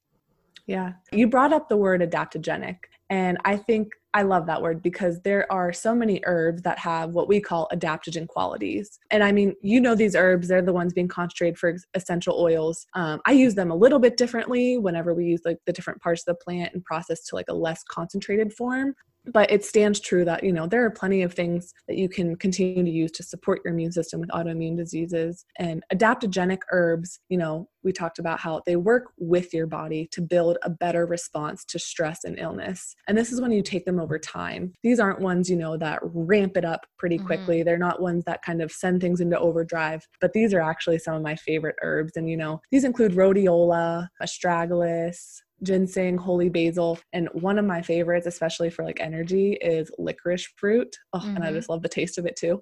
yeah. 0.67 0.93
You 1.13 1.27
brought 1.27 1.53
up 1.53 1.69
the 1.69 1.77
word 1.77 2.01
adaptogenic. 2.01 2.77
And 3.09 3.37
I 3.45 3.55
think 3.55 3.93
I 4.13 4.23
love 4.23 4.47
that 4.47 4.61
word 4.61 4.81
because 4.81 5.21
there 5.21 5.49
are 5.51 5.71
so 5.71 5.95
many 5.95 6.21
herbs 6.25 6.61
that 6.63 6.77
have 6.79 7.11
what 7.11 7.29
we 7.29 7.39
call 7.39 7.69
adaptogen 7.71 8.27
qualities. 8.27 8.99
And 9.11 9.23
I 9.23 9.31
mean, 9.31 9.53
you 9.61 9.79
know, 9.79 9.95
these 9.95 10.15
herbs, 10.15 10.49
they're 10.49 10.61
the 10.61 10.73
ones 10.73 10.91
being 10.91 11.07
concentrated 11.07 11.57
for 11.57 11.75
essential 11.93 12.37
oils. 12.37 12.85
Um, 12.95 13.21
I 13.25 13.31
use 13.31 13.55
them 13.55 13.71
a 13.71 13.75
little 13.75 13.99
bit 13.99 14.17
differently 14.17 14.77
whenever 14.77 15.13
we 15.13 15.25
use 15.25 15.41
like 15.45 15.59
the 15.65 15.71
different 15.71 16.01
parts 16.01 16.23
of 16.27 16.35
the 16.35 16.43
plant 16.43 16.73
and 16.73 16.83
process 16.83 17.23
to 17.25 17.35
like 17.35 17.47
a 17.47 17.53
less 17.53 17.83
concentrated 17.89 18.51
form 18.51 18.93
but 19.27 19.51
it 19.51 19.63
stands 19.63 19.99
true 19.99 20.25
that 20.25 20.43
you 20.43 20.53
know 20.53 20.67
there 20.67 20.83
are 20.85 20.91
plenty 20.91 21.21
of 21.21 21.33
things 21.33 21.73
that 21.87 21.97
you 21.97 22.09
can 22.09 22.35
continue 22.35 22.83
to 22.83 22.89
use 22.89 23.11
to 23.11 23.23
support 23.23 23.61
your 23.63 23.73
immune 23.73 23.91
system 23.91 24.19
with 24.19 24.29
autoimmune 24.29 24.77
diseases 24.77 25.45
and 25.57 25.83
adaptogenic 25.93 26.59
herbs 26.71 27.19
you 27.29 27.37
know 27.37 27.67
we 27.83 27.93
talked 27.93 28.19
about 28.19 28.39
how 28.39 28.61
they 28.65 28.75
work 28.75 29.11
with 29.17 29.53
your 29.53 29.67
body 29.67 30.09
to 30.11 30.21
build 30.21 30.57
a 30.63 30.69
better 30.69 31.05
response 31.05 31.63
to 31.65 31.79
stress 31.79 32.23
and 32.23 32.39
illness 32.39 32.95
and 33.07 33.17
this 33.17 33.31
is 33.31 33.41
when 33.41 33.51
you 33.51 33.61
take 33.61 33.85
them 33.85 33.99
over 33.99 34.17
time 34.17 34.73
these 34.83 34.99
aren't 34.99 35.21
ones 35.21 35.49
you 35.49 35.55
know 35.55 35.77
that 35.77 35.99
ramp 36.03 36.57
it 36.57 36.65
up 36.65 36.85
pretty 36.97 37.17
mm-hmm. 37.17 37.27
quickly 37.27 37.57
mm-hmm. 37.57 37.65
they're 37.65 37.77
not 37.77 38.01
ones 38.01 38.23
that 38.25 38.41
kind 38.41 38.61
of 38.61 38.71
send 38.71 39.01
things 39.01 39.21
into 39.21 39.37
overdrive 39.39 40.05
but 40.21 40.33
these 40.33 40.53
are 40.53 40.61
actually 40.61 40.99
some 40.99 41.15
of 41.15 41.21
my 41.21 41.35
favorite 41.35 41.75
herbs 41.81 42.13
and 42.15 42.29
you 42.29 42.37
know 42.37 42.59
these 42.71 42.83
include 42.83 43.13
rhodiola 43.13 44.07
astragalus 44.21 45.41
ginseng, 45.63 46.17
holy 46.17 46.49
basil, 46.49 46.99
and 47.13 47.29
one 47.33 47.57
of 47.57 47.65
my 47.65 47.81
favorites, 47.81 48.27
especially 48.27 48.69
for 48.69 48.83
like 48.83 48.99
energy, 48.99 49.53
is 49.53 49.91
licorice 49.97 50.47
root. 50.61 50.95
Oh, 51.13 51.19
mm-hmm. 51.19 51.35
and 51.35 51.43
I 51.43 51.47
mm-hmm. 51.47 51.57
just 51.57 51.69
love 51.69 51.81
the 51.81 51.89
taste 51.89 52.17
of 52.17 52.25
it 52.25 52.35
too. 52.35 52.61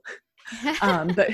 um, 0.82 1.08
but 1.16 1.32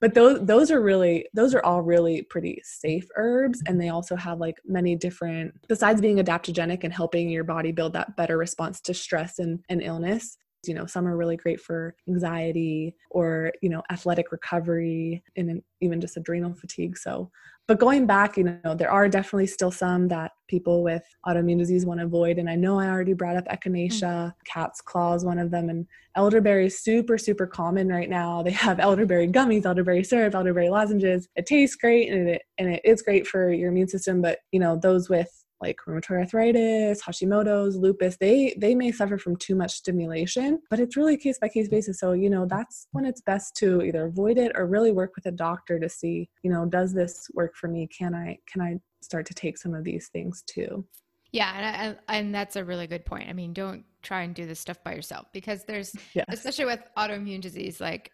but 0.00 0.14
those 0.14 0.44
those 0.44 0.70
are 0.70 0.80
really 0.80 1.26
those 1.34 1.54
are 1.54 1.64
all 1.64 1.82
really 1.82 2.22
pretty 2.22 2.60
safe 2.64 3.08
herbs, 3.16 3.62
and 3.66 3.80
they 3.80 3.90
also 3.90 4.16
have 4.16 4.40
like 4.40 4.56
many 4.64 4.96
different. 4.96 5.54
Besides 5.68 6.00
being 6.00 6.16
adaptogenic 6.16 6.84
and 6.84 6.92
helping 6.92 7.30
your 7.30 7.44
body 7.44 7.72
build 7.72 7.92
that 7.92 8.16
better 8.16 8.36
response 8.36 8.80
to 8.82 8.94
stress 8.94 9.38
and, 9.38 9.60
and 9.68 9.82
illness, 9.82 10.36
you 10.66 10.74
know 10.74 10.86
some 10.86 11.06
are 11.06 11.16
really 11.16 11.36
great 11.36 11.60
for 11.60 11.94
anxiety 12.08 12.94
or 13.10 13.52
you 13.62 13.68
know 13.68 13.82
athletic 13.90 14.32
recovery 14.32 15.22
and 15.36 15.62
even 15.80 16.00
just 16.00 16.16
adrenal 16.16 16.54
fatigue 16.54 16.96
so. 16.96 17.30
But 17.68 17.78
going 17.78 18.04
back 18.04 18.36
you 18.36 18.44
know 18.64 18.74
there 18.74 18.90
are 18.90 19.08
definitely 19.08 19.46
still 19.46 19.70
some 19.70 20.08
that 20.08 20.32
people 20.48 20.82
with 20.82 21.04
autoimmune 21.24 21.58
disease 21.58 21.86
want 21.86 22.00
to 22.00 22.06
avoid 22.06 22.38
and 22.38 22.50
i 22.50 22.56
know 22.56 22.80
i 22.80 22.88
already 22.88 23.12
brought 23.12 23.36
up 23.36 23.46
echinacea 23.46 24.00
mm-hmm. 24.00 24.28
cat's 24.44 24.80
claw 24.80 25.14
is 25.14 25.24
one 25.24 25.38
of 25.38 25.52
them 25.52 25.68
and 25.68 25.86
elderberry 26.16 26.66
is 26.66 26.80
super 26.80 27.16
super 27.16 27.46
common 27.46 27.88
right 27.88 28.10
now. 28.10 28.42
They 28.42 28.50
have 28.50 28.80
elderberry 28.88 29.28
gummies 29.28 29.66
elderberry 29.66 30.02
syrup 30.02 30.34
elderberry 30.34 30.68
lozenges. 30.68 31.28
It 31.36 31.46
tastes 31.46 31.76
great 31.76 32.10
and 32.10 32.28
it, 32.28 32.42
and 32.58 32.74
it 32.74 32.80
is 32.84 33.02
great 33.02 33.26
for 33.26 33.52
your 33.52 33.70
immune 33.70 33.88
system 33.88 34.20
but 34.20 34.40
you 34.50 34.58
know 34.58 34.76
those 34.76 35.08
with 35.08 35.39
like 35.60 35.78
rheumatoid 35.86 36.18
arthritis, 36.18 37.02
Hashimoto's, 37.02 37.76
lupus, 37.76 38.16
they 38.18 38.54
they 38.58 38.74
may 38.74 38.92
suffer 38.92 39.18
from 39.18 39.36
too 39.36 39.54
much 39.54 39.72
stimulation, 39.72 40.60
but 40.70 40.80
it's 40.80 40.96
really 40.96 41.16
case 41.16 41.38
by 41.38 41.48
case 41.48 41.68
basis. 41.68 41.98
So, 41.98 42.12
you 42.12 42.30
know, 42.30 42.46
that's 42.46 42.86
when 42.92 43.04
it's 43.04 43.20
best 43.20 43.56
to 43.56 43.82
either 43.82 44.06
avoid 44.06 44.38
it 44.38 44.52
or 44.54 44.66
really 44.66 44.92
work 44.92 45.12
with 45.16 45.26
a 45.26 45.32
doctor 45.32 45.78
to 45.78 45.88
see, 45.88 46.28
you 46.42 46.50
know, 46.50 46.66
does 46.66 46.92
this 46.94 47.28
work 47.34 47.54
for 47.56 47.68
me? 47.68 47.86
Can 47.86 48.14
I 48.14 48.38
can 48.50 48.62
I 48.62 48.76
start 49.02 49.26
to 49.26 49.34
take 49.34 49.58
some 49.58 49.74
of 49.74 49.84
these 49.84 50.08
things 50.08 50.42
too? 50.46 50.84
Yeah, 51.32 51.76
and, 51.80 51.98
and 52.08 52.34
that's 52.34 52.56
a 52.56 52.64
really 52.64 52.88
good 52.88 53.04
point. 53.04 53.28
I 53.28 53.32
mean, 53.32 53.52
don't 53.52 53.84
try 54.02 54.22
and 54.22 54.34
do 54.34 54.46
this 54.46 54.58
stuff 54.58 54.82
by 54.82 54.94
yourself 54.94 55.26
because 55.32 55.64
there's 55.64 55.94
yes. 56.14 56.24
especially 56.28 56.64
with 56.64 56.80
autoimmune 56.96 57.40
disease 57.40 57.80
like 57.80 58.10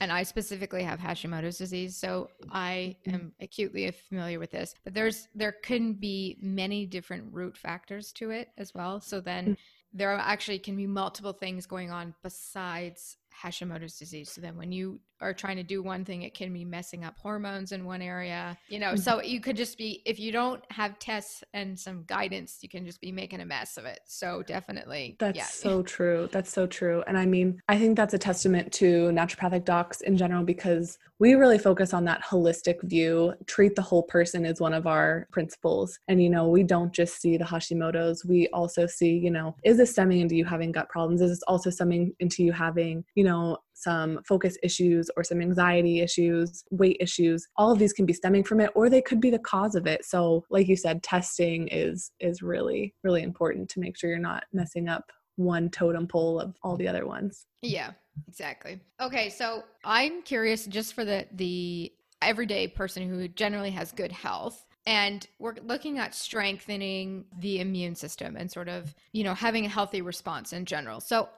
and 0.00 0.10
I 0.10 0.22
specifically 0.22 0.82
have 0.82 0.98
Hashimoto's 0.98 1.58
disease, 1.58 1.96
so 1.96 2.30
I 2.50 2.96
am 3.06 3.32
acutely 3.40 3.90
familiar 3.90 4.38
with 4.38 4.50
this. 4.50 4.74
But 4.82 4.94
there's 4.94 5.28
there 5.34 5.52
can 5.52 5.92
be 5.92 6.38
many 6.40 6.86
different 6.86 7.24
root 7.32 7.56
factors 7.56 8.10
to 8.12 8.30
it 8.30 8.48
as 8.56 8.74
well. 8.74 9.00
So 9.00 9.20
then 9.20 9.46
mm. 9.46 9.56
there 9.92 10.12
actually 10.12 10.58
can 10.58 10.74
be 10.74 10.86
multiple 10.86 11.34
things 11.34 11.66
going 11.66 11.90
on 11.90 12.14
besides 12.22 13.18
Hashimoto's 13.42 13.98
disease. 13.98 14.30
So 14.30 14.40
then 14.40 14.56
when 14.56 14.72
you 14.72 15.00
are 15.20 15.34
trying 15.34 15.56
to 15.56 15.62
do 15.62 15.82
one 15.82 16.04
thing, 16.04 16.22
it 16.22 16.34
can 16.34 16.52
be 16.52 16.64
messing 16.64 17.04
up 17.04 17.18
hormones 17.18 17.72
in 17.72 17.84
one 17.84 18.00
area, 18.00 18.56
you 18.68 18.78
know. 18.78 18.92
Mm-hmm. 18.92 18.96
So 18.96 19.22
you 19.22 19.40
could 19.40 19.56
just 19.56 19.76
be, 19.76 20.02
if 20.06 20.18
you 20.18 20.32
don't 20.32 20.62
have 20.70 20.98
tests 20.98 21.44
and 21.52 21.78
some 21.78 22.04
guidance, 22.06 22.58
you 22.62 22.68
can 22.70 22.86
just 22.86 23.00
be 23.00 23.12
making 23.12 23.40
a 23.40 23.44
mess 23.44 23.76
of 23.76 23.84
it. 23.84 24.00
So 24.06 24.42
definitely. 24.46 25.16
That's 25.18 25.36
yeah. 25.36 25.44
so 25.44 25.82
true. 25.82 26.28
That's 26.32 26.50
so 26.50 26.66
true. 26.66 27.04
And 27.06 27.18
I 27.18 27.26
mean, 27.26 27.60
I 27.68 27.78
think 27.78 27.96
that's 27.96 28.14
a 28.14 28.18
testament 28.18 28.72
to 28.74 29.10
naturopathic 29.10 29.64
docs 29.66 30.00
in 30.00 30.16
general 30.16 30.42
because 30.42 30.98
we 31.18 31.34
really 31.34 31.58
focus 31.58 31.92
on 31.92 32.04
that 32.06 32.24
holistic 32.24 32.82
view. 32.84 33.34
Treat 33.46 33.76
the 33.76 33.82
whole 33.82 34.04
person 34.04 34.46
is 34.46 34.58
one 34.58 34.72
of 34.72 34.86
our 34.86 35.26
principles. 35.32 35.98
And, 36.08 36.22
you 36.22 36.30
know, 36.30 36.48
we 36.48 36.62
don't 36.62 36.94
just 36.94 37.20
see 37.20 37.36
the 37.36 37.44
Hashimoto's, 37.44 38.24
we 38.24 38.48
also 38.54 38.86
see, 38.86 39.18
you 39.18 39.30
know, 39.30 39.54
is 39.64 39.76
this 39.76 39.90
stemming 39.90 40.20
into 40.20 40.34
you 40.34 40.46
having 40.46 40.72
gut 40.72 40.88
problems? 40.88 41.20
Is 41.20 41.30
this 41.30 41.42
also 41.42 41.68
stemming 41.68 42.14
into 42.20 42.42
you 42.42 42.52
having, 42.52 43.04
you 43.20 43.24
know, 43.24 43.58
some 43.74 44.18
focus 44.26 44.56
issues 44.62 45.10
or 45.14 45.22
some 45.22 45.42
anxiety 45.42 46.00
issues, 46.00 46.64
weight 46.70 46.96
issues. 47.00 47.46
All 47.56 47.70
of 47.70 47.78
these 47.78 47.92
can 47.92 48.06
be 48.06 48.14
stemming 48.14 48.44
from 48.44 48.60
it 48.60 48.70
or 48.74 48.88
they 48.88 49.02
could 49.02 49.20
be 49.20 49.28
the 49.28 49.38
cause 49.38 49.74
of 49.74 49.86
it. 49.86 50.06
So, 50.06 50.42
like 50.48 50.68
you 50.68 50.76
said, 50.76 51.02
testing 51.02 51.68
is 51.68 52.12
is 52.18 52.40
really 52.40 52.94
really 53.04 53.22
important 53.22 53.68
to 53.70 53.80
make 53.80 53.98
sure 53.98 54.08
you're 54.08 54.18
not 54.18 54.44
messing 54.54 54.88
up 54.88 55.12
one 55.36 55.68
totem 55.68 56.06
pole 56.06 56.40
of 56.40 56.56
all 56.62 56.78
the 56.78 56.88
other 56.88 57.06
ones. 57.06 57.44
Yeah, 57.60 57.90
exactly. 58.26 58.80
Okay, 59.02 59.28
so 59.28 59.64
I'm 59.84 60.22
curious 60.22 60.64
just 60.64 60.94
for 60.94 61.04
the 61.04 61.26
the 61.34 61.92
everyday 62.22 62.68
person 62.68 63.06
who 63.06 63.28
generally 63.28 63.72
has 63.72 63.92
good 63.92 64.12
health 64.12 64.66
and 64.86 65.26
we're 65.38 65.56
looking 65.62 65.98
at 65.98 66.14
strengthening 66.14 67.26
the 67.38 67.60
immune 67.60 67.94
system 67.94 68.36
and 68.36 68.50
sort 68.50 68.68
of 68.68 68.94
you 69.12 69.24
know 69.24 69.34
having 69.34 69.66
a 69.66 69.68
healthy 69.68 70.00
response 70.02 70.52
in 70.52 70.64
general 70.64 71.00
so 71.00 71.28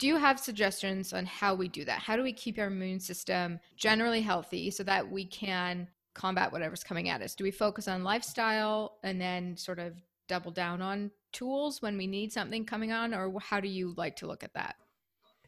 Do 0.00 0.06
you 0.06 0.16
have 0.16 0.40
suggestions 0.40 1.12
on 1.12 1.26
how 1.26 1.54
we 1.54 1.68
do 1.68 1.84
that? 1.84 1.98
How 1.98 2.16
do 2.16 2.22
we 2.22 2.32
keep 2.32 2.58
our 2.58 2.68
immune 2.68 3.00
system 3.00 3.60
generally 3.76 4.22
healthy 4.22 4.70
so 4.70 4.82
that 4.84 5.10
we 5.10 5.26
can 5.26 5.88
combat 6.14 6.50
whatever's 6.50 6.82
coming 6.82 7.10
at 7.10 7.20
us? 7.20 7.34
Do 7.34 7.44
we 7.44 7.50
focus 7.50 7.86
on 7.86 8.02
lifestyle 8.02 8.96
and 9.02 9.20
then 9.20 9.58
sort 9.58 9.78
of 9.78 9.92
double 10.26 10.52
down 10.52 10.80
on 10.80 11.10
tools 11.32 11.82
when 11.82 11.98
we 11.98 12.06
need 12.06 12.32
something 12.32 12.64
coming 12.64 12.92
on, 12.92 13.12
or 13.12 13.38
how 13.40 13.60
do 13.60 13.68
you 13.68 13.92
like 13.98 14.16
to 14.16 14.26
look 14.26 14.42
at 14.42 14.54
that? 14.54 14.76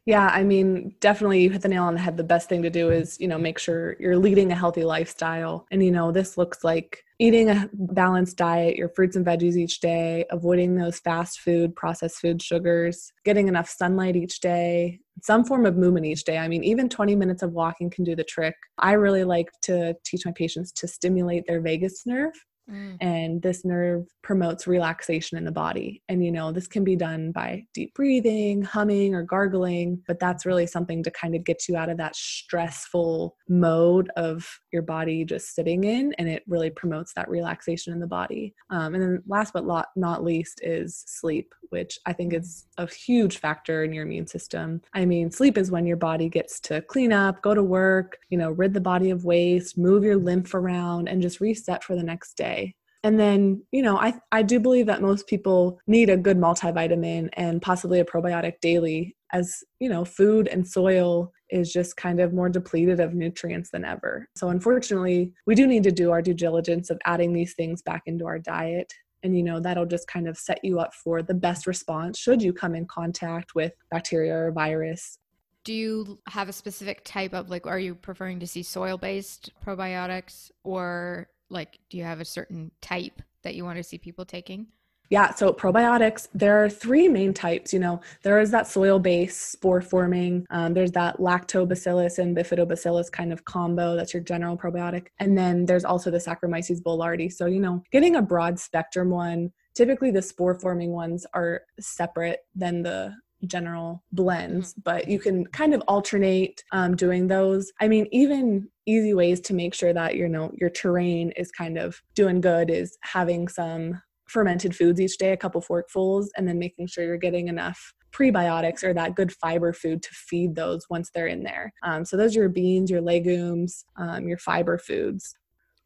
Yeah, 0.05 0.27
I 0.27 0.43
mean, 0.43 0.97
definitely 1.01 1.41
you 1.41 1.49
hit 1.49 1.63
the 1.63 1.69
nail 1.69 1.85
on 1.85 1.95
the 1.95 2.01
head. 2.01 2.19
The 2.19 2.25
best 2.25 2.51
thing 2.51 2.61
to 2.63 2.71
do 2.71 2.91
is, 2.91 3.19
you 3.19 3.29
know, 3.29 3.39
make 3.39 3.59
sure 3.59 3.97
you're 3.99 4.19
leading 4.19 4.53
a 4.53 4.57
healthy 4.57 4.85
lifestyle. 4.85 5.67
And, 5.71 5.83
you 5.83 5.93
know, 5.93 6.13
this 6.13 6.37
looks 6.37 6.63
like 6.63 7.07
eating 7.23 7.49
a 7.51 7.71
balanced 7.73 8.37
diet, 8.37 8.75
your 8.75 8.89
fruits 8.89 9.15
and 9.15 9.25
veggies 9.25 9.55
each 9.55 9.79
day, 9.79 10.25
avoiding 10.31 10.75
those 10.75 10.99
fast 10.99 11.39
food, 11.39 11.73
processed 11.77 12.19
food, 12.19 12.43
sugars, 12.43 13.13
getting 13.25 13.47
enough 13.47 13.69
sunlight 13.69 14.17
each 14.17 14.41
day, 14.41 14.99
some 15.23 15.45
form 15.45 15.65
of 15.65 15.77
movement 15.77 16.05
each 16.05 16.25
day. 16.25 16.37
I 16.37 16.49
mean, 16.49 16.65
even 16.65 16.89
20 16.89 17.15
minutes 17.15 17.45
of 17.45 17.53
walking 17.53 17.91
can 17.91 18.03
do 18.03 18.17
the 18.17 18.25
trick. 18.25 18.57
I 18.79 18.95
really 18.95 19.23
like 19.23 19.47
to 19.63 19.95
teach 20.05 20.27
my 20.27 20.33
patients 20.33 20.73
to 20.73 20.89
stimulate 20.89 21.47
their 21.47 21.61
vagus 21.61 22.05
nerve. 22.07 22.35
Mm. 22.71 22.97
And 23.01 23.43
this 23.43 23.65
nerve 23.65 24.07
promotes 24.23 24.67
relaxation 24.67 25.37
in 25.37 25.45
the 25.45 25.53
body. 25.53 26.03
And, 26.09 26.25
you 26.25 26.31
know, 26.31 26.53
this 26.53 26.67
can 26.67 26.85
be 26.85 26.97
done 26.97 27.33
by 27.33 27.65
deep 27.75 27.95
breathing, 27.95 28.63
humming, 28.63 29.15
or 29.15 29.23
gargling, 29.23 30.03
but 30.07 30.19
that's 30.19 30.47
really 30.47 30.67
something 30.67 31.03
to 31.03 31.11
kind 31.11 31.35
of 31.35 31.45
get 31.45 31.69
you 31.69 31.77
out 31.77 31.89
of 31.89 31.99
that 31.99 32.17
stressful 32.17 33.37
mode 33.49 34.11
of 34.17 34.49
your 34.73 34.83
body 34.83 35.25
just 35.25 35.55
sitting 35.55 35.85
in. 35.85 36.15
And 36.19 36.29
it 36.29 36.45
really 36.47 36.71
promotes 36.71 37.13
that 37.15 37.29
relaxation 37.29 37.93
in 37.93 38.01
the 38.01 38.07
body. 38.07 38.55
Um, 38.71 38.95
and 38.95 39.03
then, 39.03 39.23
last 39.27 39.53
but 39.53 39.65
not 39.97 40.25
least, 40.25 40.61
is 40.63 41.05
sleep, 41.07 41.55
which 41.71 41.99
I 42.07 42.13
think 42.13 42.33
is 42.33 42.67
a 42.79 42.89
huge 42.89 43.39
factor 43.39 43.83
in 43.85 43.93
your 43.93 44.05
immune 44.05 44.27
system. 44.27 44.83
I 44.95 45.05
mean, 45.05 45.31
sleep 45.31 45.59
is 45.59 45.71
when 45.71 45.87
your 45.87 45.97
body 45.97 46.29
gets 46.29 46.61
to 46.61 46.81
clean 46.83 47.13
up, 47.13 47.43
go 47.43 47.55
to 47.55 47.63
work, 47.63 48.19
you 48.31 48.39
know, 48.39 48.51
rid 48.51 48.75
the 48.75 48.81
body 48.81 49.11
of 49.11 49.25
waste, 49.25 49.77
move 49.77 50.05
your 50.05 50.17
lymph 50.17 50.55
around, 50.55 51.09
and 51.09 51.21
just 51.21 51.41
reset 51.41 51.83
for 51.83 51.97
the 51.97 52.03
next 52.03 52.35
day 52.37 52.62
and 53.05 53.19
then, 53.19 53.63
you 53.73 53.83
know, 53.83 53.97
I, 53.99 54.15
I 54.31 54.43
do 54.43 54.61
believe 54.61 54.87
that 54.87 55.03
most 55.03 55.27
people 55.27 55.81
need 55.87 56.09
a 56.09 56.17
good 56.17 56.39
multivitamin 56.39 57.31
and 57.33 57.61
possibly 57.61 57.99
a 57.99 58.05
probiotic 58.05 58.61
daily, 58.61 59.17
as, 59.33 59.65
you 59.81 59.89
know, 59.89 60.05
food 60.05 60.47
and 60.47 60.67
soil 60.67 61.33
is 61.51 61.73
just 61.73 61.97
kind 61.97 62.21
of 62.21 62.33
more 62.33 62.49
depleted 62.49 63.01
of 63.01 63.15
nutrients 63.15 63.71
than 63.71 63.85
ever. 63.85 64.29
So, 64.37 64.51
unfortunately, 64.51 65.33
we 65.47 65.55
do 65.57 65.67
need 65.67 65.83
to 65.83 65.93
do 65.93 66.13
our 66.13 66.23
due 66.23 66.35
diligence 66.35 66.91
of 66.91 67.01
adding 67.05 67.33
these 67.33 67.55
things 67.55 67.83
back 67.83 68.03
into 68.07 68.27
our 68.27 68.39
diet. 68.39 68.93
And, 69.25 69.37
you 69.37 69.43
know, 69.43 69.61
that'll 69.61 69.87
just 69.87 70.07
kind 70.07 70.29
of 70.29 70.39
set 70.39 70.65
you 70.65 70.79
up 70.79 70.95
for 70.95 71.23
the 71.23 71.35
best 71.35 71.67
response 71.67 72.19
should 72.19 72.43
you 72.43 72.53
come 72.53 72.75
in 72.75 72.87
contact 72.87 73.55
with 73.55 73.73
bacteria 73.91 74.37
or 74.37 74.53
virus 74.53 75.19
do 75.65 75.73
you 75.73 76.19
have 76.27 76.49
a 76.49 76.53
specific 76.53 77.05
type 77.05 77.33
of 77.33 77.49
like 77.49 77.67
are 77.67 77.79
you 77.79 77.95
preferring 77.95 78.41
to 78.41 78.49
see 78.49 78.65
soil 78.65 78.99
based 78.99 79.51
probiotics 79.65 80.51
or 80.65 81.29
like, 81.53 81.79
do 81.91 81.97
you 81.97 82.05
have 82.05 82.21
a 82.21 82.25
certain 82.25 82.71
type 82.81 83.23
that 83.43 83.55
you 83.55 83.65
want 83.65 83.77
to 83.77 83.83
see 83.83 83.99
people 83.99 84.25
taking? 84.25 84.67
Yeah, 85.11 85.35
so 85.35 85.53
probiotics, 85.53 86.29
there 86.33 86.65
are 86.65 86.71
three 86.71 87.07
main 87.07 87.35
types. 87.35 87.71
You 87.71 87.81
know, 87.81 88.01
there 88.23 88.41
is 88.41 88.51
that 88.53 88.67
soil 88.67 88.99
based 88.99 89.53
spore 89.53 89.83
forming, 89.83 90.47
um, 90.49 90.73
there's 90.73 90.93
that 90.93 91.19
lactobacillus 91.19 92.19
and 92.19 92.35
bifidobacillus 92.35 93.13
kind 93.13 93.31
of 93.31 93.45
combo, 93.45 93.95
that's 93.95 94.15
your 94.15 94.23
general 94.23 94.57
probiotic. 94.57 95.09
And 95.19 95.37
then 95.37 95.67
there's 95.67 95.85
also 95.85 96.11
the 96.11 96.17
Saccharomyces 96.17 96.83
boulardii. 96.83 97.31
So, 97.31 97.45
you 97.45 97.61
know, 97.61 97.83
getting 97.93 98.17
a 98.17 98.23
broad 98.23 98.59
spectrum 98.59 99.11
one, 99.11 99.53
typically 99.75 100.13
the 100.13 100.23
spore 100.23 100.59
forming 100.59 100.93
ones 100.93 101.27
are 101.35 101.61
separate 101.79 102.41
than 102.55 102.83
the 102.83 103.15
general 103.47 104.03
blends, 104.13 104.73
mm-hmm. 104.73 104.81
but 104.85 105.09
you 105.09 105.19
can 105.19 105.47
kind 105.47 105.75
of 105.75 105.83
alternate 105.89 106.63
um, 106.73 106.97
doing 106.97 107.27
those. 107.27 107.73
I 107.81 107.89
mean, 107.89 108.07
even 108.13 108.69
easy 108.87 109.15
ways 109.15 109.41
to 109.41 109.55
make 109.55 109.75
sure 109.75 109.93
that 109.93 110.17
you 110.17 110.29
know 110.29 110.51
your 110.55 110.71
terrain 110.71 111.33
is 111.37 111.51
kind 111.51 111.79
of 111.79 112.01
doing 112.15 112.41
good 112.41 112.71
is 112.71 112.97
having 113.03 113.49
some 113.49 114.01
fermented 114.29 114.75
foods 114.75 115.01
each 115.01 115.19
day, 115.19 115.33
a 115.33 115.37
couple 115.37 115.61
forkfuls, 115.61 116.29
and 116.37 116.49
then 116.49 116.59
making 116.59 116.87
sure 116.87 117.05
you're 117.05 117.17
getting 117.17 117.49
enough 117.49 117.95
prebiotics 118.13 118.83
or 118.83 118.93
that 118.95 119.15
good 119.15 119.33
fiber 119.33 119.73
food 119.73 120.03
to 120.03 120.11
feed 120.13 120.55
those 120.55 120.85
once 120.91 121.11
they're 121.15 121.27
in 121.27 121.43
there. 121.43 121.73
Um, 121.83 122.05
so 122.05 122.17
those 122.17 122.37
are 122.37 122.41
your 122.41 122.49
beans, 122.49 122.91
your 122.91 123.01
legumes, 123.01 123.85
um, 123.97 124.29
your 124.29 124.39
fiber 124.39 124.79
foods. 124.79 125.35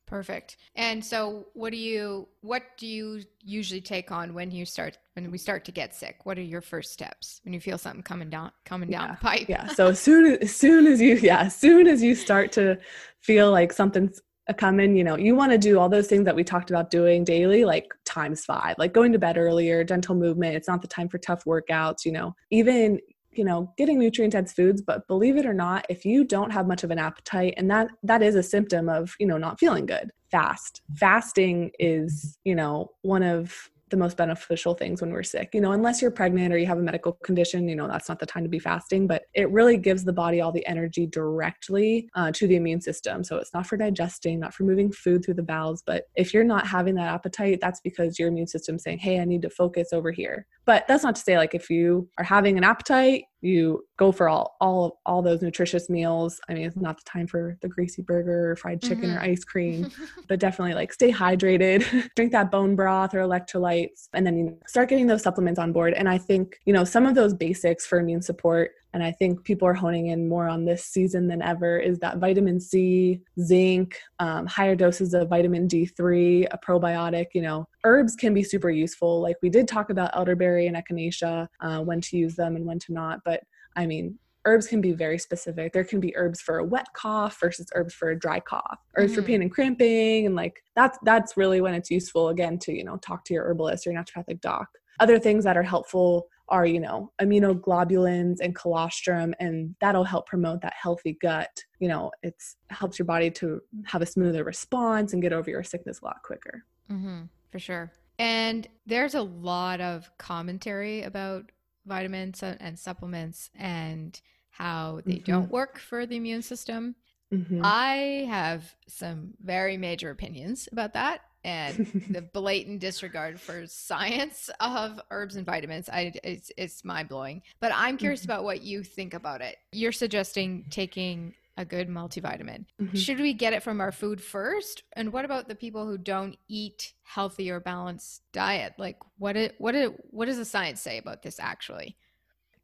Perfect. 0.06 0.56
And 0.76 1.04
so 1.04 1.46
what 1.54 1.72
do 1.72 1.76
you 1.76 2.28
what 2.40 2.62
do 2.78 2.86
you 2.86 3.22
usually 3.42 3.80
take 3.80 4.12
on 4.12 4.34
when 4.34 4.52
you 4.52 4.64
start 4.64 4.98
when 5.14 5.30
we 5.32 5.38
start 5.38 5.64
to 5.64 5.72
get 5.72 5.94
sick? 5.96 6.24
What 6.24 6.38
are 6.38 6.42
your 6.42 6.60
first 6.60 6.92
steps 6.92 7.40
when 7.44 7.52
you 7.52 7.60
feel 7.60 7.76
something 7.76 8.02
coming 8.02 8.30
down 8.30 8.52
coming 8.64 8.88
down 8.88 9.08
yeah. 9.08 9.14
the 9.14 9.20
pipe? 9.20 9.48
Yeah. 9.48 9.66
So 9.66 9.88
as 9.88 10.00
soon 10.00 10.38
as 10.40 10.54
soon 10.54 10.86
as 10.86 11.00
you 11.00 11.16
yeah, 11.16 11.40
as 11.40 11.56
soon 11.56 11.88
as 11.88 12.02
you 12.02 12.14
start 12.14 12.52
to 12.52 12.78
feel 13.20 13.50
like 13.50 13.72
something's 13.72 14.20
coming, 14.56 14.96
you 14.96 15.02
know, 15.02 15.16
you 15.16 15.34
want 15.34 15.50
to 15.50 15.58
do 15.58 15.80
all 15.80 15.88
those 15.88 16.06
things 16.06 16.24
that 16.24 16.36
we 16.36 16.44
talked 16.44 16.70
about 16.70 16.88
doing 16.88 17.24
daily, 17.24 17.64
like 17.64 17.92
times 18.04 18.44
five, 18.44 18.76
like 18.78 18.92
going 18.92 19.10
to 19.12 19.18
bed 19.18 19.36
earlier, 19.36 19.82
gentle 19.82 20.14
movement. 20.14 20.54
It's 20.54 20.68
not 20.68 20.82
the 20.82 20.88
time 20.88 21.08
for 21.08 21.18
tough 21.18 21.44
workouts, 21.44 22.04
you 22.04 22.12
know, 22.12 22.34
even 22.52 23.00
you 23.36 23.44
know 23.44 23.72
getting 23.76 23.98
nutrient 23.98 24.32
dense 24.32 24.52
foods 24.52 24.82
but 24.82 25.06
believe 25.08 25.36
it 25.36 25.46
or 25.46 25.54
not 25.54 25.86
if 25.88 26.04
you 26.04 26.24
don't 26.24 26.50
have 26.50 26.66
much 26.66 26.84
of 26.84 26.90
an 26.90 26.98
appetite 26.98 27.54
and 27.56 27.70
that 27.70 27.88
that 28.02 28.22
is 28.22 28.34
a 28.34 28.42
symptom 28.42 28.88
of 28.88 29.14
you 29.18 29.26
know 29.26 29.38
not 29.38 29.58
feeling 29.58 29.86
good. 29.86 30.10
Fast. 30.30 30.82
Fasting 30.96 31.70
is 31.78 32.38
you 32.44 32.54
know 32.54 32.90
one 33.02 33.22
of 33.22 33.70
the 33.88 33.96
most 33.96 34.16
beneficial 34.16 34.74
things 34.74 35.00
when 35.00 35.10
we're 35.10 35.22
sick. 35.22 35.50
You 35.54 35.60
know, 35.60 35.72
unless 35.72 36.02
you're 36.02 36.10
pregnant 36.10 36.52
or 36.52 36.58
you 36.58 36.66
have 36.66 36.78
a 36.78 36.82
medical 36.82 37.12
condition, 37.12 37.68
you 37.68 37.76
know, 37.76 37.86
that's 37.86 38.08
not 38.08 38.18
the 38.18 38.26
time 38.26 38.42
to 38.42 38.48
be 38.48 38.58
fasting, 38.58 39.06
but 39.06 39.22
it 39.34 39.50
really 39.50 39.76
gives 39.76 40.04
the 40.04 40.12
body 40.12 40.40
all 40.40 40.52
the 40.52 40.66
energy 40.66 41.06
directly 41.06 42.08
uh, 42.14 42.32
to 42.32 42.46
the 42.46 42.56
immune 42.56 42.80
system. 42.80 43.22
So 43.22 43.36
it's 43.36 43.54
not 43.54 43.66
for 43.66 43.76
digesting, 43.76 44.40
not 44.40 44.54
for 44.54 44.64
moving 44.64 44.90
food 44.90 45.24
through 45.24 45.34
the 45.34 45.42
bowels. 45.42 45.82
But 45.86 46.04
if 46.16 46.34
you're 46.34 46.44
not 46.44 46.66
having 46.66 46.96
that 46.96 47.12
appetite, 47.12 47.58
that's 47.60 47.80
because 47.80 48.18
your 48.18 48.28
immune 48.28 48.48
system 48.48 48.78
saying, 48.78 48.98
hey, 48.98 49.20
I 49.20 49.24
need 49.24 49.42
to 49.42 49.50
focus 49.50 49.92
over 49.92 50.10
here. 50.10 50.46
But 50.64 50.86
that's 50.88 51.04
not 51.04 51.14
to 51.16 51.22
say 51.22 51.36
like 51.36 51.54
if 51.54 51.70
you 51.70 52.08
are 52.18 52.24
having 52.24 52.58
an 52.58 52.64
appetite, 52.64 53.24
you 53.46 53.84
go 53.96 54.12
for 54.12 54.28
all 54.28 54.56
all 54.60 55.00
all 55.06 55.22
those 55.22 55.42
nutritious 55.42 55.88
meals. 55.88 56.40
I 56.48 56.54
mean, 56.54 56.64
it's 56.64 56.76
not 56.76 56.98
the 56.98 57.04
time 57.04 57.26
for 57.26 57.56
the 57.62 57.68
greasy 57.68 58.02
burger 58.02 58.50
or 58.50 58.56
fried 58.56 58.82
chicken 58.82 59.10
mm-hmm. 59.10 59.18
or 59.18 59.20
ice 59.20 59.44
cream, 59.44 59.90
but 60.28 60.40
definitely 60.40 60.74
like 60.74 60.92
stay 60.92 61.12
hydrated, 61.12 62.10
drink 62.16 62.32
that 62.32 62.50
bone 62.50 62.76
broth 62.76 63.14
or 63.14 63.18
electrolytes, 63.18 64.08
and 64.12 64.26
then 64.26 64.36
you 64.36 64.58
start 64.66 64.88
getting 64.88 65.06
those 65.06 65.22
supplements 65.22 65.58
on 65.58 65.72
board. 65.72 65.94
And 65.94 66.08
I 66.08 66.18
think, 66.18 66.60
you 66.64 66.72
know, 66.72 66.84
some 66.84 67.06
of 67.06 67.14
those 67.14 67.34
basics 67.34 67.86
for 67.86 67.98
immune 67.98 68.22
support 68.22 68.72
and 68.92 69.02
I 69.02 69.12
think 69.12 69.44
people 69.44 69.68
are 69.68 69.74
honing 69.74 70.08
in 70.08 70.28
more 70.28 70.48
on 70.48 70.64
this 70.64 70.84
season 70.84 71.28
than 71.28 71.42
ever 71.42 71.78
is 71.78 71.98
that 71.98 72.18
vitamin 72.18 72.60
C, 72.60 73.20
zinc, 73.40 73.98
um, 74.20 74.46
higher 74.46 74.74
doses 74.74 75.12
of 75.12 75.28
vitamin 75.28 75.68
D3, 75.68 76.46
a 76.50 76.58
probiotic. 76.58 77.26
You 77.34 77.42
know, 77.42 77.68
herbs 77.84 78.16
can 78.16 78.32
be 78.32 78.42
super 78.42 78.70
useful. 78.70 79.20
Like 79.20 79.36
we 79.42 79.50
did 79.50 79.68
talk 79.68 79.90
about 79.90 80.16
elderberry 80.16 80.66
and 80.66 80.76
echinacea, 80.76 81.46
uh, 81.60 81.80
when 81.80 82.00
to 82.02 82.16
use 82.16 82.36
them 82.36 82.56
and 82.56 82.64
when 82.64 82.78
to 82.80 82.92
not. 82.92 83.20
But 83.24 83.42
I 83.76 83.86
mean, 83.86 84.18
herbs 84.46 84.66
can 84.66 84.80
be 84.80 84.92
very 84.92 85.18
specific. 85.18 85.72
There 85.72 85.84
can 85.84 86.00
be 86.00 86.16
herbs 86.16 86.40
for 86.40 86.58
a 86.58 86.64
wet 86.64 86.86
cough 86.94 87.38
versus 87.38 87.66
herbs 87.74 87.92
for 87.92 88.10
a 88.10 88.18
dry 88.18 88.40
cough, 88.40 88.78
herbs 88.96 89.12
mm-hmm. 89.12 89.20
for 89.20 89.26
pain 89.26 89.42
and 89.42 89.50
cramping, 89.50 90.24
and 90.24 90.34
like 90.34 90.62
that's 90.74 90.98
that's 91.02 91.36
really 91.36 91.60
when 91.60 91.74
it's 91.74 91.90
useful 91.90 92.28
again 92.30 92.58
to 92.60 92.72
you 92.72 92.84
know 92.84 92.96
talk 92.96 93.24
to 93.26 93.34
your 93.34 93.44
herbalist 93.44 93.86
or 93.86 93.92
your 93.92 94.02
naturopathic 94.02 94.40
doc. 94.40 94.68
Other 95.00 95.18
things 95.18 95.44
that 95.44 95.58
are 95.58 95.62
helpful 95.62 96.28
are, 96.48 96.66
you 96.66 96.80
know, 96.80 97.12
immunoglobulins 97.20 98.38
and 98.40 98.54
colostrum, 98.54 99.34
and 99.40 99.74
that'll 99.80 100.04
help 100.04 100.26
promote 100.26 100.60
that 100.62 100.74
healthy 100.80 101.18
gut. 101.20 101.64
You 101.80 101.88
know, 101.88 102.10
it 102.22 102.34
helps 102.70 102.98
your 102.98 103.06
body 103.06 103.30
to 103.32 103.60
have 103.84 104.02
a 104.02 104.06
smoother 104.06 104.44
response 104.44 105.12
and 105.12 105.22
get 105.22 105.32
over 105.32 105.50
your 105.50 105.64
sickness 105.64 106.00
a 106.00 106.04
lot 106.04 106.22
quicker. 106.24 106.64
Mm-hmm, 106.90 107.22
for 107.50 107.58
sure. 107.58 107.92
And 108.18 108.66
there's 108.86 109.14
a 109.14 109.22
lot 109.22 109.80
of 109.80 110.10
commentary 110.18 111.02
about 111.02 111.50
vitamins 111.84 112.42
and 112.42 112.78
supplements 112.78 113.50
and 113.54 114.20
how 114.50 115.00
they 115.04 115.16
mm-hmm. 115.16 115.32
don't 115.32 115.50
work 115.50 115.78
for 115.78 116.06
the 116.06 116.16
immune 116.16 116.42
system. 116.42 116.94
Mm-hmm. 117.32 117.60
I 117.64 118.26
have 118.28 118.74
some 118.88 119.34
very 119.42 119.76
major 119.76 120.10
opinions 120.10 120.68
about 120.70 120.94
that 120.94 121.20
and 121.46 122.06
the 122.10 122.22
blatant 122.22 122.80
disregard 122.80 123.40
for 123.40 123.66
science 123.66 124.50
of 124.60 125.00
herbs 125.10 125.36
and 125.36 125.46
vitamins 125.46 125.88
I, 125.88 126.12
it's, 126.22 126.50
it's 126.58 126.84
mind-blowing. 126.84 127.42
But 127.60 127.72
i'm 127.74 127.96
curious 127.96 128.22
mm-hmm. 128.22 128.32
about 128.32 128.44
what 128.44 128.62
you 128.62 128.82
think 128.82 129.14
about 129.14 129.40
it. 129.40 129.56
You're 129.72 129.92
suggesting 129.92 130.66
taking 130.70 131.34
a 131.56 131.64
good 131.64 131.88
multivitamin. 131.88 132.66
Mm-hmm. 132.80 132.96
should 132.96 133.18
we 133.18 133.32
get 133.32 133.54
it 133.54 133.62
from 133.62 133.80
our 133.80 133.92
food 133.92 134.20
first? 134.20 134.82
And 134.92 135.12
what 135.12 135.24
about 135.24 135.48
the 135.48 135.54
people 135.54 135.86
who 135.86 135.96
don't 135.96 136.36
eat 136.48 136.92
healthy 137.02 137.50
or 137.50 137.60
balanced 137.60 138.22
diet? 138.32 138.74
Like 138.76 138.98
what 139.18 139.36
it 139.36 139.54
what 139.58 139.74
it 139.74 139.94
what 140.10 140.26
does 140.26 140.36
the 140.36 140.44
science 140.44 140.80
say 140.80 140.98
about 140.98 141.22
this 141.22 141.40
actually 141.40 141.96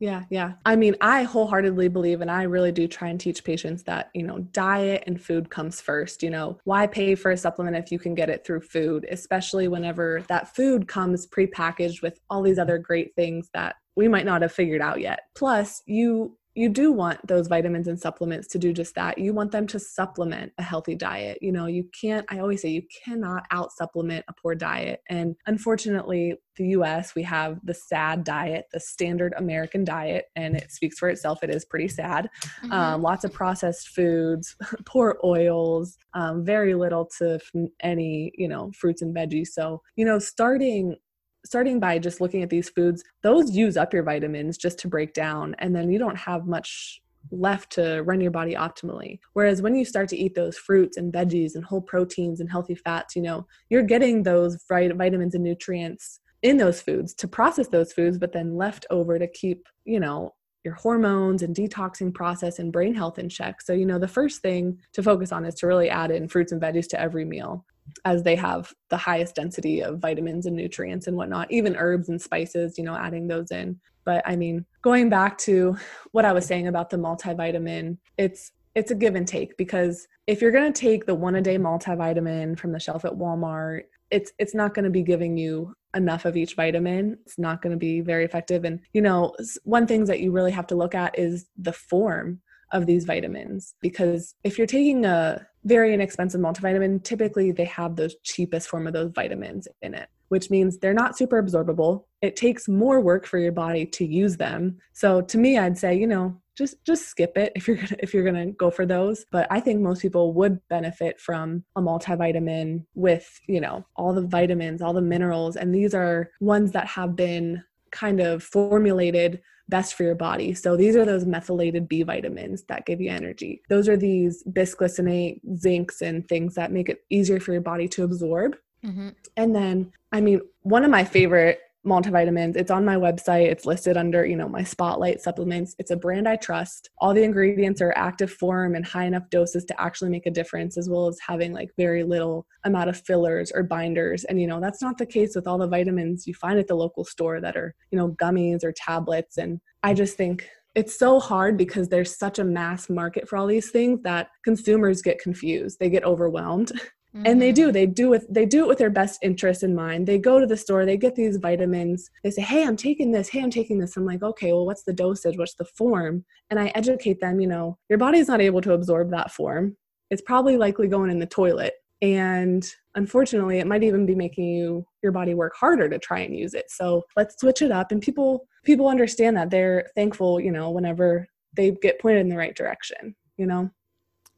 yeah, 0.03 0.25
yeah. 0.31 0.55
I 0.67 0.75
mean, 0.75 0.97
I 1.01 1.23
wholeheartedly 1.23 1.87
believe, 1.87 2.23
and 2.23 2.31
I 2.31 2.43
really 2.43 2.73
do 2.73 2.89
try 2.89 3.07
and 3.07 3.21
teach 3.21 3.45
patients 3.45 3.85
that, 3.85 4.11
you 4.15 4.25
know, 4.25 4.41
diet 4.51 5.05
and 5.07 5.23
food 5.23 5.49
comes 5.49 5.81
first. 5.81 6.25
You 6.25 6.31
know, 6.31 6.59
why 6.65 6.89
pay 6.89 7.15
for 7.15 7.31
a 7.31 7.37
supplement 7.37 7.77
if 7.77 7.93
you 7.93 8.01
can 8.01 8.17
get 8.17 8.29
it 8.29 8.45
through 8.45 8.63
food, 8.63 9.07
especially 9.13 9.69
whenever 9.69 10.25
that 10.27 10.57
food 10.57 10.89
comes 10.89 11.29
prepackaged 11.29 12.03
with 12.03 12.19
all 12.29 12.43
these 12.43 12.59
other 12.59 12.79
great 12.79 13.15
things 13.15 13.49
that 13.55 13.77
we 13.95 14.09
might 14.09 14.27
not 14.27 14.43
have 14.43 14.51
figured 14.51 14.83
out 14.83 15.01
yet. 15.01 15.21
Plus, 15.37 15.83
you 15.87 16.37
you 16.55 16.69
do 16.69 16.93
want 16.93 17.27
those 17.27 17.49
vitamins 17.49 17.89
and 17.89 17.99
supplements 17.99 18.47
to 18.49 18.59
do 18.59 18.73
just 18.73 18.95
that. 18.95 19.17
You 19.17 19.33
want 19.33 19.53
them 19.53 19.67
to 19.69 19.79
supplement 19.79 20.53
a 20.59 20.63
healthy 20.63 20.95
diet. 20.95 21.39
You 21.41 21.51
know, 21.51 21.67
you 21.67 21.89
can't, 21.99 22.27
I 22.29 22.41
always 22.41 22.61
say, 22.61 22.69
you 22.69 22.83
cannot 23.05 23.45
out 23.51 23.73
supplement 23.73 24.25
a 24.29 24.35
poor 24.35 24.55
diet. 24.55 25.01
And 25.09 25.35
unfortunately, 25.47 26.37
the 26.57 26.69
US, 26.69 27.15
we 27.15 27.23
have 27.23 27.59
the 27.65 27.73
SAD 27.73 28.25
diet, 28.25 28.67
the 28.73 28.81
standard 28.81 29.33
American 29.39 29.85
diet, 29.85 30.27
and 30.37 30.55
it 30.55 30.71
speaks 30.71 30.99
for 30.99 31.09
itself. 31.09 31.43
It 31.43 31.49
is 31.49 31.65
pretty 31.65 31.89
sad. 31.89 32.29
Mm-hmm. 32.63 32.73
Um, 32.73 33.03
lots 33.03 33.25
of 33.25 33.33
processed 33.33 33.89
foods, 33.89 34.55
poor 34.85 35.19
oils, 35.25 35.97
um, 36.13 36.45
very 36.45 36.75
little 36.75 37.09
to 37.19 37.39
any, 37.81 38.33
you 38.37 38.49
know, 38.49 38.71
fruits 38.79 39.01
and 39.01 39.17
veggies. 39.17 39.49
So, 39.49 39.81
you 39.97 40.05
know, 40.05 40.19
starting 40.19 40.97
starting 41.45 41.81
by 41.81 41.99
just 41.99 42.21
looking 42.21 42.43
at 42.43 42.51
these 42.51 42.69
foods, 42.69 43.03
those 43.23 43.55
use 43.55 43.77
up 43.77 43.93
your 43.93 44.03
vitamins 44.03 44.57
just 44.57 44.79
to 44.81 44.89
break 44.89 45.13
down, 45.15 45.55
and 45.59 45.75
then 45.75 45.91
you 45.91 45.99
don't 45.99 46.17
have 46.17 46.47
much 46.47 47.01
left 47.31 47.71
to 47.71 48.03
run 48.03 48.21
your 48.21 48.31
body 48.31 48.55
optimally. 48.55 49.19
Whereas 49.33 49.63
when 49.63 49.75
you 49.75 49.85
start 49.85 50.09
to 50.11 50.17
eat 50.17 50.35
those 50.35 50.59
fruits 50.59 50.97
and 50.97 51.13
veggies 51.13 51.55
and 51.55 51.65
whole 51.65 51.81
proteins 51.81 52.41
and 52.41 52.51
healthy 52.51 52.75
fats, 52.75 53.15
you 53.15 53.23
know, 53.23 53.47
you're 53.71 53.83
getting 53.83 54.23
those 54.23 54.59
vitamins 54.69 55.35
and 55.35 55.45
nutrients 55.45 56.21
in 56.43 56.57
those 56.57 56.83
foods 56.83 57.15
to 57.15 57.29
process 57.29 57.69
those 57.69 57.93
foods, 57.93 58.19
but 58.19 58.33
then 58.33 58.57
left 58.57 58.87
over 58.91 59.19
to 59.19 59.29
keep, 59.29 59.69
you 59.85 60.01
know, 60.01 60.35
your 60.65 60.75
hormones 60.75 61.43
and 61.43 61.57
detoxing 61.57 62.15
process 62.15 62.59
and 62.59 62.73
brain 62.73 62.95
health 62.95 63.19
in 63.19 63.29
check. 63.29 63.61
So, 63.61 63.73
you 63.73 63.87
know, 63.87 63.99
the 63.99 64.09
first 64.09 64.43
thing 64.43 64.79
to 64.93 65.03
focus 65.03 65.33
on 65.33 65.45
is 65.45 65.55
to 65.57 65.67
really 65.67 65.91
add 65.91 66.11
in 66.11 66.29
fruits 66.29 66.53
and 66.53 66.63
veggies 66.63 66.89
to 66.89 67.01
every 67.01 67.25
meal 67.25 67.65
as 68.05 68.23
they 68.23 68.37
have 68.37 68.73
the 68.91 68.97
highest 68.97 69.35
density 69.35 69.83
of 69.83 69.99
vitamins 69.99 70.47
and 70.47 70.57
nutrients 70.57 71.07
and 71.07 71.17
whatnot, 71.17 71.51
even 71.51 71.77
herbs 71.77 72.09
and 72.09 72.21
spices, 72.21 72.79
you 72.79 72.85
know, 72.85 72.95
adding 72.97 73.29
those 73.29 73.51
in. 73.51 73.79
But 74.05 74.23
I 74.27 74.37
mean, 74.37 74.65
going 74.83 75.09
back 75.09 75.39
to 75.39 75.77
what 76.13 76.25
I 76.25 76.33
was 76.33 76.47
saying 76.47 76.67
about 76.67 76.91
the 76.91 76.97
multivitamin, 76.97 77.99
it's 78.19 78.53
it's 78.75 78.91
a 78.91 78.95
give 78.95 79.15
and 79.15 79.29
take 79.29 79.57
because 79.57 80.07
if 80.27 80.41
you're 80.41 80.51
going 80.51 80.73
to 80.73 80.81
take 80.81 81.05
the 81.05 81.15
one 81.15 81.35
a 81.35 81.43
day 81.43 81.59
multivitamin 81.59 82.59
from 82.59 82.73
the 82.73 82.81
shelf 82.81 83.05
at 83.05 83.13
Walmart, 83.13 83.83
it's 84.11 84.33
it's 84.39 84.55
not 84.55 84.75
going 84.75 84.85
to 84.85 84.91
be 84.91 85.03
giving 85.03 85.37
you 85.37 85.75
enough 85.95 86.25
of 86.25 86.37
each 86.37 86.55
vitamin. 86.55 87.19
It's 87.25 87.39
not 87.39 87.63
going 87.63 87.73
to 87.73 87.79
be 87.79 88.01
very 88.01 88.25
effective 88.25 88.65
and 88.65 88.81
you 88.93 89.03
know, 89.03 89.35
one 89.65 89.87
things 89.87 90.09
that 90.09 90.21
you 90.21 90.33
really 90.33 90.53
have 90.53 90.67
to 90.69 90.77
look 90.77 90.95
at 90.95 91.19
is 91.19 91.47
the 91.57 91.73
form 91.73 92.41
of 92.73 92.87
these 92.87 93.05
vitamins 93.05 93.75
because 93.81 94.35
if 94.45 94.59
you're 94.59 94.67
taking 94.67 95.05
a 95.05 95.47
very 95.65 95.95
inexpensive 95.95 96.41
multivitamin, 96.41 97.03
typically 97.05 97.53
they 97.53 97.65
have 97.65 97.97
the 97.97 98.13
cheapest 98.25 98.69
form 98.69 98.87
of 98.87 98.93
those 98.93 99.13
vitamins 99.15 99.69
in 99.83 99.95
it, 99.95 100.09
which 100.29 100.51
means 100.51 100.79
they're 100.79 100.95
not 100.95 101.17
super 101.17 101.43
absorbable. 101.43 102.05
It 102.21 102.37
takes 102.37 102.69
more 102.69 103.01
work 103.01 103.27
for 103.27 103.39
your 103.39 103.53
body 103.53 103.87
to 103.87 104.05
use 104.05 104.37
them. 104.37 104.79
So 104.93 105.21
to 105.23 105.39
me, 105.39 105.59
I'd 105.59 105.79
say, 105.79 105.95
you 105.95 106.07
know, 106.07 106.37
just 106.57 106.85
just 106.85 107.07
skip 107.07 107.39
it 107.39 107.53
if 107.55 107.67
you're 107.67 107.77
gonna 107.77 107.97
if 108.01 108.13
you're 108.13 108.25
gonna 108.25 108.53
go 108.53 108.71
for 108.71 108.85
those. 108.85 109.25
But 109.31 109.47
I 109.51 109.61
think 109.61 109.81
most 109.81 110.03
people 110.03 110.33
would 110.35 110.61
benefit 110.69 111.21
from 111.21 111.65
a 111.77 111.81
multivitamin 111.81 112.85
with, 112.95 113.41
you 113.47 113.61
know, 113.61 113.87
all 113.97 114.13
the 114.13 114.27
vitamins, 114.27 114.83
all 114.83 114.93
the 114.93 115.01
minerals, 115.01 115.57
and 115.57 115.75
these 115.75 115.95
are 115.95 116.31
ones 116.41 116.73
that 116.73 116.87
have 116.89 117.17
been 117.17 117.63
kind 117.91 118.21
of 118.21 118.43
formulated 118.43 119.41
best 119.73 119.95
for 119.95 120.03
your 120.03 120.15
body. 120.15 120.53
So 120.53 120.77
these 120.77 120.97
are 120.97 121.07
those 121.07 121.25
methylated 121.25 121.89
B 121.89 122.03
vitamins 122.03 122.63
that 122.65 122.85
give 122.85 123.01
you 123.01 123.11
energy. 123.11 123.63
Those 123.71 123.89
are 123.89 123.97
these 123.97 124.45
bisglycinate, 124.45 125.41
zincs, 125.57 126.03
and 126.03 126.29
things 126.29 126.55
that 126.57 126.71
make 126.71 126.91
it 126.91 127.03
easier 127.09 127.41
for 127.41 127.53
your 127.53 127.63
body 127.63 127.89
to 127.89 128.05
absorb. 128.05 128.55
Mm-hmm. 128.85 129.09
And 129.39 129.57
then, 129.57 129.91
I 130.13 130.21
mean, 130.21 130.43
one 130.61 130.85
of 130.85 130.91
my 130.91 131.05
favorite 131.05 131.61
multivitamins. 131.87 132.57
It's 132.57 132.71
on 132.71 132.85
my 132.85 132.97
website. 132.97 133.51
It's 133.51 133.67
listed 133.67 133.97
under, 133.97 134.25
you 134.25 134.37
know, 134.37 134.49
my 134.49 134.63
spotlight 134.63 135.21
supplements. 135.21 135.75
It's 135.79 135.91
a 135.91 135.97
brand 135.97 136.29
I 136.29 136.37
trust. 136.37 136.91
All 136.99 137.13
the 137.13 137.25
ingredients 137.25 137.81
are 137.81 137.93
active 137.97 138.33
form 138.33 138.75
and 138.75 138.85
high 138.85 139.05
enough 139.05 139.29
doses 139.31 139.65
to 139.67 139.81
actually 139.81 140.11
make 140.11 140.27
a 140.27 140.31
difference, 140.31 140.77
as 140.77 140.89
well 140.89 141.09
as 141.09 141.19
having 141.27 141.53
like 141.53 141.71
very 141.77 142.05
little 142.05 142.47
amount 142.65 142.91
of 142.91 143.01
fillers 143.01 143.51
or 143.53 143.63
binders. 143.63 144.25
And, 144.25 144.41
you 144.41 144.47
know, 144.47 144.61
that's 144.61 144.83
not 144.83 144.99
the 144.99 145.07
case 145.07 145.35
with 145.35 145.47
all 145.47 145.59
the 145.59 145.67
vitamins 145.67 146.27
you 146.27 146.35
find 146.35 146.59
at 146.59 146.69
the 146.69 146.75
local 146.75 147.05
store 147.05 147.41
that 147.41 147.57
are, 147.57 147.75
you 147.91 147.99
know, 147.99 148.11
gummies 148.11 148.65
or 148.65 148.73
tablets. 148.73 149.39
And 149.39 149.61
I 149.83 149.95
just 149.95 150.17
think 150.17 150.49
it's 150.75 150.99
so 150.99 151.21
hard 151.21 151.59
because 151.59 151.89
there's 151.89 152.17
such 152.17 152.39
a 152.39 152.45
mass 152.45 152.89
market 152.89 153.29
for 153.29 153.37
all 153.37 153.47
these 153.47 153.71
things 153.71 154.01
that 154.03 154.29
consumers 154.45 155.03
get 155.03 155.21
confused. 155.21 155.79
They 155.79 155.91
get 155.91 156.05
overwhelmed. 156.05 156.73
Mm-hmm. 157.15 157.27
And 157.27 157.43
they 157.43 157.53
do. 157.53 157.67
Mm-hmm. 157.67 157.73
They 157.73 157.87
do 157.87 158.09
with 158.09 158.27
they 158.33 158.47
do 158.47 158.65
it 158.65 158.69
with 158.69 158.79
their 158.79 158.91
best 158.91 159.19
interest 159.23 159.63
in 159.63 159.75
mind. 159.75 160.07
They 160.07 160.19
go 160.19 160.41
to 160.41 160.47
the 160.47 160.57
store, 160.57 160.87
they 160.87 160.97
get 160.97 161.15
these 161.15 161.37
vitamins. 161.37 162.11
They 162.25 162.31
say, 162.31 162.43
"Hey, 162.43 162.65
I'm 162.65 162.77
taking 162.77 163.13
this. 163.13 163.29
Hey, 163.29 163.43
I'm 163.43 163.51
taking 163.51 163.79
this." 163.79 163.97
I'm 163.97 164.07
like, 164.07 164.23
"Okay, 164.23 164.53
well, 164.53 164.65
what's 164.65 164.85
the 164.85 164.95
dosage? 164.95 165.37
What's 165.37 165.55
the 165.55 165.67
form?" 165.67 166.25
And 166.49 166.59
I 166.59 166.69
educate 166.69 167.21
them, 167.21 167.39
you 167.41 167.47
know, 167.47 167.77
your 167.91 167.99
body's 167.99 168.29
not 168.29 168.41
able 168.41 168.63
to 168.63 168.73
absorb 168.73 169.11
that 169.11 169.31
form. 169.31 169.77
It's 170.11 170.23
probably 170.23 170.57
likely 170.57 170.89
going 170.89 171.11
in 171.11 171.19
the 171.19 171.27
toilet. 171.27 171.75
And 172.01 172.67
unfortunately, 172.95 173.59
it 173.59 173.67
might 173.67 173.83
even 173.83 174.07
be 174.07 174.15
making 174.15 174.45
you 174.47 174.85
your 175.03 175.13
body 175.13 175.35
work 175.35 175.53
harder 175.55 175.89
to 175.89 175.99
try 175.99 176.21
and 176.21 176.35
use 176.35 176.55
it. 176.55 176.71
So, 176.71 177.03
let's 177.15 177.39
switch 177.39 177.61
it 177.61 177.71
up 177.71 177.93
and 177.93 178.01
people 178.01 178.47
people 178.65 178.89
understand 178.89 179.37
that. 179.37 179.51
They're 179.51 179.91
thankful, 179.95 180.41
you 180.41 180.51
know, 180.51 180.71
whenever 180.71 181.27
they 181.55 181.73
get 181.73 182.01
pointed 182.01 182.23
in 182.23 182.29
the 182.31 182.39
right 182.39 182.57
direction, 182.57 183.15
you 183.37 183.45
know. 183.45 183.71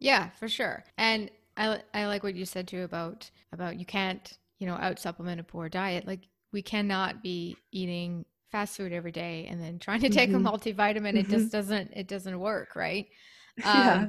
Yeah, 0.01 0.31
for 0.31 0.49
sure. 0.49 0.85
And 0.99 1.31
I 1.57 1.81
I 1.93 2.07
like 2.07 2.23
what 2.23 2.35
you 2.35 2.45
said 2.45 2.69
too 2.69 2.83
about 2.83 3.31
about 3.53 3.79
you 3.79 3.87
can't 3.87 4.39
you 4.59 4.67
know 4.67 4.75
out 4.75 4.99
supplement 4.99 5.41
a 5.41 5.45
poor 5.45 5.69
diet. 5.69 6.07
Like 6.07 6.21
we 6.53 6.63
cannot 6.63 7.23
be 7.23 7.57
eating 7.73 8.25
fast 8.51 8.77
food 8.77 8.93
every 8.93 9.11
day 9.11 9.47
and 9.51 9.61
then 9.61 9.79
trying 9.79 10.01
to 10.01 10.09
take 10.11 10.31
mm-hmm. 10.31 10.47
a 10.47 10.51
multivitamin. 10.51 10.97
Mm-hmm. 10.97 11.17
It 11.17 11.29
just 11.29 11.47
mm-hmm. 11.47 11.57
doesn't 11.57 11.91
it 11.95 12.09
doesn't 12.09 12.39
work, 12.39 12.77
right? 12.77 13.07
Um, 13.59 13.63
yeah. 13.77 14.07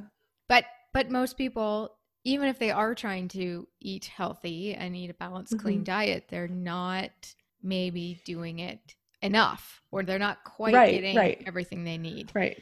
But 0.50 0.66
but 0.92 1.12
most 1.12 1.38
people, 1.38 1.92
even 2.24 2.48
if 2.48 2.58
they 2.58 2.72
are 2.72 2.96
trying 2.96 3.28
to 3.28 3.68
eat 3.80 4.06
healthy 4.06 4.74
and 4.74 4.96
eat 4.96 5.12
a 5.12 5.14
balanced, 5.14 5.54
mm-hmm. 5.54 5.62
clean 5.62 5.84
diet, 5.84 6.26
they're 6.30 6.48
not 6.48 7.12
maybe 7.62 8.20
doing 8.26 8.58
it 8.58 8.96
enough, 9.22 9.84
or 9.92 10.02
they're 10.02 10.18
not 10.18 10.44
quite 10.46 10.74
right, 10.74 10.92
getting 10.92 11.16
right. 11.16 11.44
everything 11.46 11.84
they 11.84 12.00
need. 12.00 12.32
Right. 12.34 12.60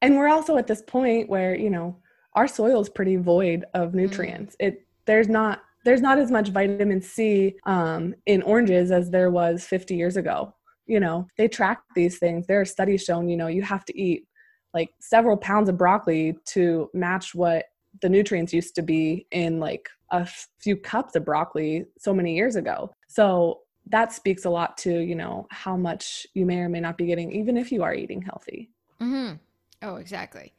And 0.00 0.16
we're 0.16 0.28
also 0.28 0.56
at 0.56 0.66
this 0.66 0.80
point 0.80 1.28
where 1.28 1.54
you 1.54 1.68
know 1.68 1.98
our 2.36 2.46
soil 2.46 2.80
is 2.80 2.88
pretty 2.88 3.16
void 3.16 3.64
of 3.74 3.90
mm. 3.90 3.94
nutrients. 3.94 4.54
It 4.60 4.86
there's 5.06 5.28
not 5.28 5.62
there's 5.84 6.02
not 6.02 6.18
as 6.18 6.30
much 6.30 6.48
vitamin 6.48 7.00
C 7.00 7.56
um, 7.64 8.14
in 8.26 8.42
oranges 8.42 8.90
as 8.90 9.10
there 9.10 9.30
was 9.30 9.64
50 9.64 9.94
years 9.94 10.16
ago. 10.16 10.52
You 10.86 11.00
know, 11.00 11.28
they 11.38 11.48
track 11.48 11.80
these 11.94 12.18
things. 12.18 12.46
There 12.46 12.60
are 12.60 12.64
studies 12.64 13.04
showing, 13.04 13.28
you 13.28 13.36
know, 13.36 13.46
you 13.46 13.62
have 13.62 13.84
to 13.86 13.98
eat 13.98 14.26
like 14.74 14.90
several 15.00 15.36
pounds 15.36 15.68
of 15.68 15.78
broccoli 15.78 16.36
to 16.46 16.90
match 16.92 17.34
what 17.34 17.66
the 18.02 18.08
nutrients 18.08 18.52
used 18.52 18.74
to 18.74 18.82
be 18.82 19.26
in 19.30 19.60
like 19.60 19.88
a 20.10 20.28
few 20.60 20.76
cups 20.76 21.14
of 21.14 21.24
broccoli 21.24 21.86
so 21.98 22.12
many 22.12 22.34
years 22.34 22.56
ago. 22.56 22.92
So 23.08 23.60
that 23.86 24.12
speaks 24.12 24.44
a 24.44 24.50
lot 24.50 24.76
to, 24.78 24.98
you 24.98 25.14
know, 25.14 25.46
how 25.50 25.76
much 25.76 26.26
you 26.34 26.44
may 26.44 26.58
or 26.58 26.68
may 26.68 26.80
not 26.80 26.98
be 26.98 27.06
getting, 27.06 27.30
even 27.32 27.56
if 27.56 27.70
you 27.70 27.84
are 27.84 27.94
eating 27.94 28.22
healthy. 28.22 28.70
Mm-hmm. 29.00 29.36
Oh, 29.82 29.96
exactly. 29.96 30.52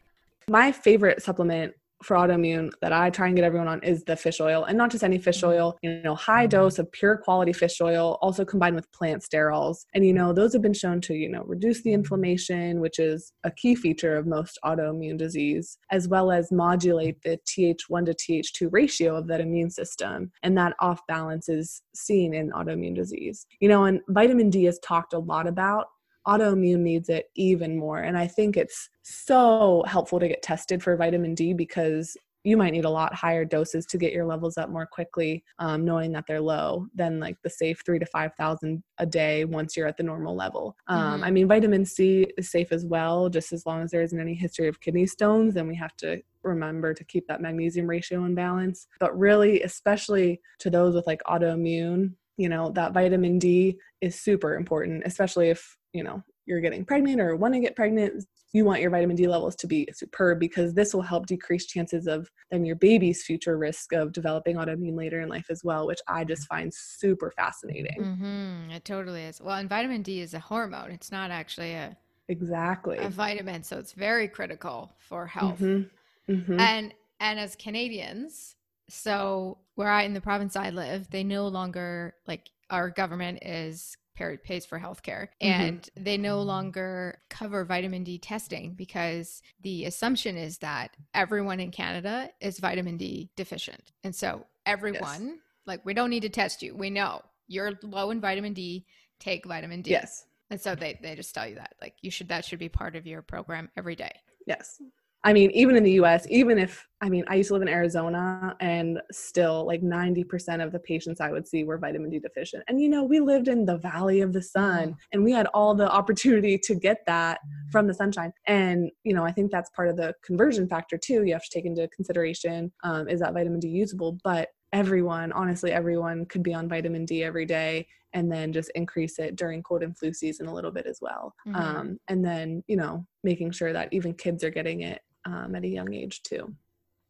My 0.50 0.72
favorite 0.72 1.22
supplement 1.22 1.74
for 2.04 2.16
autoimmune 2.16 2.72
that 2.82 2.94
I 2.94 3.10
try 3.10 3.28
and 3.28 3.36
get 3.36 3.44
everyone 3.44 3.68
on 3.68 3.82
is 3.84 4.04
the 4.04 4.16
fish 4.16 4.40
oil 4.40 4.66
and 4.66 4.78
not 4.78 4.92
just 4.92 5.04
any 5.04 5.18
fish 5.18 5.38
mm-hmm. 5.38 5.50
oil, 5.50 5.78
you 5.82 6.02
know, 6.04 6.16
high 6.16 6.44
mm-hmm. 6.44 6.50
dose 6.50 6.80
of 6.80 6.92
pure 6.92 7.18
quality 7.18 7.54
fish 7.54 7.82
oil, 7.82 8.18
also 8.22 8.46
combined 8.46 8.76
with 8.76 8.92
plant 8.92 9.24
sterols. 9.24 9.80
And, 9.94 10.06
you 10.06 10.14
know, 10.14 10.34
those 10.34 10.54
have 10.54 10.62
been 10.62 10.74
shown 10.74 11.02
to, 11.02 11.16
you 11.16 11.30
know, 11.30 11.44
reduce 11.44 11.82
the 11.84 11.94
inflammation, 11.94 12.80
which 12.80 13.00
is 13.00 13.34
a 13.44 13.52
key 13.52 13.76
feature 13.76 14.16
of 14.16 14.28
most 14.28 14.60
autoimmune 14.64 15.18
disease, 15.18 15.78
as 15.92 16.08
well 16.08 16.32
as 16.32 16.52
modulate 16.52 17.22
the 17.24 17.40
Th1 17.48 18.06
to 18.06 18.14
Th2 18.14 18.70
ratio 18.72 19.16
of 19.16 19.28
that 19.28 19.42
immune 19.42 19.72
system. 19.72 20.32
And 20.44 20.58
that 20.58 20.76
off 20.80 21.02
balance 21.08 21.50
is 21.50 21.82
seen 21.96 22.34
in 22.34 22.52
autoimmune 22.52 22.96
disease. 22.96 23.46
You 23.60 23.70
know, 23.70 23.86
and 23.86 24.02
vitamin 24.10 24.50
D 24.50 24.68
is 24.68 24.80
talked 24.80 25.14
a 25.14 25.20
lot 25.20 25.48
about 25.48 25.88
autoimmune 26.28 26.80
needs 26.80 27.10
it 27.10 27.30
even 27.36 27.78
more. 27.78 28.00
And 28.00 28.18
I 28.18 28.28
think 28.28 28.58
it's 28.58 28.90
so 29.04 29.84
helpful 29.88 30.20
to 30.20 30.28
get 30.28 30.42
tested 30.44 30.84
for 30.84 30.96
vitamin 30.98 31.34
D 31.34 31.54
because 31.54 32.18
you 32.44 32.56
might 32.56 32.72
need 32.72 32.86
a 32.86 32.90
lot 32.90 33.14
higher 33.14 33.44
doses 33.44 33.86
to 33.86 33.98
get 33.98 34.14
your 34.14 34.26
levels 34.26 34.58
up 34.58 34.70
more 34.70 34.86
quickly, 34.86 35.44
um, 35.60 35.84
knowing 35.84 36.14
that 36.14 36.26
they're 36.28 36.40
low 36.40 36.88
than 36.96 37.20
like 37.20 37.36
the 37.44 37.50
safe 37.50 37.82
three 37.86 38.00
to 38.00 38.06
5,000 38.06 38.82
a 39.00 39.06
day 39.06 39.44
once 39.44 39.76
you're 39.76 39.88
at 39.88 39.98
the 39.98 40.04
normal 40.04 40.34
level. 40.34 40.76
Um, 40.88 41.16
mm-hmm. 41.16 41.24
I 41.26 41.32
mean, 41.32 41.48
vitamin 41.48 41.84
C 41.84 42.26
is 42.38 42.50
safe 42.50 42.72
as 42.72 42.86
well, 42.86 43.28
just 43.28 43.52
as 43.52 43.66
long 43.66 43.82
as 43.82 43.92
there 43.92 44.02
isn't 44.02 44.20
any 44.20 44.34
history 44.34 44.70
of 44.70 44.80
kidney 44.80 45.06
stones, 45.06 45.56
then 45.56 45.68
we 45.68 45.76
have 45.76 45.98
to 45.98 46.22
remember 46.44 46.94
to 46.94 47.04
keep 47.04 47.28
that 47.28 47.42
magnesium 47.42 47.86
ratio 47.86 48.24
in 48.24 48.34
balance. 48.34 48.88
But 49.00 49.18
really, 49.18 49.62
especially 49.64 50.40
to 50.60 50.70
those 50.70 50.96
with 50.96 51.06
like 51.06 51.22
autoimmune, 51.24 52.14
you 52.38 52.48
know, 52.48 52.72
that 52.72 52.94
vitamin 52.94 53.40
D 53.40 53.78
is 54.00 54.20
super 54.20 54.56
important, 54.56 55.04
especially 55.06 55.50
if 55.50 55.77
you 55.94 56.04
know 56.04 56.24
you're 56.46 56.62
getting 56.62 56.86
pregnant 56.86 57.20
or 57.20 57.36
want 57.36 57.54
to 57.54 57.60
get 57.60 57.76
pregnant 57.76 58.24
you 58.54 58.66
want 58.66 58.82
your 58.82 58.90
vitamin 58.90 59.16
D 59.16 59.28
levels 59.28 59.56
to 59.58 59.68
be 59.68 59.88
superb 59.94 60.40
because 60.40 60.74
this 60.74 60.94
will 60.94 61.02
help 61.02 61.26
decrease 61.26 61.66
chances 61.66 62.08
of 62.08 62.30
then 62.50 62.66
your 62.66 62.76
baby's 62.76 63.24
future 63.24 63.58
risk 63.58 63.94
of 63.94 64.12
developing 64.14 64.56
autoimmune 64.56 64.98
later 64.98 65.22
in 65.22 65.30
life 65.30 65.48
as 65.50 65.64
well, 65.64 65.86
which 65.86 66.00
I 66.08 66.24
just 66.24 66.48
find 66.48 66.74
super 66.74 67.32
fascinating. 67.32 67.98
Mm-hmm. 68.00 68.72
It 68.72 68.86
totally 68.86 69.24
is. 69.24 69.42
Well, 69.42 69.58
and 69.58 69.70
vitamin 69.70 70.02
D 70.02 70.22
is 70.22 70.34
a 70.34 70.40
hormone. 70.40 70.92
It's 70.92 71.12
not 71.12 71.30
actually 71.30 71.74
a 71.74 71.98
exactly 72.30 72.98
a 72.98 73.10
vitamin, 73.10 73.64
so 73.64 73.78
it's 73.78 73.94
very 73.94 74.28
critical 74.28 74.94
for 74.98 75.28
health. 75.28 75.60
Mm-hmm. 75.60 76.32
Mm-hmm. 76.34 76.60
And 76.60 76.94
and 77.20 77.40
as 77.40 77.56
Canadians, 77.56 78.56
so 78.90 79.58
where 79.76 79.90
I 79.90 80.04
in 80.04 80.14
the 80.14 80.22
province 80.22 80.56
I 80.56 80.70
live, 80.70 81.10
they 81.10 81.24
no 81.24 81.48
longer 81.48 82.16
like 82.28 82.50
our 82.70 82.90
government 82.90 83.40
is 83.44 83.98
pays 84.44 84.66
for 84.66 84.80
healthcare 84.80 85.28
mm-hmm. 85.42 85.48
and 85.48 85.82
mm-hmm. 85.82 86.04
they 86.04 86.18
no 86.18 86.42
longer 86.42 87.20
cover 87.30 87.66
vitamin 87.66 88.04
D 88.04 88.18
testing 88.18 88.74
because 88.74 89.42
the 89.62 89.86
assumption 89.86 90.38
is 90.38 90.60
that 90.60 90.96
everyone 91.14 91.60
in 91.60 91.72
Canada 91.72 92.30
is 92.42 92.60
vitamin 92.60 92.98
D 92.98 93.30
deficient. 93.36 93.92
And 94.04 94.16
so 94.16 94.46
everyone, 94.66 95.28
yes. 95.28 95.38
like 95.66 95.86
we 95.86 95.94
don't 95.94 96.10
need 96.10 96.24
to 96.24 96.30
test 96.30 96.62
you. 96.62 96.76
We 96.76 96.90
know 96.90 97.22
you're 97.48 97.74
low 97.84 98.12
in 98.12 98.22
vitamin 98.22 98.54
D, 98.54 98.86
take 99.20 99.46
vitamin 99.46 99.82
D. 99.82 99.92
Yes. 99.92 100.26
And 100.50 100.60
so 100.60 100.76
they, 100.76 100.98
they 101.02 101.16
just 101.16 101.34
tell 101.36 101.48
you 101.48 101.56
that 101.56 101.76
like 101.82 101.96
you 102.02 102.12
should 102.12 102.30
that 102.30 102.46
should 102.46 102.60
be 102.60 102.70
part 102.70 102.96
of 102.96 103.06
your 103.06 103.22
program 103.22 103.70
every 103.76 103.96
day. 103.96 104.12
Yes. 104.46 104.82
I 105.28 105.34
mean, 105.34 105.52
even 105.52 105.76
in 105.76 105.84
the 105.84 105.92
US, 106.04 106.26
even 106.30 106.58
if, 106.58 106.88
I 107.02 107.10
mean, 107.10 107.26
I 107.28 107.36
used 107.36 107.50
to 107.50 107.54
live 107.56 107.62
in 107.62 107.68
Arizona 107.68 108.56
and 108.62 109.02
still 109.12 109.68
like 109.68 109.82
90% 109.82 110.64
of 110.64 110.72
the 110.72 110.80
patients 110.80 111.20
I 111.20 111.34
would 111.34 111.46
see 111.46 111.66
were 111.66 111.78
vitamin 111.78 112.10
D 112.10 112.18
deficient. 112.18 112.64
And, 112.70 112.80
you 112.80 112.88
know, 112.88 113.04
we 113.04 113.20
lived 113.20 113.50
in 113.50 113.66
the 113.66 113.78
valley 113.78 114.22
of 114.22 114.32
the 114.32 114.42
sun 114.42 114.96
and 115.12 115.26
we 115.26 115.34
had 115.34 115.48
all 115.48 115.76
the 115.76 115.92
opportunity 115.92 116.58
to 116.60 116.76
get 116.76 117.06
that 117.08 117.42
from 117.74 117.88
the 117.88 117.94
sunshine. 117.94 118.32
And, 118.46 118.90
you 119.04 119.14
know, 119.14 119.26
I 119.26 119.34
think 119.34 119.52
that's 119.52 119.70
part 119.72 119.90
of 119.90 119.98
the 119.98 120.16
conversion 120.24 120.66
factor 120.66 120.98
too. 120.98 121.26
You 121.26 121.34
have 121.34 121.44
to 121.44 121.50
take 121.52 121.66
into 121.66 121.90
consideration 121.90 122.72
um, 122.86 123.10
is 123.10 123.20
that 123.20 123.34
vitamin 123.34 123.60
D 123.60 123.68
usable? 123.68 124.18
But 124.24 124.48
everyone, 124.72 125.34
honestly, 125.34 125.74
everyone 125.74 126.26
could 126.28 126.42
be 126.42 126.54
on 126.54 126.70
vitamin 126.70 127.04
D 127.04 127.26
every 127.26 127.46
day 127.46 127.86
and 128.14 128.32
then 128.32 128.54
just 128.54 128.72
increase 128.76 129.20
it 129.20 129.36
during 129.36 129.62
cold 129.62 129.84
and 129.84 129.98
flu 129.98 130.14
season 130.14 130.48
a 130.48 130.54
little 130.54 130.72
bit 130.72 130.86
as 130.86 131.00
well. 131.02 131.36
Mm-hmm. 131.46 131.56
Um, 131.56 132.00
and 132.08 132.24
then, 132.24 132.64
you 132.68 132.78
know, 132.78 133.06
making 133.26 133.52
sure 133.52 133.74
that 133.74 133.90
even 133.92 134.14
kids 134.14 134.42
are 134.46 134.50
getting 134.50 134.82
it 134.82 135.02
um, 135.28 135.56
at 135.56 135.64
a 135.64 135.68
young 135.68 135.94
age 135.94 136.24
too. 136.24 136.54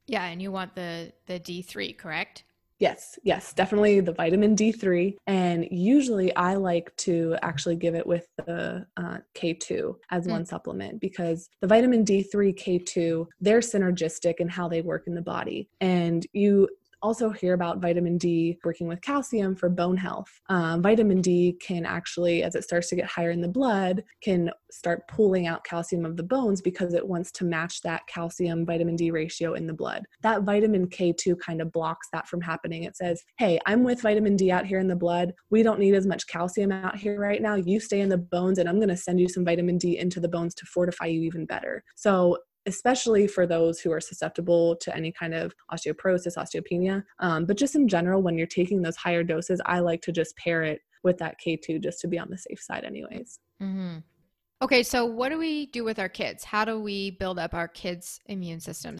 Yeah, 0.07 0.25
and 0.25 0.41
you 0.41 0.51
want 0.51 0.75
the 0.75 1.13
the 1.27 1.39
D3, 1.39 1.97
correct? 1.97 2.43
Yes, 2.79 3.17
yes, 3.23 3.53
definitely 3.53 4.01
the 4.01 4.13
vitamin 4.13 4.55
D3. 4.55 5.15
And 5.25 5.67
usually 5.71 6.35
I 6.35 6.53
like 6.53 6.95
to 6.97 7.35
actually 7.41 7.75
give 7.75 7.95
it 7.95 8.05
with 8.05 8.27
the 8.45 8.85
uh, 8.97 9.17
K2 9.33 9.95
as 10.11 10.27
mm. 10.27 10.31
one 10.31 10.45
supplement 10.45 11.01
because 11.01 11.49
the 11.59 11.67
vitamin 11.67 12.05
D3, 12.05 12.55
K2, 12.55 13.25
they're 13.41 13.61
synergistic 13.61 14.35
in 14.37 14.47
how 14.47 14.67
they 14.67 14.81
work 14.81 15.07
in 15.07 15.15
the 15.15 15.23
body. 15.23 15.69
And 15.81 16.25
you 16.33 16.69
also 17.01 17.29
hear 17.29 17.53
about 17.53 17.81
vitamin 17.81 18.17
D 18.17 18.57
working 18.63 18.87
with 18.87 19.01
calcium 19.01 19.55
for 19.55 19.69
bone 19.69 19.97
health. 19.97 20.29
Um, 20.49 20.81
vitamin 20.81 21.21
D 21.21 21.57
can 21.61 21.85
actually, 21.85 22.43
as 22.43 22.55
it 22.55 22.63
starts 22.63 22.89
to 22.89 22.95
get 22.95 23.05
higher 23.05 23.31
in 23.31 23.41
the 23.41 23.47
blood, 23.47 24.03
can 24.21 24.51
start 24.71 25.07
pulling 25.07 25.47
out 25.47 25.63
calcium 25.63 26.05
of 26.05 26.17
the 26.17 26.23
bones 26.23 26.61
because 26.61 26.93
it 26.93 27.07
wants 27.07 27.31
to 27.33 27.45
match 27.45 27.81
that 27.81 28.05
calcium 28.07 28.65
vitamin 28.65 28.95
D 28.95 29.11
ratio 29.11 29.53
in 29.53 29.67
the 29.67 29.73
blood. 29.73 30.03
That 30.23 30.43
vitamin 30.43 30.87
K2 30.87 31.39
kind 31.39 31.61
of 31.61 31.71
blocks 31.71 32.07
that 32.13 32.27
from 32.27 32.41
happening. 32.41 32.83
It 32.83 32.95
says, 32.95 33.23
hey, 33.37 33.59
I'm 33.65 33.83
with 33.83 34.01
vitamin 34.01 34.35
D 34.35 34.51
out 34.51 34.65
here 34.65 34.79
in 34.79 34.87
the 34.87 34.95
blood. 34.95 35.33
We 35.49 35.63
don't 35.63 35.79
need 35.79 35.95
as 35.95 36.05
much 36.05 36.27
calcium 36.27 36.71
out 36.71 36.97
here 36.97 37.19
right 37.19 37.41
now. 37.41 37.55
You 37.55 37.79
stay 37.79 38.01
in 38.01 38.09
the 38.09 38.17
bones, 38.17 38.57
and 38.57 38.67
I'm 38.67 38.77
going 38.77 38.89
to 38.89 38.97
send 38.97 39.19
you 39.19 39.29
some 39.29 39.45
vitamin 39.45 39.77
D 39.77 39.97
into 39.97 40.19
the 40.19 40.29
bones 40.29 40.55
to 40.55 40.65
fortify 40.65 41.05
you 41.05 41.21
even 41.21 41.45
better. 41.45 41.83
So 41.95 42.37
especially 42.67 43.25
for 43.27 43.47
those 43.47 43.79
who 43.79 43.91
are 43.91 44.01
susceptible 44.01 44.75
to 44.75 44.95
any 44.95 45.11
kind 45.11 45.33
of 45.33 45.55
osteoporosis, 45.71 46.37
osteopenia. 46.37 47.03
Um, 47.19 47.45
but 47.45 47.57
just 47.57 47.75
in 47.75 47.87
general, 47.87 48.21
when 48.21 48.37
you're 48.37 48.45
taking 48.45 48.81
those 48.81 48.97
higher 48.97 49.23
doses, 49.23 49.61
I 49.65 49.79
like 49.79 50.01
to 50.03 50.11
just 50.11 50.35
pair 50.37 50.63
it 50.63 50.81
with 51.03 51.17
that 51.17 51.37
K2 51.43 51.81
just 51.81 51.99
to 52.01 52.07
be 52.07 52.19
on 52.19 52.29
the 52.29 52.37
safe 52.37 52.61
side, 52.61 52.83
anyways. 52.83 53.39
Mm-hmm. 53.61 53.97
Okay, 54.61 54.83
so 54.83 55.05
what 55.05 55.29
do 55.29 55.37
we 55.37 55.67
do 55.67 55.83
with 55.83 55.97
our 55.97 56.09
kids? 56.09 56.43
How 56.43 56.65
do 56.65 56.79
we 56.79 57.11
build 57.11 57.39
up 57.39 57.53
our 57.53 57.67
kids' 57.67 58.19
immune 58.25 58.59
system? 58.59 58.97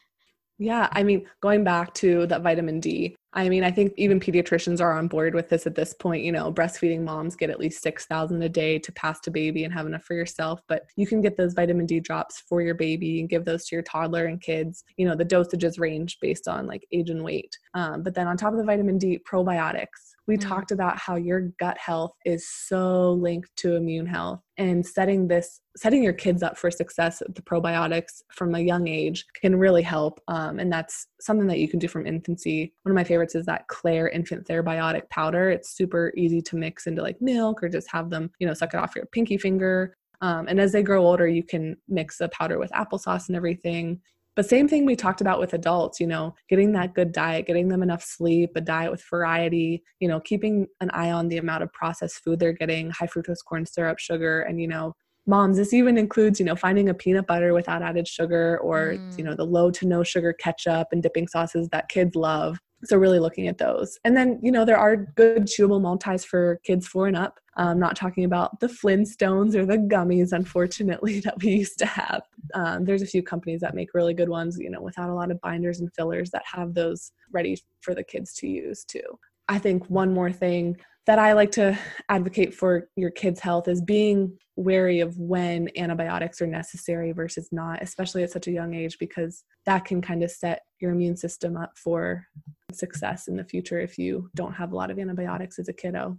Yeah, 0.60 0.90
I 0.92 1.04
mean, 1.04 1.28
going 1.40 1.64
back 1.64 1.94
to 1.96 2.26
that 2.28 2.42
vitamin 2.42 2.80
D, 2.80 3.16
I 3.34 3.48
mean, 3.48 3.64
I 3.64 3.70
think 3.70 3.94
even 3.96 4.20
pediatricians 4.20 4.82
are 4.82 4.98
on 4.98 5.08
board 5.08 5.36
with 5.36 5.50
this 5.50 5.68
at 5.68 5.76
this 5.76 5.94
point. 5.94 6.24
You 6.24 6.32
know, 6.32 6.52
breastfeeding 6.52 7.02
moms 7.04 7.36
get 7.36 7.52
at 7.52 7.60
least 7.60 7.84
6,000 7.84 8.42
a 8.42 8.50
day 8.50 8.80
to 8.80 8.92
pass 8.94 9.20
to 9.22 9.32
baby 9.32 9.64
and 9.64 9.74
have 9.74 9.86
enough 9.86 10.04
for 10.04 10.16
yourself, 10.16 10.60
but 10.68 10.84
you 10.96 11.06
can 11.06 11.22
get 11.22 11.38
those 11.38 11.54
vitamin 11.54 11.86
D 11.86 12.00
drops 12.00 12.42
for 12.50 12.62
your 12.62 12.74
baby 12.74 13.20
and 13.20 13.30
give 13.30 13.46
those 13.46 13.66
to 13.68 13.76
your 13.76 13.84
toddler 13.84 14.26
and 14.26 14.42
kids. 14.42 14.84
You 14.98 15.08
know, 15.08 15.16
the 15.16 15.26
dosages 15.26 15.80
range 15.80 16.18
based 16.22 16.48
on 16.48 16.66
like 16.66 16.88
age 16.92 17.12
and 17.12 17.24
weight. 17.24 17.56
Um, 17.76 18.02
but 18.02 18.16
then 18.16 18.28
on 18.28 18.36
top 18.36 18.54
of 18.54 18.58
the 18.58 18.66
vitamin 18.66 18.98
D, 18.98 19.20
probiotics 19.32 20.07
we 20.28 20.38
mm-hmm. 20.38 20.50
talked 20.50 20.72
about 20.72 20.98
how 20.98 21.16
your 21.16 21.50
gut 21.60 21.78
health 21.78 22.14
is 22.26 22.48
so 22.48 23.14
linked 23.14 23.50
to 23.58 23.76
immune 23.76 24.06
health 24.06 24.42
and 24.58 24.86
setting 24.86 25.28
this 25.28 25.62
setting 25.76 26.04
your 26.04 26.14
kids 26.14 26.44
up 26.44 26.58
for 26.58 26.70
success 26.70 27.22
with 27.26 27.36
the 27.36 27.42
probiotics 27.42 28.22
from 28.32 28.56
a 28.56 28.60
young 28.60 28.88
age 28.88 29.26
can 29.42 29.56
really 29.56 29.82
help 29.82 30.20
um, 30.28 30.60
and 30.60 30.72
that's 30.72 31.08
something 31.22 31.48
that 31.48 31.60
you 31.60 31.68
can 31.68 31.80
do 31.80 31.88
from 31.88 32.06
infancy. 32.06 32.74
One 32.84 32.92
of 32.92 32.96
my 32.96 33.04
favorites 33.04 33.36
is 33.36 33.46
that 33.46 33.68
Klaire 33.70 34.12
infant 34.14 34.48
therabiotic 34.48 35.10
powder. 35.10 35.50
It's 35.50 35.76
super 35.76 36.14
easy 36.18 36.42
to 36.42 36.56
mix 36.56 36.88
into 36.88 37.02
like 37.02 37.22
milk 37.22 37.64
or 37.64 37.70
just 37.70 37.90
have 37.92 38.10
them 38.10 38.30
you 38.40 38.48
know 38.48 38.54
suck 38.54 38.74
it 38.74 38.80
off 38.80 38.96
your 38.96 39.06
pinky 39.08 39.38
finger. 39.38 39.96
Um, 40.20 40.48
and 40.48 40.60
as 40.60 40.72
they 40.72 40.84
grow 40.84 41.06
older 41.06 41.28
you 41.28 41.44
can 41.44 41.78
mix 41.88 42.18
the 42.18 42.30
powder 42.30 42.58
with 42.60 42.72
applesauce 42.72 43.28
and 43.28 43.36
everything 43.36 44.02
but 44.38 44.48
same 44.48 44.68
thing 44.68 44.86
we 44.86 44.96
talked 44.96 45.20
about 45.20 45.40
with 45.40 45.56
adults, 45.56 46.00
you 46.00 46.06
know, 46.06 46.36
getting 46.48 46.72
that 46.74 46.94
good 46.94 47.12
diet, 47.12 47.48
getting 47.48 47.70
them 47.70 47.82
enough 47.82 48.04
sleep, 48.04 48.52
a 48.56 48.62
diet 48.62 48.92
with 48.92 49.04
variety, 49.10 49.84
you 50.00 50.08
know, 50.08 50.20
keeping 50.20 50.68
an 50.80 50.92
eye 50.92 51.12
on 51.12 51.28
the 51.28 51.40
amount 51.40 51.64
of 51.64 51.74
processed 51.74 52.24
food 52.24 52.40
they're 52.40 52.54
getting, 52.54 52.92
high 52.92 53.08
fructose 53.08 53.44
corn 53.44 53.66
syrup, 53.66 53.98
sugar, 53.98 54.42
and, 54.42 54.62
you 54.62 54.68
know, 54.68 54.94
moms 55.26 55.58
this 55.58 55.74
even 55.74 55.98
includes 55.98 56.40
you 56.40 56.46
know 56.46 56.56
finding 56.56 56.88
a 56.88 56.94
peanut 56.94 57.28
butter 57.28 57.54
without 57.54 57.82
added 57.82 58.08
sugar 58.08 58.60
or 58.60 58.94
mm. 58.94 59.18
you 59.18 59.26
know 59.26 59.36
the 59.36 59.44
low 59.44 59.70
to 59.70 59.86
no 59.86 60.02
sugar 60.02 60.32
ketchup 60.32 60.88
and 60.94 61.04
dipping 61.04 61.28
sauces 61.28 61.68
that 61.68 61.90
kids 61.90 62.16
love 62.16 62.58
so 62.84 62.98
really 62.98 63.20
looking 63.20 63.48
at 63.48 63.58
those 63.58 63.98
and 64.04 64.16
then 64.16 64.40
you 64.42 64.52
know 64.52 64.64
there 64.64 64.78
are 64.78 64.96
good 64.96 65.44
chewable 65.44 65.82
multis 65.82 66.24
for 66.24 66.60
kids 66.64 66.88
four 66.88 67.08
and 67.08 67.18
up 67.18 67.40
I'm 67.58 67.80
not 67.80 67.96
talking 67.96 68.24
about 68.24 68.60
the 68.60 68.68
Flintstones 68.68 69.56
or 69.56 69.66
the 69.66 69.78
gummies, 69.78 70.32
unfortunately, 70.32 71.20
that 71.26 71.42
we 71.42 71.50
used 71.50 71.80
to 71.80 71.86
have. 71.86 72.22
Um, 72.54 72.86
there's 72.86 73.02
a 73.02 73.08
few 73.08 73.24
companies 73.24 73.62
that 73.62 73.76
make 73.76 73.94
really 73.94 74.14
good 74.14 74.30
ones, 74.30 74.58
you 74.60 74.70
know, 74.70 74.82
without 74.82 75.10
a 75.10 75.14
lot 75.14 75.32
of 75.32 75.42
binders 75.42 75.80
and 75.80 75.94
fillers 75.94 76.30
that 76.32 76.44
have 76.46 76.74
those 76.74 77.12
ready 77.32 77.58
for 77.82 77.96
the 77.96 78.04
kids 78.04 78.34
to 78.36 78.48
use 78.48 78.86
too. 78.86 79.20
I 79.50 79.60
think 79.60 79.90
one 79.90 80.14
more 80.14 80.32
thing 80.32 80.78
that 81.08 81.20
I 81.20 81.34
like 81.34 81.52
to 81.52 81.78
advocate 82.10 82.54
for 82.54 82.90
your 82.96 83.10
kids' 83.10 83.40
health 83.40 83.68
is 83.68 83.82
being 83.82 84.38
wary 84.58 85.00
of 85.00 85.18
when 85.18 85.70
antibiotics 85.78 86.42
are 86.42 86.48
necessary 86.48 87.14
versus 87.14 87.48
not, 87.52 87.82
especially 87.82 88.24
at 88.24 88.32
such 88.32 88.48
a 88.48 88.52
young 88.52 88.74
age, 88.74 88.98
because 89.00 89.44
that 89.66 89.86
can 89.86 90.02
kind 90.02 90.22
of 90.22 90.30
set 90.30 90.64
your 90.80 90.92
immune 90.92 91.16
system 91.16 91.56
up 91.56 91.72
for 91.78 92.26
success 92.74 93.28
in 93.28 93.38
the 93.38 93.44
future 93.44 93.80
if 93.80 93.98
you 93.98 94.30
don't 94.36 94.54
have 94.54 94.74
a 94.74 94.76
lot 94.76 94.92
of 94.92 95.00
antibiotics 95.00 95.58
as 95.60 95.70
a 95.70 95.74
kiddo. 95.74 96.18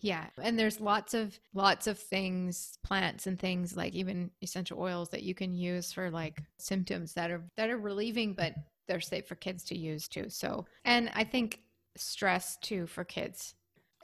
Yeah, 0.00 0.26
and 0.40 0.58
there's 0.58 0.80
lots 0.80 1.14
of 1.14 1.38
lots 1.54 1.86
of 1.86 1.98
things, 1.98 2.78
plants 2.84 3.26
and 3.26 3.38
things 3.38 3.76
like 3.76 3.94
even 3.94 4.30
essential 4.42 4.80
oils 4.80 5.08
that 5.10 5.22
you 5.22 5.34
can 5.34 5.54
use 5.54 5.92
for 5.92 6.10
like 6.10 6.42
symptoms 6.58 7.14
that 7.14 7.30
are 7.30 7.44
that 7.56 7.68
are 7.68 7.78
relieving 7.78 8.32
but 8.32 8.54
they're 8.86 9.00
safe 9.00 9.26
for 9.26 9.34
kids 9.34 9.64
to 9.64 9.78
use 9.78 10.08
too. 10.08 10.26
So, 10.28 10.66
and 10.84 11.10
I 11.14 11.24
think 11.24 11.60
stress 11.96 12.56
too 12.62 12.86
for 12.86 13.04
kids. 13.04 13.54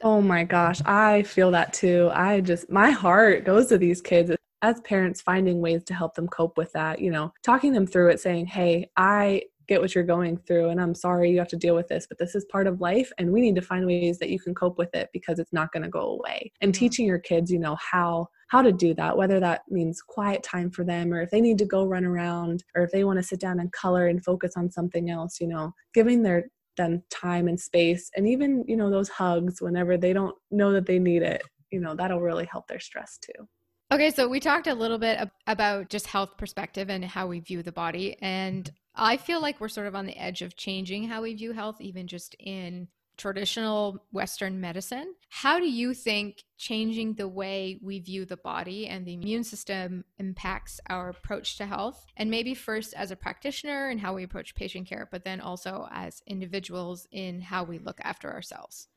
Oh 0.03 0.21
my 0.21 0.45
gosh, 0.45 0.81
I 0.85 1.23
feel 1.23 1.51
that 1.53 1.73
too. 1.73 2.11
I 2.13 2.41
just 2.41 2.71
my 2.71 2.91
heart 2.91 3.45
goes 3.45 3.69
to 3.69 3.79
these 3.79 4.01
kids 4.01 4.31
as 4.63 4.81
parents 4.81 5.21
finding 5.21 5.61
ways 5.61 5.85
to 5.85 5.95
help 5.95 6.15
them 6.15 6.27
cope 6.29 6.57
with 6.57 6.73
that, 6.73 7.01
you 7.01 7.11
know, 7.11 7.33
talking 7.43 7.73
them 7.73 7.87
through 7.87 8.11
it 8.11 8.21
saying, 8.21 8.47
"Hey, 8.47 8.91
I 8.97 9.43
get 9.67 9.81
what 9.81 9.95
you're 9.95 10.05
going 10.05 10.37
through 10.37 10.69
and 10.69 10.81
i'm 10.81 10.95
sorry 10.95 11.31
you 11.31 11.39
have 11.39 11.49
to 11.49 11.57
deal 11.57 11.75
with 11.75 11.89
this 11.89 12.07
but 12.07 12.19
this 12.19 12.35
is 12.35 12.45
part 12.47 12.67
of 12.67 12.81
life 12.81 13.11
and 13.19 13.33
we 13.33 13.41
need 13.41 13.55
to 13.55 13.63
find 13.63 13.87
ways 13.87 14.19
that 14.19 14.29
you 14.29 14.39
can 14.39 14.55
cope 14.55 14.79
with 14.79 14.95
it 14.95 15.09
because 15.13 15.39
it's 15.39 15.53
not 15.53 15.73
going 15.73 15.83
to 15.83 15.89
go 15.89 16.19
away 16.19 16.53
and 16.61 16.75
teaching 16.75 17.07
your 17.07 17.19
kids 17.19 17.51
you 17.51 17.59
know 17.59 17.77
how 17.77 18.27
how 18.49 18.61
to 18.61 18.73
do 18.73 18.95
that 18.95 19.17
whether 19.17 19.41
that 19.41 19.63
means 19.71 20.03
quiet 20.03 20.43
time 20.43 20.71
for 20.71 20.85
them 20.85 21.13
or 21.13 21.23
if 21.23 21.31
they 21.31 21.41
need 21.41 21.59
to 21.59 21.65
go 21.65 21.87
run 21.87 22.05
around 22.05 22.63
or 22.75 22.83
if 22.83 22.91
they 22.91 23.05
want 23.05 23.19
to 23.19 23.23
sit 23.23 23.41
down 23.41 23.61
and 23.61 23.73
color 23.73 24.07
and 24.09 24.25
focus 24.25 24.53
on 24.57 24.71
something 24.71 25.09
else 25.11 25.41
you 25.41 25.47
know 25.47 25.73
giving 25.95 26.23
their 26.23 26.45
them 26.77 27.03
time 27.11 27.49
and 27.49 27.59
space 27.59 28.11
and 28.17 28.27
even 28.27 28.65
you 28.67 28.77
know 28.77 28.91
those 28.91 29.09
hugs 29.09 29.61
whenever 29.61 29.97
they 29.97 30.13
don't 30.13 30.35
know 30.51 30.73
that 30.73 30.87
they 30.87 30.99
need 30.99 31.23
it 31.23 31.43
you 31.71 31.81
know 31.81 31.95
that'll 31.95 32.21
really 32.21 32.47
help 32.47 32.67
their 32.67 32.81
stress 32.81 33.19
too 33.19 33.47
Okay, 33.93 34.11
so 34.11 34.27
we 34.27 34.41
talked 34.41 34.67
a 34.67 34.75
little 34.75 34.99
bit 34.99 35.29
about 35.47 35.89
just 35.89 36.07
health 36.07 36.37
perspective 36.37 36.89
and 36.91 37.05
how 37.05 37.27
we 37.27 37.41
view 37.41 37.63
the 37.63 37.71
body. 37.71 38.17
And 38.21 38.69
I 38.95 39.17
feel 39.17 39.41
like 39.41 39.61
we're 39.61 39.69
sort 39.69 39.87
of 39.87 39.95
on 39.95 40.07
the 40.07 40.17
edge 40.17 40.43
of 40.43 40.57
changing 40.57 41.05
how 41.05 41.23
we 41.23 41.35
view 41.35 41.53
health, 41.53 41.81
even 41.81 42.07
just 42.07 42.35
in 42.41 42.89
traditional 43.17 44.05
Western 44.13 44.61
medicine. 44.61 45.15
How 45.29 45.59
do 45.59 45.69
you 45.69 45.95
think 45.95 46.45
changing 46.57 47.15
the 47.15 47.29
way 47.29 47.79
we 47.83 48.01
view 48.01 48.25
the 48.25 48.37
body 48.37 48.87
and 48.87 49.07
the 49.07 49.15
immune 49.15 49.45
system 49.45 50.05
impacts 50.19 50.81
our 50.89 51.09
approach 51.09 51.57
to 51.59 51.67
health? 51.67 52.05
And 52.17 52.31
maybe 52.31 52.55
first 52.55 52.95
as 52.95 53.11
a 53.11 53.17
practitioner 53.17 53.89
and 53.89 54.01
how 54.01 54.15
we 54.15 54.25
approach 54.25 54.55
patient 54.55 54.89
care, 54.89 55.09
but 55.11 55.25
then 55.25 55.41
also 55.41 55.89
as 55.91 56.23
individuals 56.27 57.07
in 57.11 57.41
how 57.41 57.65
we 57.65 57.79
look 57.79 58.01
after 58.03 58.33
ourselves. 58.33 58.89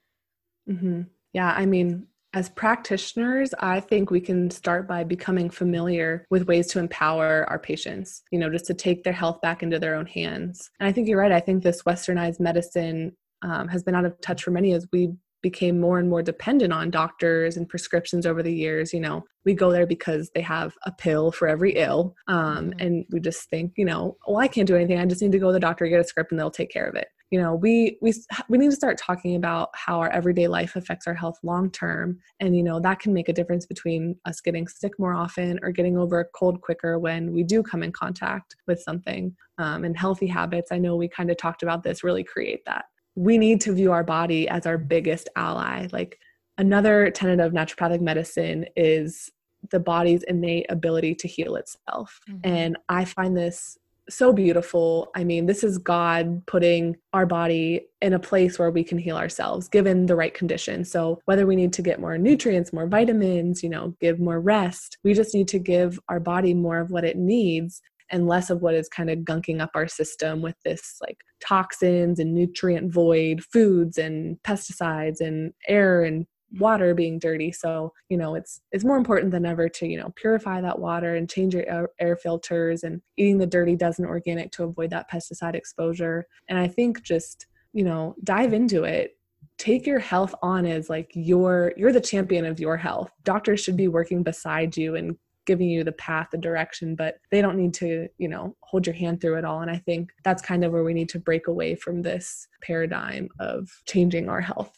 Mm-hmm. 0.70 1.04
Yeah, 1.34 1.54
I 1.56 1.66
mean, 1.66 2.08
as 2.34 2.50
practitioners, 2.50 3.54
I 3.60 3.80
think 3.80 4.12
we 4.12 4.20
can 4.20 4.52
start 4.52 4.88
by 4.88 5.04
becoming 5.04 5.50
familiar 5.50 6.26
with 6.30 6.48
ways 6.48 6.68
to 6.68 6.80
empower 6.80 7.46
our 7.50 7.58
patients, 7.58 8.22
you 8.32 8.40
know, 8.40 8.50
just 8.50 8.66
to 8.66 8.74
take 8.74 9.04
their 9.04 9.14
health 9.14 9.42
back 9.42 9.64
into 9.64 9.80
their 9.80 9.96
own 9.96 10.06
hands. 10.06 10.70
And 10.80 10.88
I 10.88 10.92
think 10.92 11.08
you're 11.08 11.20
right. 11.20 11.32
I 11.32 11.40
think 11.40 11.64
this 11.64 11.84
westernized 11.84 12.40
medicine 12.40 13.16
um, 13.42 13.68
has 13.68 13.84
been 13.84 13.96
out 13.96 14.06
of 14.06 14.20
touch 14.22 14.44
for 14.44 14.52
many 14.52 14.74
as 14.74 14.88
we 14.92 15.14
became 15.42 15.80
more 15.80 16.00
and 16.00 16.10
more 16.10 16.24
dependent 16.24 16.74
on 16.74 16.90
doctors 16.90 17.58
and 17.58 17.70
prescriptions 17.70 18.26
over 18.26 18.42
the 18.42 18.54
years. 18.54 18.94
You 18.94 19.00
know 19.00 19.24
we 19.46 19.54
go 19.54 19.72
there 19.72 19.88
because 19.88 20.30
they 20.36 20.42
have 20.42 20.76
a 20.86 20.92
pill 20.92 21.32
for 21.32 21.48
every 21.48 21.74
ill. 21.74 22.16
Um, 22.28 22.72
mm-hmm. 22.72 22.80
and 22.80 23.06
we 23.12 23.20
just 23.20 23.50
think 23.50 23.74
you 23.78 23.86
know 23.86 24.18
well 24.28 24.38
i 24.38 24.48
can't 24.48 24.68
do 24.68 24.76
anything. 24.76 25.00
I 25.00 25.06
just 25.06 25.22
need 25.22 25.32
to 25.32 25.40
go 25.40 25.48
to 25.48 25.54
the 25.54 25.60
doctor 25.60 25.88
get 25.88 26.00
a 26.00 26.04
script 26.04 26.32
and 26.32 26.40
they'll 26.40 26.52
take 26.52 26.72
care 26.72 26.88
of 26.88 26.96
it. 26.96 27.08
You 27.32 27.40
know 27.42 27.56
we 27.56 27.98
we 28.02 28.14
we 28.50 28.58
need 28.58 28.72
to 28.72 28.76
start 28.76 28.98
talking 28.98 29.36
about 29.36 29.70
how 29.74 30.00
our 30.00 30.10
everyday 30.10 30.48
life 30.48 30.76
affects 30.76 31.08
our 31.08 31.14
health 31.14 31.38
long 31.44 31.70
term. 31.72 32.18
And 32.40 32.58
you 32.58 32.64
know 32.64 32.80
that 32.80 33.00
can 33.00 33.14
make 33.14 33.30
a 33.30 33.34
difference 33.34 33.66
between 33.66 34.16
us 34.26 34.42
getting 34.42 34.68
sick 34.68 34.94
more 34.98 35.14
often 35.14 35.60
or 35.62 35.72
getting 35.72 35.98
over 35.98 36.20
a 36.20 36.26
cold 36.34 36.62
quicker 36.62 36.98
when 36.98 37.32
we 37.32 37.44
do 37.44 37.62
come 37.62 37.84
in 37.84 37.92
contact 37.92 38.56
with 38.66 38.82
something 38.82 39.36
um, 39.60 39.84
and 39.84 39.98
healthy 39.98 40.28
habits. 40.28 40.72
I 40.72 40.80
know 40.80 40.96
we 40.96 41.08
kind 41.08 41.30
of 41.30 41.38
talked 41.38 41.64
about 41.64 41.84
this 41.84 42.04
really 42.04 42.24
create 42.24 42.66
that 42.66 42.86
we 43.18 43.40
need 43.40 43.60
to 43.60 43.74
view 43.74 43.92
our 43.92 44.04
body 44.04 44.48
as 44.48 44.68
our 44.68 44.78
biggest 44.78 45.28
ally. 45.36 45.88
Like 45.92 46.20
another 46.60 47.10
tenet 47.10 47.40
of 47.40 47.52
naturopathic 47.52 48.00
medicine 48.00 48.68
is 48.76 49.32
the 49.72 49.80
body's 49.80 50.22
innate 50.24 50.68
ability 50.70 51.16
to 51.16 51.28
heal 51.28 51.56
itself. 51.56 52.20
Mm-hmm. 52.30 52.40
And 52.44 52.78
I 52.90 53.06
find 53.06 53.36
this 53.36 53.76
so 54.08 54.32
beautiful. 54.32 55.10
I 55.16 55.24
mean, 55.24 55.48
this 55.48 55.64
is 55.64 55.80
God 55.80 56.46
putting 56.46 56.96
our 57.12 57.26
body 57.26 57.88
in 58.04 58.14
a 58.14 58.20
place 58.20 58.60
where 58.60 58.70
we 58.70 58.84
can 58.84 59.00
heal 59.00 59.18
ourselves 59.18 59.68
given 59.68 60.06
the 60.06 60.16
right 60.16 60.34
conditions. 60.34 60.92
So, 60.92 61.20
whether 61.26 61.48
we 61.48 61.56
need 61.56 61.74
to 61.74 61.82
get 61.82 62.00
more 62.00 62.20
nutrients, 62.20 62.72
more 62.72 62.88
vitamins, 62.88 63.64
you 63.64 63.70
know, 63.70 63.96
give 64.00 64.20
more 64.20 64.40
rest, 64.40 65.00
we 65.04 65.16
just 65.16 65.34
need 65.34 65.48
to 65.50 65.60
give 65.60 66.00
our 66.08 66.20
body 66.20 66.54
more 66.54 66.80
of 66.80 66.92
what 66.92 67.04
it 67.04 67.18
needs 67.18 67.82
and 68.12 68.28
less 68.28 68.50
of 68.50 68.62
what 68.62 68.74
is 68.74 68.90
kind 68.90 69.10
of 69.10 69.20
gunking 69.20 69.62
up 69.62 69.72
our 69.76 69.88
system 69.88 70.42
with 70.42 70.56
this 70.64 70.98
like 71.02 71.18
toxins 71.40 72.20
and 72.20 72.34
nutrient 72.34 72.92
void 72.92 73.44
foods 73.44 73.98
and 73.98 74.38
pesticides 74.44 75.20
and 75.22 75.54
air 75.68 76.04
and 76.04 76.26
water 76.60 76.94
being 76.94 77.20
dirty. 77.20 77.52
So 77.52 77.94
you 78.10 78.18
know 78.18 78.36
it's 78.36 78.62
it's 78.72 78.86
more 78.86 78.98
important 78.98 79.32
than 79.32 79.46
ever 79.46 79.68
to 79.70 79.88
you 79.88 79.98
know 79.98 80.14
purify 80.16 80.62
that 80.62 80.80
water 80.80 81.16
and 81.16 81.30
change 81.30 81.54
your 81.54 81.90
air, 82.00 82.16
filters 82.16 82.84
and 82.84 83.02
eating 83.18 83.38
the 83.38 83.46
dirty 83.46 83.76
dozen 83.76 84.06
organic 84.06 84.52
to 84.54 84.64
avoid 84.64 84.90
that 84.92 85.10
pesticide 85.12 85.56
exposure. 85.56 86.26
And 86.48 86.58
i 86.58 86.68
think 86.68 87.04
just 87.04 87.48
you 87.74 87.84
know 87.84 88.16
dive 88.24 88.54
into 88.54 88.84
it. 88.84 89.12
Take 89.58 89.88
your 89.88 90.00
health 90.00 90.36
on 90.42 90.66
as 90.66 90.90
like 90.90 91.12
your 91.14 91.74
you're 91.78 91.92
the 91.92 92.02
champion 92.02 92.46
of 92.46 92.60
your 92.60 92.78
health. 92.78 93.12
Doctors 93.24 93.60
should 93.60 93.78
be 93.78 93.88
working 93.88 94.24
beside 94.24 94.78
you 94.78 94.96
and 94.96 95.18
giving 95.48 95.70
you 95.70 95.84
the 95.84 95.92
path, 95.94 96.28
the 96.32 96.38
direction, 96.38 96.96
but 96.96 97.18
they 97.32 97.42
don't 97.42 97.58
need 97.58 97.74
to, 97.74 98.08
you 98.20 98.28
know, 98.28 98.56
hold 98.62 98.86
your 98.86 98.94
hand 98.94 99.20
through 99.20 99.38
it 99.38 99.46
all. 99.46 99.62
And 99.62 99.72
I 99.72 99.78
think 99.78 100.12
that's 100.24 100.42
kind 100.42 100.64
of 100.64 100.72
where 100.72 100.84
we 100.84 100.94
need 100.94 101.10
to 101.10 101.20
break 101.20 101.48
away 101.48 101.74
from 101.74 102.04
this 102.04 102.48
paradigm 102.62 103.30
of 103.40 103.70
changing 103.88 104.30
our 104.30 104.42
health. 104.42 104.78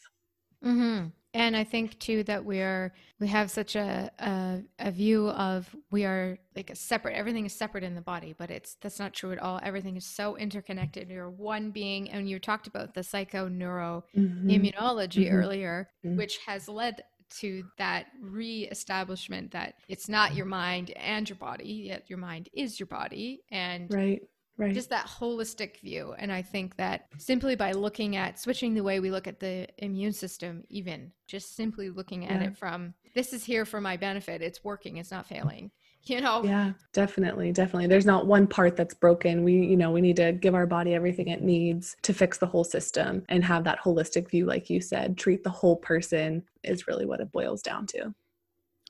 Mm-hmm. 0.63 1.07
And 1.33 1.55
I 1.55 1.63
think 1.63 1.99
too 1.99 2.23
that 2.23 2.43
we 2.43 2.59
are 2.59 2.91
we 3.19 3.27
have 3.27 3.51
such 3.51 3.75
a, 3.75 4.09
a, 4.17 4.61
a 4.79 4.91
view 4.91 5.29
of 5.29 5.75
we 5.91 6.03
are 6.03 6.39
like 6.55 6.71
a 6.71 6.75
separate 6.75 7.15
everything 7.15 7.45
is 7.45 7.53
separate 7.53 7.83
in 7.83 7.93
the 7.93 8.01
body, 8.01 8.33
but 8.35 8.49
it's 8.49 8.77
that's 8.81 8.97
not 8.97 9.13
true 9.13 9.31
at 9.31 9.39
all. 9.39 9.59
Everything 9.61 9.95
is 9.95 10.05
so 10.05 10.37
interconnected. 10.37 11.07
You're 11.09 11.29
one 11.29 11.69
being, 11.69 12.09
and 12.09 12.27
you 12.27 12.39
talked 12.39 12.65
about 12.65 12.95
the 12.95 13.03
psycho 13.03 13.47
neuro 13.47 14.05
mm-hmm. 14.17 14.49
immunology 14.49 15.25
mm-hmm. 15.25 15.35
earlier, 15.35 15.89
mm-hmm. 16.03 16.17
which 16.17 16.39
has 16.47 16.67
led 16.67 17.03
to 17.39 17.63
that 17.77 18.07
re-establishment 18.21 19.51
that 19.51 19.75
it's 19.87 20.09
not 20.09 20.35
your 20.35 20.45
mind 20.45 20.91
and 20.91 21.29
your 21.29 21.37
body 21.37 21.85
yet 21.87 22.09
your 22.09 22.19
mind 22.19 22.49
is 22.53 22.79
your 22.79 22.87
body. 22.87 23.41
And 23.51 23.93
right 23.93 24.21
right. 24.57 24.73
just 24.73 24.89
that 24.89 25.07
holistic 25.07 25.79
view. 25.79 26.13
And 26.17 26.31
i 26.31 26.41
think 26.41 26.75
that 26.77 27.07
simply 27.17 27.55
by 27.55 27.71
looking 27.71 28.15
at 28.15 28.39
switching 28.39 28.73
the 28.73 28.83
way 28.83 28.99
we 28.99 29.09
look 29.09 29.27
at 29.27 29.39
the 29.39 29.67
immune 29.77 30.13
system 30.13 30.63
even 30.69 31.11
just 31.27 31.55
simply 31.55 31.89
looking 31.89 32.25
at 32.25 32.41
yeah. 32.41 32.47
it 32.47 32.57
from 32.57 32.93
this 33.15 33.33
is 33.33 33.43
here 33.43 33.65
for 33.65 33.81
my 33.81 33.97
benefit. 33.97 34.41
It's 34.41 34.63
working. 34.63 34.97
It's 34.97 35.11
not 35.11 35.25
failing 35.25 35.71
you 36.05 36.21
know 36.21 36.43
yeah 36.43 36.71
definitely 36.93 37.51
definitely 37.51 37.87
there's 37.87 38.05
not 38.05 38.25
one 38.25 38.47
part 38.47 38.75
that's 38.75 38.93
broken 38.93 39.43
we 39.43 39.53
you 39.53 39.77
know 39.77 39.91
we 39.91 40.01
need 40.01 40.15
to 40.15 40.31
give 40.33 40.55
our 40.55 40.65
body 40.65 40.93
everything 40.93 41.27
it 41.27 41.41
needs 41.41 41.95
to 42.01 42.13
fix 42.13 42.37
the 42.37 42.45
whole 42.45 42.63
system 42.63 43.23
and 43.29 43.43
have 43.43 43.63
that 43.63 43.79
holistic 43.79 44.29
view 44.29 44.45
like 44.45 44.69
you 44.69 44.81
said 44.81 45.17
treat 45.17 45.43
the 45.43 45.49
whole 45.49 45.75
person 45.75 46.43
is 46.63 46.87
really 46.87 47.05
what 47.05 47.19
it 47.19 47.31
boils 47.31 47.61
down 47.61 47.85
to 47.85 48.13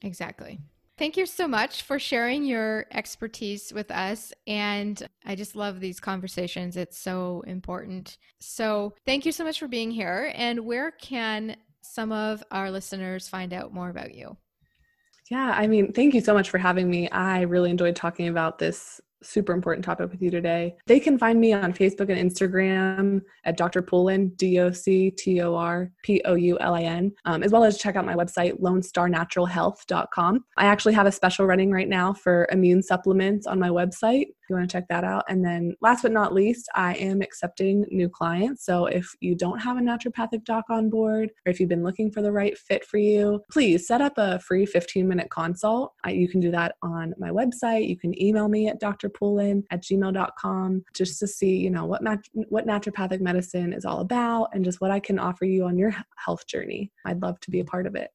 exactly 0.01 0.59
Thank 0.99 1.15
you 1.15 1.25
so 1.25 1.47
much 1.47 1.83
for 1.83 1.97
sharing 1.97 2.43
your 2.43 2.85
expertise 2.91 3.71
with 3.73 3.89
us. 3.89 4.33
And 4.47 5.01
I 5.25 5.33
just 5.33 5.55
love 5.55 5.79
these 5.79 5.97
conversations. 6.01 6.75
It's 6.75 6.97
so 6.97 7.41
important. 7.47 8.17
So, 8.41 8.95
thank 9.05 9.25
you 9.25 9.31
so 9.31 9.45
much 9.45 9.59
for 9.59 9.69
being 9.69 9.91
here. 9.91 10.33
And 10.35 10.65
where 10.65 10.91
can 10.91 11.55
some 11.81 12.11
of 12.11 12.43
our 12.51 12.69
listeners 12.69 13.29
find 13.29 13.53
out 13.53 13.73
more 13.73 13.89
about 13.89 14.13
you? 14.13 14.35
Yeah, 15.29 15.53
I 15.55 15.67
mean, 15.67 15.93
thank 15.93 16.13
you 16.15 16.21
so 16.21 16.33
much 16.33 16.49
for 16.49 16.57
having 16.57 16.89
me. 16.89 17.09
I 17.09 17.41
really 17.41 17.69
enjoyed 17.69 17.95
talking 17.95 18.27
about 18.27 18.57
this 18.57 18.99
super 19.21 19.53
important 19.53 19.85
topic 19.85 20.11
with 20.11 20.21
you 20.21 20.31
today. 20.31 20.75
They 20.87 20.99
can 20.99 21.17
find 21.17 21.39
me 21.39 21.53
on 21.53 21.73
Facebook 21.73 22.09
and 22.09 22.31
Instagram 22.31 23.21
at 23.45 23.57
Dr. 23.57 23.81
Poulin, 23.81 24.29
D 24.35 24.59
O 24.59 24.71
C 24.71 25.11
T 25.11 25.41
O 25.41 25.55
R 25.55 25.91
P 26.03 26.21
O 26.25 26.35
U 26.35 26.57
L 26.59 26.75
I 26.75 26.81
N, 26.81 27.11
um, 27.25 27.43
as 27.43 27.51
well 27.51 27.63
as 27.63 27.77
check 27.77 27.95
out 27.95 28.05
my 28.05 28.15
website, 28.15 28.59
LoneStarNaturalHealth.com. 28.59 30.45
I 30.57 30.65
actually 30.65 30.93
have 30.93 31.07
a 31.07 31.11
special 31.11 31.45
running 31.45 31.71
right 31.71 31.89
now 31.89 32.13
for 32.13 32.47
immune 32.51 32.83
supplements 32.83 33.47
on 33.47 33.59
my 33.59 33.69
website 33.69 34.27
you 34.49 34.55
want 34.55 34.69
to 34.69 34.73
check 34.73 34.87
that 34.89 35.03
out. 35.03 35.23
And 35.29 35.45
then 35.45 35.75
last 35.81 36.01
but 36.01 36.11
not 36.11 36.33
least, 36.33 36.67
I 36.75 36.95
am 36.95 37.21
accepting 37.21 37.85
new 37.89 38.09
clients. 38.09 38.65
So 38.65 38.87
if 38.87 39.07
you 39.19 39.35
don't 39.35 39.59
have 39.59 39.77
a 39.77 39.81
naturopathic 39.81 40.43
doc 40.43 40.65
on 40.69 40.89
board, 40.89 41.31
or 41.45 41.51
if 41.51 41.59
you've 41.59 41.69
been 41.69 41.83
looking 41.83 42.11
for 42.11 42.21
the 42.21 42.31
right 42.31 42.57
fit 42.57 42.83
for 42.85 42.97
you, 42.97 43.41
please 43.51 43.87
set 43.87 44.01
up 44.01 44.13
a 44.17 44.39
free 44.39 44.65
15 44.65 45.07
minute 45.07 45.29
consult. 45.29 45.93
I, 46.03 46.11
you 46.11 46.27
can 46.27 46.39
do 46.39 46.51
that 46.51 46.75
on 46.81 47.13
my 47.17 47.29
website. 47.29 47.87
You 47.87 47.97
can 47.97 48.19
email 48.21 48.47
me 48.47 48.67
at 48.67 48.79
drpoulin 49.09 49.63
at 49.71 49.83
gmail.com 49.83 50.83
just 50.93 51.19
to 51.19 51.27
see, 51.27 51.57
you 51.57 51.69
know, 51.69 51.85
what, 51.85 52.01
mat- 52.01 52.29
what 52.33 52.67
naturopathic 52.67 53.21
medicine 53.21 53.73
is 53.73 53.85
all 53.85 53.99
about 53.99 54.49
and 54.53 54.63
just 54.63 54.81
what 54.81 54.91
I 54.91 54.99
can 54.99 55.19
offer 55.19 55.45
you 55.45 55.65
on 55.65 55.77
your 55.77 55.95
health 56.15 56.47
journey. 56.47 56.91
I'd 57.05 57.21
love 57.21 57.39
to 57.41 57.51
be 57.51 57.59
a 57.59 57.65
part 57.65 57.87
of 57.87 57.95
it. 57.95 58.11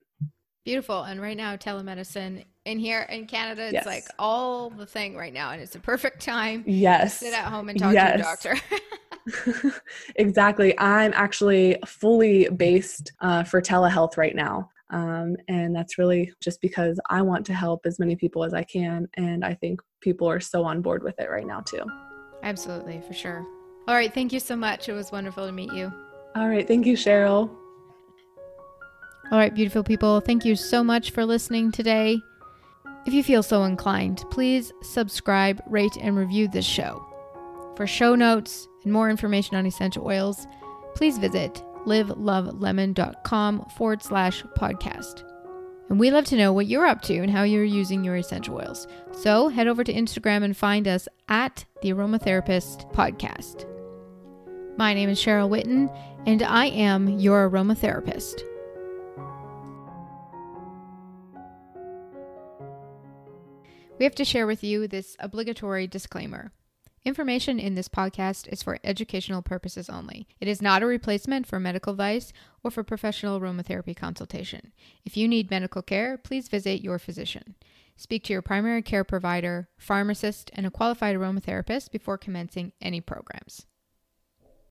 Beautiful. 0.65 1.03
And 1.03 1.21
right 1.21 1.37
now, 1.37 1.57
telemedicine 1.57 2.45
in 2.65 2.79
here 2.79 3.03
in 3.03 3.27
Canada, 3.27 3.65
it's 3.65 3.75
yes. 3.75 3.87
like 3.87 4.05
all 4.19 4.71
the 4.71 4.87
thing 4.87 5.15
right 5.15 5.33
now, 5.33 5.51
and 5.51 5.61
it's 5.61 5.75
a 5.75 5.81
perfect 5.81 6.23
time. 6.23 6.65
Yes. 6.67 7.19
sit 7.19 7.35
at 7.35 7.45
home 7.45 7.69
and 7.69 7.79
talk 7.79 7.93
yes. 7.93 8.13
to 8.41 8.49
your 8.49 8.55
doctor. 8.55 9.73
exactly. 10.17 10.79
I'm 10.79 11.13
actually 11.15 11.77
fully 11.87 12.49
based 12.49 13.13
uh, 13.21 13.45
for 13.45 13.61
telehealth 13.61 14.17
right 14.17 14.35
now. 14.35 14.71
Um, 14.95 15.37
and 15.49 15.77
that's 15.77 15.99
really 15.99 16.33
just 16.41 16.63
because 16.63 16.99
I 17.11 17.21
want 17.21 17.45
to 17.47 17.55
help 17.55 17.85
as 17.85 17.99
many 17.99 18.17
people 18.17 18.45
as 18.45 18.55
I 18.55 18.63
can. 18.63 19.09
And 19.15 19.45
I 19.45 19.53
think 19.53 19.83
people 20.01 20.27
are 20.29 20.41
so 20.41 20.65
on 20.65 20.81
board 20.81 21.03
with 21.03 21.19
it 21.19 21.29
right 21.29 21.47
now, 21.47 21.61
too. 21.61 21.85
Absolutely, 22.43 23.03
for 23.07 23.13
sure. 23.13 23.45
All 23.87 23.95
right. 23.95 24.15
Thank 24.15 24.33
you 24.33 24.41
so 24.41 24.57
much. 24.57 24.89
It 24.89 24.93
was 24.93 25.13
wonderful 25.13 25.45
to 25.47 25.53
meet 25.53 25.73
you. 25.73 25.93
All 26.35 26.49
right. 26.49 26.67
Thank 26.67 26.87
you, 26.87 26.97
Cheryl. 26.97 27.51
All 29.31 29.39
right, 29.39 29.55
beautiful 29.55 29.83
people, 29.83 30.21
thank 30.21 30.45
you 30.45 30.55
so 30.55 30.85
much 30.85 31.11
for 31.11 31.25
listening 31.25 31.73
today. 31.73 32.21
If 33.07 33.15
you 33.15 33.25
feel 33.25 33.43
so 33.43 33.65
inclined, 33.65 34.23
please 34.31 34.71
subscribe, 34.83 35.63
rate, 35.67 35.97
and 35.99 36.15
review 36.15 36.47
this 36.47 36.67
show. 36.67 37.05
For 37.75 37.87
show 37.87 38.15
notes 38.15 38.69
and 38.85 38.93
more 38.93 39.09
information 39.09 39.57
on 39.57 39.65
essential 39.65 40.07
oils, 40.07 40.47
please 40.95 41.17
visit 41.17 41.65
livelovelemon.com 41.85 43.67
forward 43.77 44.03
slash 44.03 44.43
podcast. 44.59 45.23
And 45.91 46.01
we 46.01 46.11
love 46.11 46.25
to 46.27 46.37
know 46.37 46.53
what 46.53 46.67
you're 46.67 46.87
up 46.87 47.03
to 47.03 47.19
and 47.19 47.31
how 47.31 47.43
you're 47.43 47.65
using 47.65 48.03
your 48.03 48.17
essential 48.17 48.57
oils. 48.57 48.89
So 49.13 49.49
head 49.49 49.67
over 49.67 49.85
to 49.85 49.93
Instagram 49.93 50.43
and 50.43 50.57
find 50.57 50.89
us 50.89 51.09
at 51.29 51.65
the 51.83 51.91
Aromatherapist 51.91 52.93
Podcast. 52.93 53.67
My 54.79 54.95
name 54.95 55.09
is 55.09 55.21
Cheryl 55.21 55.51
Whitten, 55.51 55.95
and 56.27 56.43
I 56.43 56.67
am 56.67 57.19
your 57.19 57.49
aromatherapist. 57.49 58.43
we 63.99 64.05
have 64.05 64.15
to 64.15 64.25
share 64.25 64.47
with 64.47 64.65
you 64.65 64.89
this 64.89 65.17
obligatory 65.21 65.87
disclaimer. 65.87 66.53
Information 67.05 67.61
in 67.61 67.75
this 67.75 67.89
podcast 67.89 68.49
is 68.49 68.63
for 68.63 68.79
educational 68.83 69.43
purposes 69.43 69.91
only. 69.91 70.27
It 70.41 70.49
is 70.49 70.63
not 70.63 70.83
a 70.83 70.87
replacement 70.87 71.47
for 71.47 71.61
medical 71.61 71.93
advice 71.93 72.33
or 72.63 72.71
for 72.71 72.83
professional 72.83 73.39
aromatherapy 73.39 73.95
consultation. 73.95 74.73
If 75.05 75.15
you 75.15 75.29
need 75.29 75.51
medical 75.51 75.83
care, 75.83 76.17
please 76.17 76.49
visit 76.49 76.81
your 76.83 76.99
physician. 76.99 77.57
Speak 77.95 78.25
to 78.25 78.33
your 78.33 78.41
primary 78.41 78.81
care 78.81 79.05
provider, 79.05 79.69
pharmacist, 79.77 80.51
and 80.55 80.65
a 80.65 80.71
qualified 80.71 81.15
aromatherapist 81.15 81.91
before 81.91 82.17
commencing 82.17 82.73
any 82.81 83.03
programs. 83.03 83.67